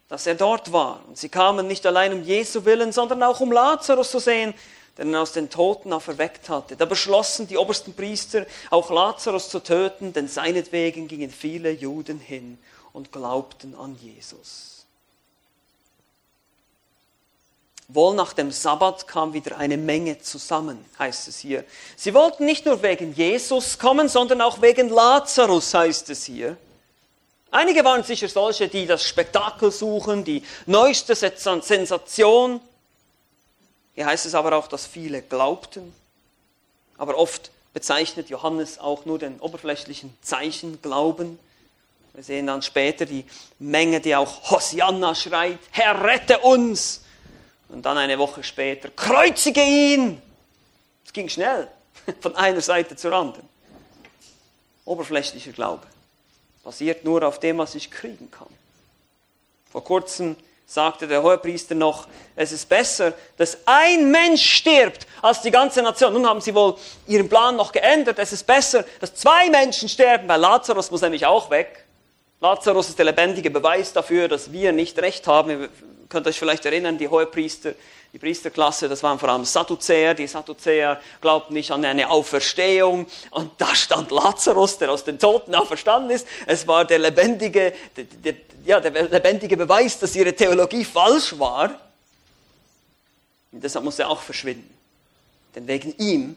dass 0.09 0.27
er 0.27 0.35
dort 0.35 0.73
war. 0.73 1.01
Und 1.09 1.19
sie 1.19 1.29
kamen 1.29 1.67
nicht 1.67 1.87
allein 1.87 2.13
um 2.13 2.23
Jesu 2.23 2.65
willen, 2.65 2.93
sondern 2.93 3.23
auch 3.23 3.41
um 3.41 3.53
Lazarus 3.53 4.11
zu 4.11 4.19
sehen, 4.19 4.55
den 4.99 5.13
er 5.13 5.23
aus 5.23 5.33
den 5.33 5.51
Toten 5.51 5.93
auferweckt 5.93 6.49
hatte. 6.49 6.77
Da 6.77 6.85
beschlossen 6.85 7.49
die 7.49 7.57
obersten 7.57 7.95
Priester, 7.95 8.47
auch 8.71 8.91
Lazarus 8.91 9.49
zu 9.49 9.61
töten, 9.61 10.13
denn 10.13 10.29
seinetwegen 10.29 11.09
gingen 11.09 11.31
viele 11.31 11.71
Juden 11.71 12.19
hin 12.19 12.59
und 12.93 13.11
glaubten 13.11 13.75
an 13.75 13.97
Jesus. 14.01 14.75
Wohl 17.89 18.15
nach 18.15 18.33
dem 18.33 18.51
Sabbat 18.51 19.07
kam 19.07 19.35
wieder 19.35 19.59
eine 19.59 19.77
Menge 19.77 20.19
zusammen, 20.19 20.83
heißt 20.99 21.29
es 21.29 21.39
hier. 21.39 21.65
Sie 21.97 22.15
wollten 22.15 22.47
nicht 22.47 22.65
nur 22.65 22.83
wegen 22.83 23.13
Jesus 23.15 23.79
kommen, 23.79 24.09
sondern 24.09 24.41
auch 24.41 24.63
wegen 24.63 24.89
Lazarus, 24.89 25.75
heißt 25.75 26.09
es 26.09 26.25
hier. 26.25 26.57
Einige 27.55 27.85
waren 27.85 28.03
sicher 28.03 28.29
solche, 28.29 28.67
die 28.67 28.85
das 28.85 29.05
Spektakel 29.05 29.71
suchen, 29.71 30.25
die 30.25 30.43
neueste 30.67 31.15
Sensation, 31.15 32.61
hier 33.95 34.07
heißt 34.07 34.27
es 34.27 34.35
aber 34.35 34.57
auch, 34.57 34.67
dass 34.67 34.87
viele 34.87 35.23
glaubten. 35.23 35.95
Aber 36.99 37.17
oft 37.17 37.53
bezeichnet 37.73 38.29
Johannes 38.29 38.81
auch 38.81 39.05
nur 39.05 39.21
den 39.21 39.39
oberflächlichen 39.39 40.19
Zeichen 40.21 40.83
Glauben. 40.83 41.39
Wir 42.15 42.25
sehen 42.25 42.49
dann 42.49 42.61
später 42.61 43.07
die 43.07 43.25
Menge, 43.61 44.01
die 44.01 44.17
auch 44.17 44.51
Hosianna 44.51 45.15
schreit, 45.15 45.61
Herr, 45.71 46.03
rette 46.03 46.41
uns. 46.41 47.03
Und 47.69 47.87
dann 47.87 47.99
eine 47.99 48.19
Woche 48.19 48.43
später, 48.43 48.89
kreuzige 48.89 49.63
ihn. 49.63 50.21
Es 51.07 51.13
ging 51.13 51.29
schnell, 51.29 51.69
von 52.21 52.35
einer 52.35 52.61
Seite 52.61 52.97
zur 52.97 53.13
anderen. 53.13 53.49
Oberflächlicher 54.85 55.53
Glaube. 55.53 55.94
Basiert 56.65 57.05
nur 57.05 57.23
auf 57.23 57.39
dem, 57.39 57.59
was 57.59 57.75
ich 57.75 57.91
kriegen 57.91 58.31
kann. 58.31 58.49
Vor 59.71 59.85
kurzem 59.85 60.35
sagte 60.67 61.07
der 61.07 61.23
Hohepriester 61.23 61.75
noch, 61.75 62.09
es 62.37 62.53
ist 62.53 62.69
besser, 62.69 63.13
dass 63.37 63.59
ein 63.67 64.11
Mensch 64.11 64.43
stirbt 64.43 65.07
als 65.21 65.43
die 65.43 65.51
ganze 65.51 65.83
Nation. 65.83 66.15
Nun 66.15 66.27
haben 66.27 66.41
sie 66.41 66.55
wohl 66.55 66.77
ihren 67.07 67.29
Plan 67.29 67.55
noch 67.57 67.71
geändert. 67.71 68.19
Es 68.19 68.33
ist 68.33 68.47
besser, 68.47 68.85
dass 68.99 69.15
zwei 69.15 69.51
Menschen 69.51 69.89
sterben, 69.89 70.27
weil 70.27 70.41
Lazarus 70.41 70.91
muss 70.91 71.03
nämlich 71.03 71.27
auch 71.27 71.51
weg. 71.51 71.85
Lazarus 72.41 72.89
ist 72.89 72.99
der 72.99 73.07
lebendige 73.07 73.51
Beweis 73.51 73.93
dafür, 73.93 74.29
dass 74.29 74.53
wir 74.53 74.73
nicht 74.73 74.99
recht 74.99 75.27
haben. 75.27 75.51
Ihr 75.51 75.69
könnt 76.09 76.27
euch 76.27 76.39
vielleicht 76.39 76.65
erinnern, 76.65 76.99
die 76.99 77.09
Hohepriester 77.09 77.75
die 78.15 78.19
Priesterklasse, 78.21 78.89
das 78.89 79.03
waren 79.03 79.19
vor 79.19 79.29
allem 79.29 79.45
Sadduzäer. 79.45 80.15
Die 80.15 80.29
Sadduzäer 80.29 81.01
glaubten 81.21 81.53
nicht 81.53 81.73
an 81.73 81.85
eine 81.85 82.09
Auferstehung. 82.09 83.09
Und 83.31 83.51
da 83.59 83.75
stand 83.75 84.13
Lazarus, 84.13 84.79
der 84.79 84.93
aus 84.93 85.03
den 85.03 85.19
Toten 85.19 85.53
auferstanden 85.53 86.13
ist. 86.13 86.25
Es 86.47 86.65
war 86.69 86.85
der 86.85 87.01
lebendige, 87.01 87.75
der, 87.97 88.05
der, 88.05 88.35
ja, 88.65 88.79
der 88.79 89.09
lebendige 89.09 89.57
Beweis, 89.57 89.99
dass 89.99 90.15
ihre 90.15 90.33
Theologie 90.33 90.85
falsch 90.85 91.37
war. 91.41 91.71
Und 93.51 93.65
deshalb 93.65 93.85
musste 93.85 94.03
er 94.03 94.11
auch 94.11 94.21
verschwinden. 94.23 94.73
Denn 95.57 95.67
wegen 95.67 95.93
ihm 95.99 96.37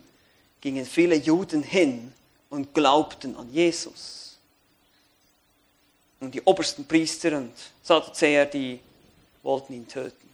gingen 0.60 0.84
viele 0.88 1.14
Juden 1.14 1.62
hin 1.62 2.12
und 2.50 2.74
glaubten 2.74 3.38
an 3.38 3.54
Jesus. 3.54 4.40
Und 6.20 6.34
die 6.34 6.42
obersten 6.42 6.86
Priester 6.86 7.38
und 7.38 7.54
Sadduzäer, 7.84 8.48
die 8.48 8.80
wollten 9.44 9.74
ihn 9.74 9.88
töten. 9.88 10.27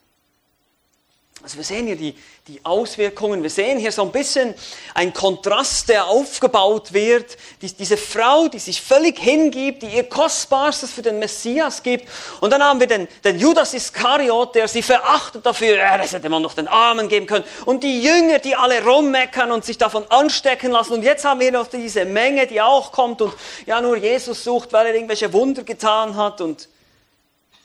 Also 1.41 1.57
wir 1.57 1.65
sehen 1.65 1.87
hier 1.87 1.97
die, 1.97 2.15
die 2.47 2.63
Auswirkungen, 2.63 3.43
wir 3.43 3.49
sehen 3.49 3.77
hier 3.77 3.91
so 3.91 4.03
ein 4.03 4.13
bisschen 4.13 4.53
ein 4.93 5.13
Kontrast, 5.13 5.89
der 5.89 6.07
aufgebaut 6.07 6.93
wird. 6.93 7.37
Die, 7.61 7.73
diese 7.73 7.97
Frau, 7.97 8.47
die 8.47 8.59
sich 8.59 8.81
völlig 8.81 9.19
hingibt, 9.19 9.81
die 9.81 9.87
ihr 9.87 10.03
Kostbarstes 10.03 10.91
für 10.91 11.01
den 11.01 11.19
Messias 11.19 11.83
gibt. 11.83 12.07
Und 12.39 12.51
dann 12.51 12.63
haben 12.63 12.79
wir 12.79 12.87
den, 12.87 13.09
den 13.25 13.39
Judas 13.39 13.73
Iskariot, 13.73 14.55
der 14.55 14.69
sie 14.69 14.81
verachtet 14.81 15.45
dafür, 15.45 15.75
ja, 15.75 15.97
das 15.97 16.13
hätte 16.13 16.29
man 16.29 16.41
noch 16.41 16.53
den 16.53 16.69
Armen 16.69 17.09
geben 17.09 17.27
können. 17.27 17.45
Und 17.65 17.83
die 17.83 18.01
Jünger, 18.01 18.39
die 18.39 18.55
alle 18.55 18.81
rummeckern 18.81 19.51
und 19.51 19.65
sich 19.65 19.77
davon 19.77 20.05
anstecken 20.09 20.71
lassen. 20.71 20.93
Und 20.93 21.03
jetzt 21.03 21.25
haben 21.25 21.41
wir 21.41 21.51
noch 21.51 21.67
diese 21.67 22.05
Menge, 22.05 22.47
die 22.47 22.61
auch 22.61 22.93
kommt 22.93 23.21
und 23.21 23.33
ja 23.65 23.81
nur 23.81 23.97
Jesus 23.97 24.45
sucht, 24.45 24.71
weil 24.71 24.87
er 24.87 24.95
irgendwelche 24.95 25.33
Wunder 25.33 25.63
getan 25.63 26.15
hat. 26.15 26.39
Und 26.39 26.69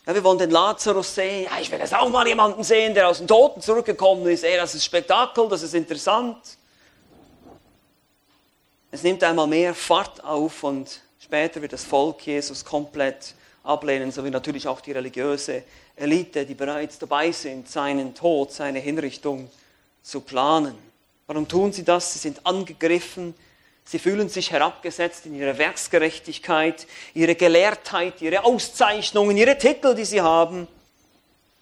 ja, 0.08 0.14
wir 0.14 0.24
wollen 0.24 0.38
den 0.38 0.50
Lazarus 0.50 1.14
sehen. 1.14 1.44
Ja, 1.44 1.60
ich 1.60 1.70
will 1.70 1.78
jetzt 1.78 1.94
auch 1.94 2.08
mal 2.08 2.26
jemanden 2.26 2.64
sehen, 2.64 2.94
der 2.94 3.10
aus 3.10 3.18
dem 3.18 3.26
Toten 3.26 3.60
zurückgekommen 3.60 4.26
ist. 4.26 4.42
Ey, 4.42 4.56
das 4.56 4.74
ist 4.74 4.86
Spektakel, 4.86 5.46
das 5.50 5.62
ist 5.62 5.74
interessant. 5.74 6.38
Es 8.90 9.02
nimmt 9.02 9.22
einmal 9.22 9.46
mehr 9.46 9.74
Fahrt 9.74 10.24
auf 10.24 10.64
und 10.64 11.02
später 11.20 11.60
wird 11.60 11.74
das 11.74 11.84
Volk 11.84 12.26
Jesus 12.26 12.64
komplett 12.64 13.34
ablehnen, 13.62 14.10
so 14.10 14.24
wie 14.24 14.30
natürlich 14.30 14.66
auch 14.66 14.80
die 14.80 14.92
religiöse 14.92 15.64
Elite, 15.94 16.46
die 16.46 16.54
bereits 16.54 16.98
dabei 16.98 17.30
sind, 17.30 17.68
seinen 17.68 18.14
Tod, 18.14 18.50
seine 18.50 18.78
Hinrichtung 18.78 19.50
zu 20.02 20.22
planen. 20.22 20.74
Warum 21.26 21.46
tun 21.46 21.70
sie 21.70 21.84
das? 21.84 22.14
Sie 22.14 22.18
sind 22.18 22.46
angegriffen 22.46 23.34
Sie 23.90 23.98
fühlen 23.98 24.28
sich 24.28 24.50
herabgesetzt 24.50 25.24
in 25.24 25.34
ihrer 25.34 25.56
Werksgerechtigkeit, 25.56 26.86
ihre 27.14 27.34
Gelehrtheit, 27.34 28.20
ihre 28.20 28.44
Auszeichnungen, 28.44 29.34
ihre 29.34 29.56
Titel, 29.56 29.94
die 29.94 30.04
sie 30.04 30.20
haben. 30.20 30.68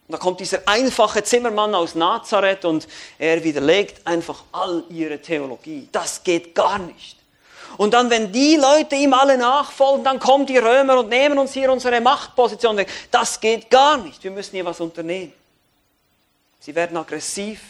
Und 0.09 0.13
da 0.13 0.19
kommt 0.19 0.41
dieser 0.41 0.67
einfache 0.67 1.23
Zimmermann 1.23 1.73
aus 1.73 1.95
Nazareth 1.95 2.65
und 2.65 2.89
er 3.17 3.45
widerlegt 3.45 4.05
einfach 4.05 4.43
all 4.51 4.83
ihre 4.91 5.23
Theologie. 5.23 5.89
Das 5.93 6.25
geht 6.25 6.53
gar 6.53 6.81
nicht. 6.81 7.17
Und 7.77 7.95
dann, 7.95 8.11
wenn 8.11 8.33
die 8.33 8.57
Leute 8.57 8.97
ihm 8.97 9.15
alle 9.15 9.39
nachfolgen, 9.39 10.03
dann 10.03 10.19
kommen 10.19 10.47
die 10.47 10.59
Römer 10.59 10.99
und 10.99 11.09
nehmen 11.09 11.39
uns 11.39 11.53
hier 11.53 11.71
unsere 11.71 12.01
Machtposition 12.01 12.77
weg. 12.77 12.89
Das 13.13 13.39
geht 13.39 13.71
gar 13.71 13.99
nicht. 13.99 14.25
Wir 14.25 14.33
müssen 14.33 14.57
hier 14.57 14.65
was 14.65 14.81
unternehmen. 14.81 15.33
Sie 16.59 16.75
werden 16.75 16.97
aggressiv, 16.97 17.61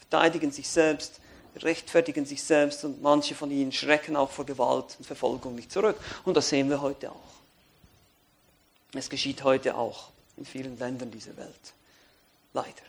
verteidigen 0.00 0.50
sich 0.50 0.68
selbst, 0.68 1.20
rechtfertigen 1.56 2.26
sich 2.26 2.42
selbst 2.42 2.84
und 2.84 3.02
manche 3.02 3.34
von 3.34 3.50
ihnen 3.50 3.72
schrecken 3.72 4.16
auch 4.16 4.30
vor 4.30 4.46
Gewalt 4.46 4.96
und 4.98 5.06
Verfolgung 5.06 5.54
nicht 5.54 5.70
zurück. 5.70 5.96
Und 6.24 6.36
das 6.36 6.48
sehen 6.48 6.68
wir 6.68 6.80
heute 6.80 7.10
auch. 7.10 7.34
Es 8.92 9.08
geschieht 9.08 9.42
heute 9.44 9.76
auch 9.76 10.10
in 10.36 10.44
vielen 10.44 10.78
Ländern 10.78 11.10
dieser 11.10 11.36
Welt. 11.36 11.72
Leider. 12.52 12.82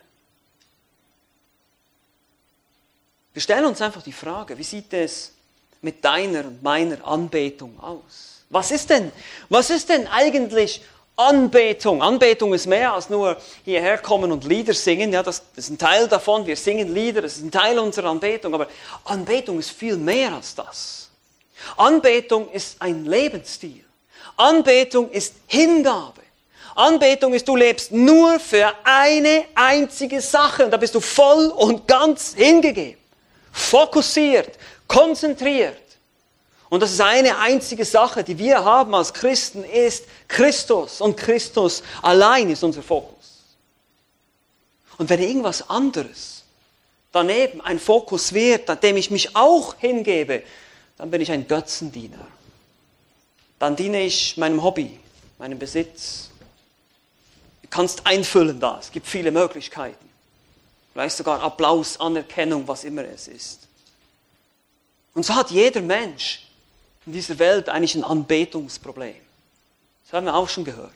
Wir 3.33 3.41
stellen 3.41 3.65
uns 3.65 3.81
einfach 3.81 4.01
die 4.01 4.13
Frage, 4.13 4.57
wie 4.57 4.63
sieht 4.63 4.93
es 4.93 5.33
mit 5.81 6.03
deiner 6.05 6.45
und 6.45 6.63
meiner 6.63 7.05
Anbetung 7.05 7.79
aus? 7.79 8.43
Was 8.49 8.71
ist 8.71 8.89
denn, 8.89 9.11
was 9.49 9.69
ist 9.69 9.89
denn 9.89 10.07
eigentlich 10.07 10.81
Anbetung? 11.15 12.01
Anbetung 12.01 12.53
ist 12.53 12.67
mehr 12.67 12.93
als 12.93 13.09
nur 13.09 13.37
hierher 13.63 13.97
kommen 13.97 14.31
und 14.31 14.43
Lieder 14.43 14.73
singen. 14.73 15.13
Ja, 15.13 15.23
das 15.23 15.43
ist 15.55 15.69
ein 15.69 15.77
Teil 15.77 16.07
davon. 16.07 16.45
Wir 16.45 16.57
singen 16.57 16.93
Lieder, 16.93 17.21
das 17.21 17.37
ist 17.37 17.43
ein 17.43 17.51
Teil 17.51 17.79
unserer 17.79 18.09
Anbetung. 18.09 18.53
Aber 18.53 18.67
Anbetung 19.05 19.59
ist 19.59 19.71
viel 19.71 19.97
mehr 19.97 20.33
als 20.33 20.55
das. 20.55 21.09
Anbetung 21.77 22.51
ist 22.51 22.81
ein 22.81 23.05
Lebensstil. 23.05 23.83
Anbetung 24.37 25.09
ist 25.11 25.35
Hingabe. 25.47 26.21
Anbetung 26.75 27.33
ist, 27.33 27.47
du 27.47 27.55
lebst 27.55 27.93
nur 27.93 28.37
für 28.37 28.73
eine 28.83 29.45
einzige 29.55 30.19
Sache 30.19 30.65
und 30.65 30.71
da 30.71 30.77
bist 30.77 30.93
du 30.93 30.99
voll 30.99 31.47
und 31.47 31.87
ganz 31.87 32.33
hingegeben, 32.35 32.99
fokussiert, 33.53 34.57
konzentriert. 34.85 35.77
Und 36.75 36.81
das 36.81 36.91
ist 36.91 36.99
eine 36.99 37.37
einzige 37.37 37.85
Sache, 37.85 38.21
die 38.21 38.37
wir 38.37 38.65
haben 38.65 38.93
als 38.95 39.13
Christen, 39.13 39.63
ist 39.63 40.03
Christus. 40.27 40.99
Und 40.99 41.15
Christus 41.15 41.81
allein 42.01 42.49
ist 42.49 42.65
unser 42.65 42.83
Fokus. 42.83 43.45
Und 44.97 45.09
wenn 45.09 45.21
irgendwas 45.21 45.69
anderes 45.69 46.43
daneben 47.13 47.61
ein 47.61 47.79
Fokus 47.79 48.33
wird, 48.33 48.83
dem 48.83 48.97
ich 48.97 49.09
mich 49.09 49.37
auch 49.37 49.75
hingebe, 49.77 50.43
dann 50.97 51.09
bin 51.09 51.21
ich 51.21 51.31
ein 51.31 51.47
Götzendiener. 51.47 52.27
Dann 53.57 53.77
diene 53.77 54.01
ich 54.01 54.35
meinem 54.35 54.61
Hobby, 54.61 54.99
meinem 55.37 55.57
Besitz, 55.57 56.29
kannst 57.69 58.05
einfüllen 58.05 58.59
da. 58.59 58.79
Es 58.81 58.91
gibt 58.91 59.07
viele 59.07 59.31
Möglichkeiten. 59.31 60.09
Vielleicht 60.91 61.15
sogar 61.15 61.41
Applaus, 61.41 61.97
Anerkennung, 62.01 62.67
was 62.67 62.83
immer 62.83 63.05
es 63.05 63.29
ist. 63.29 63.61
Und 65.13 65.25
so 65.25 65.33
hat 65.33 65.51
jeder 65.51 65.79
Mensch 65.79 66.44
in 67.05 67.13
dieser 67.13 67.37
Welt 67.39 67.69
eigentlich 67.69 67.95
ein 67.95 68.03
Anbetungsproblem. 68.03 69.15
Das 70.05 70.13
haben 70.13 70.25
wir 70.25 70.35
auch 70.35 70.49
schon 70.49 70.65
gehört. 70.65 70.91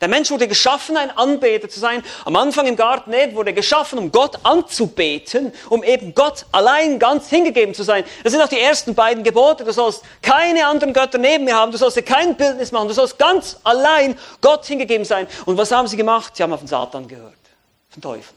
Der 0.00 0.08
Mensch 0.08 0.30
wurde 0.30 0.48
geschaffen, 0.48 0.96
ein 0.96 1.16
Anbeter 1.16 1.68
zu 1.68 1.78
sein. 1.80 2.04
Am 2.24 2.36
Anfang 2.36 2.66
im 2.66 2.76
Garten 2.76 3.12
Eden 3.12 3.36
wurde 3.36 3.54
geschaffen, 3.54 3.98
um 3.98 4.10
Gott 4.12 4.38
anzubeten, 4.42 5.52
um 5.70 5.82
eben 5.82 6.14
Gott 6.14 6.46
allein 6.52 6.98
ganz 6.98 7.30
hingegeben 7.30 7.74
zu 7.74 7.84
sein. 7.84 8.04
Das 8.22 8.32
sind 8.32 8.42
auch 8.42 8.48
die 8.48 8.60
ersten 8.60 8.94
beiden 8.94 9.22
Gebote. 9.24 9.64
Du 9.64 9.72
sollst 9.72 10.02
keine 10.20 10.66
anderen 10.66 10.92
Götter 10.92 11.16
neben 11.16 11.44
mir 11.44 11.54
haben, 11.54 11.72
du 11.72 11.78
sollst 11.78 11.96
dir 11.96 12.02
kein 12.02 12.36
Bildnis 12.36 12.72
machen, 12.72 12.88
du 12.88 12.94
sollst 12.94 13.18
ganz 13.18 13.56
allein 13.64 14.18
Gott 14.40 14.66
hingegeben 14.66 15.06
sein. 15.06 15.26
Und 15.46 15.56
was 15.56 15.70
haben 15.70 15.88
sie 15.88 15.96
gemacht? 15.96 16.36
Sie 16.36 16.42
haben 16.42 16.52
auf 16.52 16.60
den 16.60 16.68
Satan 16.68 17.06
gehört, 17.08 17.32
auf 17.32 17.94
den 17.94 18.02
Teufel, 18.02 18.34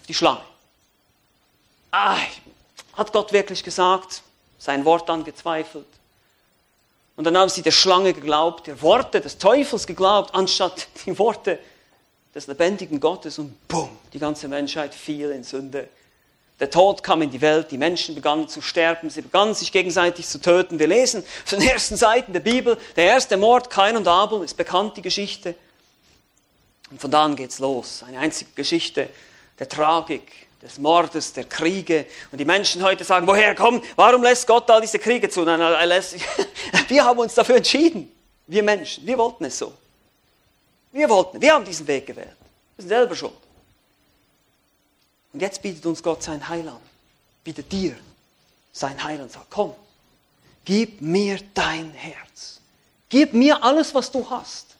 auf 0.00 0.06
die 0.06 0.14
Schlange. 0.14 0.42
Ah, 1.92 2.16
hat 2.94 3.12
Gott 3.12 3.32
wirklich 3.32 3.62
gesagt? 3.62 4.22
Sein 4.58 4.84
Wort 4.84 5.08
angezweifelt? 5.08 5.86
Und 7.16 7.24
dann 7.24 7.36
haben 7.36 7.48
sie 7.48 7.62
der 7.62 7.70
Schlange 7.70 8.12
geglaubt, 8.12 8.66
der 8.66 8.82
Worte 8.82 9.20
des 9.20 9.38
Teufels 9.38 9.86
geglaubt, 9.86 10.34
anstatt 10.34 10.88
die 11.06 11.18
Worte 11.18 11.58
des 12.34 12.46
lebendigen 12.46 13.00
Gottes. 13.00 13.38
Und 13.38 13.68
bumm, 13.68 13.90
die 14.12 14.18
ganze 14.18 14.48
Menschheit 14.48 14.94
fiel 14.94 15.30
in 15.30 15.44
Sünde. 15.44 15.88
Der 16.60 16.70
Tod 16.70 17.02
kam 17.02 17.20
in 17.22 17.30
die 17.30 17.40
Welt, 17.40 17.72
die 17.72 17.78
Menschen 17.78 18.14
begannen 18.14 18.48
zu 18.48 18.62
sterben, 18.62 19.10
sie 19.10 19.22
begannen 19.22 19.54
sich 19.54 19.72
gegenseitig 19.72 20.28
zu 20.28 20.40
töten. 20.40 20.78
Wir 20.78 20.86
lesen 20.86 21.24
von 21.44 21.58
den 21.58 21.68
ersten 21.68 21.96
Seiten 21.96 22.32
der 22.32 22.40
Bibel, 22.40 22.78
der 22.94 23.06
erste 23.06 23.36
Mord, 23.36 23.70
Kain 23.70 23.96
und 23.96 24.06
Abel, 24.06 24.42
ist 24.44 24.56
bekannt, 24.56 24.96
die 24.96 25.02
Geschichte. 25.02 25.56
Und 26.90 27.00
von 27.00 27.10
da 27.10 27.24
an 27.24 27.34
geht's 27.34 27.58
los. 27.58 28.04
Eine 28.06 28.20
einzige 28.20 28.52
Geschichte 28.54 29.08
der 29.58 29.68
Tragik, 29.68 30.46
des 30.64 30.78
Mordes, 30.78 31.34
der 31.34 31.44
Kriege. 31.44 32.06
Und 32.32 32.38
die 32.38 32.44
Menschen 32.46 32.82
heute 32.82 33.04
sagen, 33.04 33.26
woher 33.26 33.54
kommen, 33.54 33.82
warum 33.96 34.22
lässt 34.22 34.46
Gott 34.46 34.68
all 34.70 34.80
diese 34.80 34.98
Kriege 34.98 35.28
zu? 35.28 35.42
Nein, 35.42 35.60
er 35.60 35.86
lässt, 35.86 36.16
wir 36.88 37.04
haben 37.04 37.18
uns 37.18 37.34
dafür 37.34 37.56
entschieden. 37.56 38.10
Wir 38.46 38.62
Menschen, 38.62 39.06
wir 39.06 39.18
wollten 39.18 39.44
es 39.44 39.58
so. 39.58 39.74
Wir 40.90 41.08
wollten, 41.10 41.40
wir 41.40 41.52
haben 41.52 41.66
diesen 41.66 41.86
Weg 41.86 42.06
gewählt. 42.06 42.36
Wir 42.76 42.82
sind 42.82 42.88
selber 42.88 43.14
schuld. 43.14 43.34
Und 45.34 45.40
jetzt 45.40 45.60
bietet 45.60 45.84
uns 45.84 46.02
Gott 46.02 46.22
sein 46.22 46.48
Heil 46.48 46.66
an. 46.66 46.80
Bietet 47.42 47.70
dir 47.70 47.94
sein 48.72 49.02
Heil 49.04 49.20
an. 49.20 49.28
Sagt, 49.28 49.50
komm, 49.50 49.74
gib 50.64 51.02
mir 51.02 51.40
dein 51.52 51.90
Herz. 51.90 52.60
Gib 53.10 53.34
mir 53.34 53.62
alles, 53.62 53.94
was 53.94 54.10
du 54.10 54.28
hast. 54.30 54.76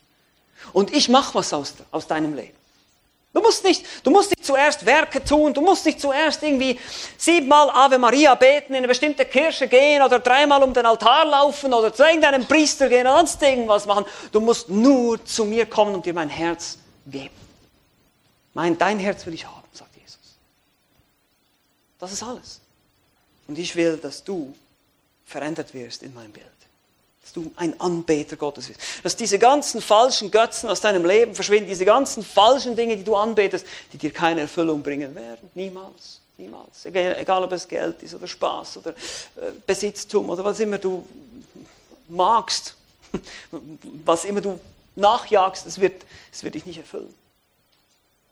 Und 0.73 0.95
ich 0.95 1.11
mache 1.11 1.35
was 1.35 1.53
aus, 1.53 1.75
aus 1.91 2.07
deinem 2.07 2.35
Leben. 2.35 2.57
Du 3.35 3.41
musst 3.41 3.65
nicht, 3.65 3.85
du 4.05 4.13
musst 4.13 4.31
nicht 4.31 4.47
zuerst 4.47 4.87
Werke 4.87 5.23
tun, 5.23 5.53
du 5.53 5.61
musst 5.61 5.85
nicht 5.85 6.01
zuerst 6.01 6.41
irgendwie 6.45 6.79
siebenmal 7.19 7.69
Ave 7.69 7.99
Maria 7.99 8.37
beten, 8.37 8.75
in 8.75 8.79
eine 8.79 8.87
bestimmte 8.87 9.25
Kirche 9.25 9.67
gehen 9.67 10.03
oder 10.03 10.21
dreimal 10.21 10.63
um 10.63 10.73
den 10.73 10.87
Altar 10.87 11.25
laufen 11.25 11.75
oder 11.75 11.93
zu 11.93 12.05
irgendeinem 12.05 12.47
Priester 12.47 12.89
gehen 12.89 13.09
oder 13.09 13.17
sonst 13.17 13.43
irgendwas 13.43 13.87
machen. 13.87 14.05
Du 14.31 14.41
musst 14.41 14.69
nur 14.69 15.23
zu 15.25 15.45
mir 15.45 15.67
kommen 15.67 15.97
und 15.97 16.07
dir 16.07 16.15
mein 16.15 16.29
Herz 16.29 16.79
geben. 17.07 17.35
Mein, 18.55 18.79
dein 18.79 19.01
Herz 19.01 19.27
will 19.27 19.35
ich 19.35 19.45
haben, 19.45 19.67
sagt 19.73 19.97
Jesus. 19.97 20.39
Das 21.99 22.13
ist 22.13 22.23
alles. 22.23 22.61
Und 23.49 23.59
ich 23.59 23.75
will, 23.75 23.97
dass 23.97 24.23
du 24.23 24.55
verändert 25.25 25.75
wirst 25.75 26.05
in 26.05 26.15
mein 26.15 26.31
Bild 26.31 26.54
du 27.35 27.53
ein 27.57 27.79
Anbeter 27.81 28.37
Gottes 28.37 28.69
bist. 28.69 28.81
Dass 29.03 29.17
diese 29.17 29.39
ganzen 29.39 29.83
falschen 29.83 30.31
Götzen 30.31 30.71
aus 30.71 30.81
deinem 30.81 31.05
Leben 31.05 31.35
verschwinden, 31.35 31.69
diese 31.69 31.85
ganzen 31.85 32.25
falschen 32.25 32.77
Dinge, 32.77 32.97
die 32.97 33.05
du 33.05 33.17
anbetest, 33.17 33.67
die 33.93 33.99
dir 33.99 34.13
keine 34.13 34.43
Erfüllung 34.43 34.83
bringen 34.83 35.15
werden. 35.15 35.51
Niemals. 35.55 36.21
Niemals. 36.37 36.87
Egal 36.87 37.45
ob 37.45 37.53
es 37.53 37.69
Geld 37.69 38.03
ist 38.03 38.15
oder 38.15 38.27
Spaß 38.27 38.79
oder 38.79 38.91
äh, 38.91 39.53
Besitztum 39.67 40.31
oder 40.31 40.45
was 40.45 40.59
immer 40.61 40.79
du 40.79 41.07
magst, 42.09 42.75
was 44.05 44.25
immer 44.25 44.41
du 44.41 44.59
nachjagst, 44.97 45.67
es 45.67 45.81
wird, 45.81 46.05
es 46.33 46.43
wird 46.43 46.55
dich 46.55 46.67
nicht 46.67 46.79
erfüllen. 46.79 47.13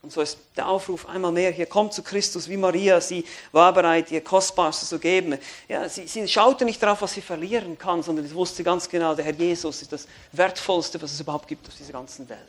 Und 0.03 0.13
so 0.13 0.21
ist 0.21 0.37
der 0.57 0.69
Aufruf 0.69 1.09
einmal 1.09 1.31
mehr 1.31 1.53
hier, 1.53 1.67
kommt 1.67 1.95
zu 1.95 2.03
Christus 2.03 2.49
wie 2.49 2.57
Maria, 2.57 3.01
sie 3.01 3.25
war 3.53 3.73
bereit, 3.73 4.11
ihr 4.11 4.21
Kostbarstes 4.21 4.89
zu 4.89 4.99
geben. 4.99 5.39
Ja, 5.69 5.89
sie, 5.89 6.09
sie 6.09 6.27
schaute 6.27 6.65
nicht 6.65 6.83
darauf, 6.83 7.03
was 7.03 7.15
sie 7.15 7.21
verlieren 7.21 7.79
kann, 7.79 8.03
sondern 8.03 8.27
sie 8.27 8.35
wusste 8.35 8.65
ganz 8.65 8.89
genau, 8.89 9.15
der 9.15 9.25
Herr 9.25 9.35
Jesus 9.35 9.81
ist 9.81 9.93
das 9.93 10.09
Wertvollste, 10.33 11.01
was 11.01 11.13
es 11.13 11.21
überhaupt 11.21 11.47
gibt 11.47 11.69
auf 11.69 11.77
dieser 11.77 11.93
ganzen 11.93 12.29
Welt. 12.29 12.41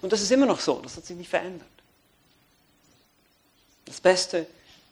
Und 0.00 0.12
das 0.12 0.22
ist 0.22 0.32
immer 0.32 0.46
noch 0.46 0.60
so, 0.60 0.80
das 0.80 0.96
hat 0.96 1.04
sich 1.04 1.16
nicht 1.16 1.28
verändert. 1.28 1.68
Das 3.84 4.00
Beste, 4.00 4.46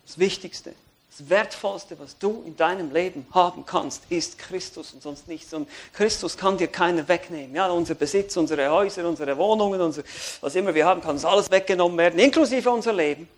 das 0.07 0.19
Wichtigste, 0.19 0.75
das 1.19 1.31
Wertvollste, 1.31 1.99
was 1.99 2.19
du 2.19 2.43
in 2.45 2.57
deinem 2.57 2.93
Leben 2.93 3.27
haben 3.33 3.65
kannst, 3.65 4.03
ist 4.11 4.39
Christus 4.39 4.93
und 4.93 5.03
sonst 5.03 5.29
nichts. 5.29 5.55
Und 5.55 5.69
Christus 5.95 6.37
kann 6.37 6.59
dir 6.59 6.69
keiner 6.69 7.09
wegnehmen. 7.09 7.55
Ja, 7.55 7.69
unser 7.69 7.95
Besitz, 7.95 8.37
unsere 8.37 8.71
Häuser, 8.71 9.09
unsere 9.09 9.37
Wohnungen, 9.39 9.81
unser, 9.81 10.03
was 10.41 10.55
immer 10.55 10.75
wir 10.75 10.85
haben, 10.85 11.01
kann 11.01 11.13
uns 11.13 11.25
alles 11.25 11.51
weggenommen 11.51 11.97
werden, 11.97 12.19
inklusive 12.19 12.71
unser 12.71 12.93
Leben. 12.93 13.29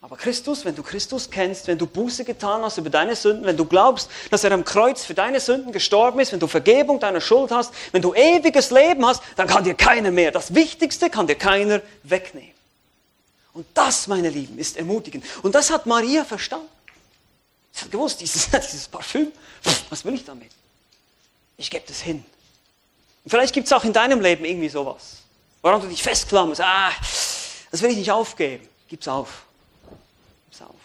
Aber 0.00 0.16
Christus, 0.16 0.64
wenn 0.64 0.74
du 0.74 0.82
Christus 0.82 1.30
kennst, 1.30 1.66
wenn 1.66 1.78
du 1.78 1.86
Buße 1.86 2.24
getan 2.24 2.62
hast 2.62 2.78
über 2.78 2.90
deine 2.90 3.14
Sünden, 3.14 3.44
wenn 3.44 3.56
du 3.56 3.64
glaubst, 3.64 4.10
dass 4.30 4.42
er 4.42 4.52
am 4.52 4.64
Kreuz 4.64 5.04
für 5.04 5.14
deine 5.14 5.40
Sünden 5.40 5.72
gestorben 5.72 6.18
ist, 6.20 6.32
wenn 6.32 6.40
du 6.40 6.46
Vergebung 6.46 6.98
deiner 6.98 7.20
Schuld 7.20 7.50
hast, 7.50 7.72
wenn 7.92 8.02
du 8.02 8.14
ewiges 8.14 8.70
Leben 8.70 9.04
hast, 9.04 9.22
dann 9.36 9.48
kann 9.48 9.64
dir 9.64 9.74
keiner 9.74 10.10
mehr. 10.10 10.30
Das 10.30 10.54
Wichtigste 10.54 11.10
kann 11.10 11.26
dir 11.26 11.34
keiner 11.34 11.82
wegnehmen. 12.04 12.57
Und 13.58 13.66
das, 13.74 14.06
meine 14.06 14.30
Lieben, 14.30 14.56
ist 14.56 14.76
ermutigend. 14.76 15.24
Und 15.42 15.52
das 15.52 15.68
hat 15.68 15.84
Maria 15.84 16.24
verstanden. 16.24 16.68
Sie 17.72 17.80
hat 17.80 17.90
gewusst, 17.90 18.20
dieses, 18.20 18.48
dieses 18.50 18.86
Parfüm, 18.86 19.32
was 19.90 20.04
will 20.04 20.14
ich 20.14 20.24
damit? 20.24 20.52
Ich 21.56 21.68
gebe 21.68 21.84
das 21.84 22.00
hin. 22.00 22.24
Und 23.24 23.30
vielleicht 23.30 23.52
gibt 23.52 23.66
es 23.66 23.72
auch 23.72 23.82
in 23.82 23.92
deinem 23.92 24.20
Leben 24.20 24.44
irgendwie 24.44 24.68
sowas, 24.68 25.22
woran 25.60 25.80
du 25.80 25.88
dich 25.88 26.00
festklammerst. 26.00 26.60
Ah, 26.60 26.92
das 27.72 27.82
will 27.82 27.90
ich 27.90 27.96
nicht 27.96 28.12
aufgeben. 28.12 28.68
Gib's 28.86 29.08
auf. 29.08 29.42
Gib's 30.48 30.62
auf. 30.62 30.76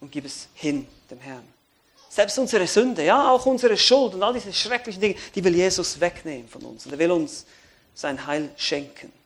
Und 0.00 0.10
gib 0.10 0.24
es 0.24 0.48
hin 0.54 0.88
dem 1.10 1.20
Herrn. 1.20 1.46
Selbst 2.08 2.38
unsere 2.38 2.66
Sünde, 2.66 3.04
ja, 3.04 3.30
auch 3.30 3.44
unsere 3.44 3.76
Schuld 3.76 4.14
und 4.14 4.22
all 4.22 4.32
diese 4.32 4.50
schrecklichen 4.50 5.02
Dinge, 5.02 5.16
die 5.34 5.44
will 5.44 5.54
Jesus 5.54 6.00
wegnehmen 6.00 6.48
von 6.48 6.62
uns. 6.62 6.86
Und 6.86 6.92
er 6.92 6.98
will 6.98 7.10
uns 7.10 7.44
sein 7.94 8.26
Heil 8.26 8.48
schenken. 8.56 9.19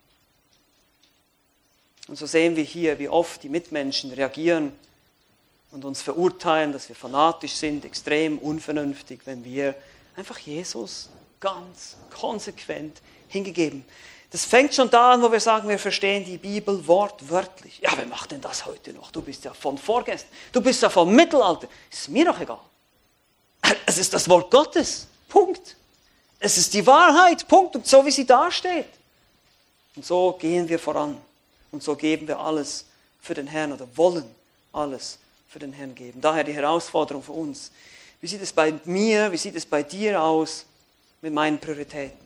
Und 2.09 2.16
so 2.16 2.26
sehen 2.26 2.57
wir 2.57 2.64
hier, 2.64 2.98
wie 2.98 3.09
oft 3.09 3.42
die 3.42 3.48
Mitmenschen 3.48 4.12
reagieren 4.12 4.72
und 5.70 5.84
uns 5.84 6.02
verurteilen, 6.02 6.72
dass 6.72 6.88
wir 6.88 6.96
fanatisch 6.96 7.55
sind, 7.55 7.84
extrem 7.84 8.38
unvernünftig, 8.38 9.20
wenn 9.24 9.44
wir 9.44 9.74
einfach 10.16 10.38
Jesus 10.38 11.09
ganz 11.40 11.96
konsequent 12.11 13.00
hingegeben. 13.28 13.84
Das 14.30 14.44
fängt 14.44 14.74
schon 14.74 14.90
da 14.90 15.12
an, 15.12 15.22
wo 15.22 15.30
wir 15.30 15.40
sagen, 15.40 15.68
wir 15.68 15.78
verstehen 15.78 16.24
die 16.24 16.38
Bibel 16.38 16.86
wortwörtlich. 16.86 17.78
Ja, 17.80 17.92
wer 17.96 18.07
macht 18.07 18.32
denn 18.32 18.40
das 18.40 18.66
heute 18.66 18.92
noch? 18.92 19.12
Du 19.12 19.22
bist 19.22 19.44
ja 19.44 19.55
von 19.55 19.78
vorgestern, 19.78 20.30
du 20.52 20.61
bist 20.61 20.82
ja 20.82 20.90
vom 20.90 21.14
Mittelalter. 21.14 21.68
Ist 21.90 22.09
mir 22.09 22.24
doch 22.24 22.40
egal. 22.40 22.59
Es 23.86 23.98
ist 23.98 24.12
das 24.12 24.28
Wort 24.28 24.50
Gottes. 24.50 25.07
Punkt. 25.28 25.76
Es 26.38 26.59
ist 26.59 26.74
die 26.74 26.86
Wahrheit. 26.86 27.46
Punkt. 27.46 27.76
Und 27.76 27.86
so 27.86 28.05
wie 28.05 28.11
sie 28.11 28.26
dasteht. 28.26 28.88
Und 29.96 30.05
so 30.05 30.32
gehen 30.32 30.68
wir 30.68 30.78
voran. 30.78 31.16
Und 31.75 31.83
so 31.83 31.97
geben 31.97 32.29
wir 32.29 32.39
alles 32.39 32.85
für 33.20 33.35
den 33.35 33.49
Herrn 33.49 33.72
oder 33.72 33.89
wollen 33.97 34.25
alles 34.72 35.18
für 35.49 35.59
den 35.59 35.72
Herrn 35.72 35.97
geben. 35.97 36.20
Daher 36.20 36.45
die 36.45 36.53
Herausforderung 36.53 37.20
für 37.20 37.33
uns. 37.33 37.72
Wie 38.20 38.29
sieht 38.29 38.43
es 38.43 38.53
bei 38.53 38.75
mir, 38.85 39.33
wie 39.33 39.37
sieht 39.37 39.57
es 39.57 39.66
bei 39.66 39.83
dir 39.83 40.22
aus 40.22 40.66
mit 41.20 41.35
meinen 41.35 41.59
Prioritäten? 41.59 42.16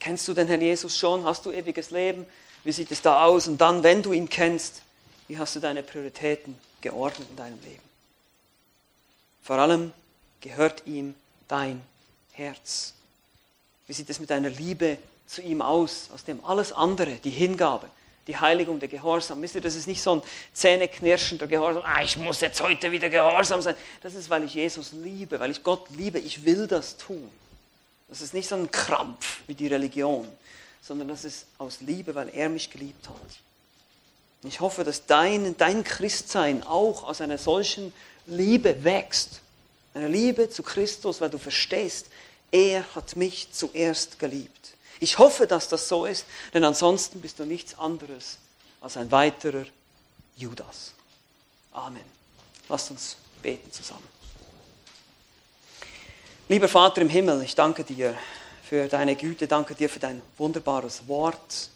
Kennst 0.00 0.26
du 0.26 0.34
den 0.34 0.48
Herrn 0.48 0.60
Jesus 0.60 0.98
schon? 0.98 1.24
Hast 1.24 1.46
du 1.46 1.52
ewiges 1.52 1.92
Leben? 1.92 2.26
Wie 2.64 2.72
sieht 2.72 2.90
es 2.90 3.00
da 3.00 3.24
aus? 3.24 3.46
Und 3.46 3.60
dann, 3.60 3.84
wenn 3.84 4.02
du 4.02 4.12
ihn 4.12 4.28
kennst, 4.28 4.82
wie 5.28 5.38
hast 5.38 5.54
du 5.54 5.60
deine 5.60 5.84
Prioritäten 5.84 6.58
geordnet 6.80 7.28
in 7.30 7.36
deinem 7.36 7.60
Leben? 7.62 7.82
Vor 9.40 9.56
allem 9.56 9.92
gehört 10.40 10.82
ihm 10.84 11.14
dein 11.46 11.80
Herz. 12.32 12.92
Wie 13.86 13.92
sieht 13.92 14.10
es 14.10 14.18
mit 14.18 14.30
deiner 14.30 14.50
Liebe 14.50 14.98
zu 15.28 15.42
ihm 15.42 15.62
aus, 15.62 16.08
aus 16.12 16.24
dem 16.24 16.44
alles 16.44 16.72
andere, 16.72 17.12
die 17.22 17.30
Hingabe, 17.30 17.88
die 18.30 18.36
Heiligung, 18.36 18.78
der 18.78 18.88
Gehorsam. 18.88 19.42
Wisst 19.42 19.56
ihr, 19.56 19.60
das 19.60 19.74
ist 19.74 19.88
nicht 19.88 20.00
so 20.00 20.16
ein 20.16 20.22
zähneknirschender 20.52 21.48
Gehorsam, 21.48 21.82
ah, 21.84 22.02
ich 22.02 22.16
muss 22.16 22.40
jetzt 22.40 22.60
heute 22.60 22.92
wieder 22.92 23.08
gehorsam 23.08 23.60
sein. 23.60 23.74
Das 24.02 24.14
ist, 24.14 24.30
weil 24.30 24.44
ich 24.44 24.54
Jesus 24.54 24.92
liebe, 24.92 25.40
weil 25.40 25.50
ich 25.50 25.64
Gott 25.64 25.88
liebe, 25.96 26.18
ich 26.20 26.44
will 26.44 26.68
das 26.68 26.96
tun. 26.96 27.28
Das 28.08 28.20
ist 28.20 28.32
nicht 28.32 28.48
so 28.48 28.54
ein 28.54 28.70
Krampf 28.70 29.40
wie 29.48 29.54
die 29.54 29.66
Religion, 29.66 30.28
sondern 30.80 31.08
das 31.08 31.24
ist 31.24 31.46
aus 31.58 31.80
Liebe, 31.80 32.14
weil 32.14 32.28
er 32.28 32.48
mich 32.48 32.70
geliebt 32.70 33.08
hat. 33.08 33.16
Ich 34.44 34.60
hoffe, 34.60 34.84
dass 34.84 35.06
dein, 35.06 35.56
dein 35.56 35.84
Christsein 35.84 36.62
auch 36.62 37.04
aus 37.04 37.20
einer 37.20 37.38
solchen 37.38 37.92
Liebe 38.26 38.84
wächst. 38.84 39.40
Eine 39.92 40.08
Liebe 40.08 40.50
zu 40.50 40.62
Christus, 40.62 41.20
weil 41.20 41.30
du 41.30 41.38
verstehst, 41.38 42.06
er 42.52 42.84
hat 42.94 43.16
mich 43.16 43.52
zuerst 43.52 44.18
geliebt. 44.18 44.70
Ich 45.00 45.18
hoffe, 45.18 45.46
dass 45.46 45.68
das 45.68 45.88
so 45.88 46.04
ist, 46.04 46.26
denn 46.52 46.62
ansonsten 46.62 47.20
bist 47.20 47.38
du 47.38 47.44
nichts 47.44 47.78
anderes 47.78 48.38
als 48.82 48.98
ein 48.98 49.10
weiterer 49.10 49.64
Judas. 50.36 50.92
Amen. 51.72 52.04
Lasst 52.68 52.90
uns 52.90 53.16
beten 53.42 53.72
zusammen. 53.72 54.06
Lieber 56.48 56.68
Vater 56.68 57.00
im 57.00 57.08
Himmel, 57.08 57.42
ich 57.42 57.54
danke 57.54 57.82
dir 57.82 58.16
für 58.62 58.88
deine 58.88 59.16
Güte, 59.16 59.46
danke 59.46 59.74
dir 59.74 59.88
für 59.88 60.00
dein 60.00 60.20
wunderbares 60.36 61.08
Wort. 61.08 61.70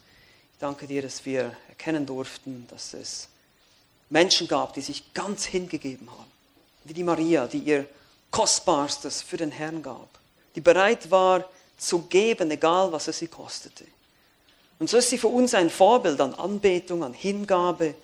Ich 0.53 0.61
danke 0.61 0.87
dir, 0.87 1.01
dass 1.01 1.25
wir 1.25 1.57
erkennen 1.69 2.05
durften, 2.05 2.67
dass 2.71 2.93
es 2.93 3.29
Menschen 4.11 4.49
gab, 4.49 4.75
die 4.75 4.83
sich 4.83 5.15
ganz 5.15 5.45
hingegeben 5.45 6.11
haben. 6.11 6.31
Wie 6.85 6.93
die 6.93 7.05
Maria, 7.05 7.47
die 7.47 7.59
ihr 7.59 7.87
Kostbarstes 8.31 9.23
für 9.23 9.37
den 9.37 9.51
Herrn 9.51 9.83
gab. 9.83 10.09
Die 10.57 10.61
bereit 10.61 11.11
war, 11.11 11.49
zu 11.77 12.03
geben, 12.03 12.51
egal 12.51 12.93
was 12.93 13.09
es 13.09 13.19
sie 13.19 13.29
kostete. 13.29 13.85
Und 14.79 14.91
so 14.91 14.97
ist 14.97 15.11
sie 15.11 15.19
für 15.19 15.29
uns 15.29 15.55
ein 15.55 15.71
Vorbild 15.71 16.21
an 16.21 16.35
Anbetung, 16.35 17.05
an 17.05 17.15
Hingabe. 17.15 17.95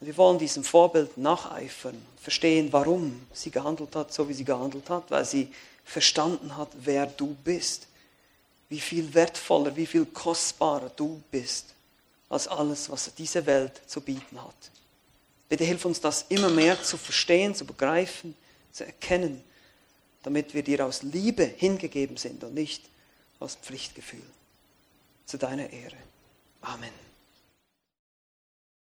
Und 0.00 0.06
wir 0.06 0.16
wollen 0.16 0.38
diesem 0.38 0.64
Vorbild 0.64 1.16
nacheifern, 1.16 2.00
verstehen, 2.20 2.72
warum 2.72 3.26
sie 3.32 3.50
gehandelt 3.50 3.94
hat, 3.96 4.12
so 4.12 4.28
wie 4.28 4.34
sie 4.34 4.44
gehandelt 4.44 4.88
hat, 4.90 5.10
weil 5.10 5.24
sie 5.24 5.52
verstanden 5.84 6.56
hat, 6.56 6.68
wer 6.74 7.06
du 7.06 7.36
bist, 7.44 7.86
wie 8.68 8.80
viel 8.80 9.12
wertvoller, 9.12 9.74
wie 9.74 9.86
viel 9.86 10.06
kostbarer 10.06 10.90
du 10.94 11.20
bist 11.30 11.66
als 12.28 12.46
alles, 12.46 12.88
was 12.88 13.12
diese 13.16 13.44
Welt 13.46 13.80
zu 13.86 14.00
bieten 14.00 14.40
hat. 14.40 14.54
Bitte 15.48 15.64
hilf 15.64 15.84
uns 15.84 16.00
das 16.00 16.26
immer 16.28 16.48
mehr 16.48 16.80
zu 16.80 16.96
verstehen, 16.96 17.54
zu 17.54 17.64
begreifen, 17.64 18.36
zu 18.72 18.86
erkennen 18.86 19.42
damit 20.22 20.54
wir 20.54 20.62
dir 20.62 20.84
aus 20.84 21.02
Liebe 21.02 21.44
hingegeben 21.44 22.16
sind 22.16 22.44
und 22.44 22.54
nicht 22.54 22.88
aus 23.38 23.56
Pflichtgefühl. 23.56 24.22
Zu 25.26 25.38
deiner 25.38 25.70
Ehre. 25.70 25.96
Amen. 26.60 27.09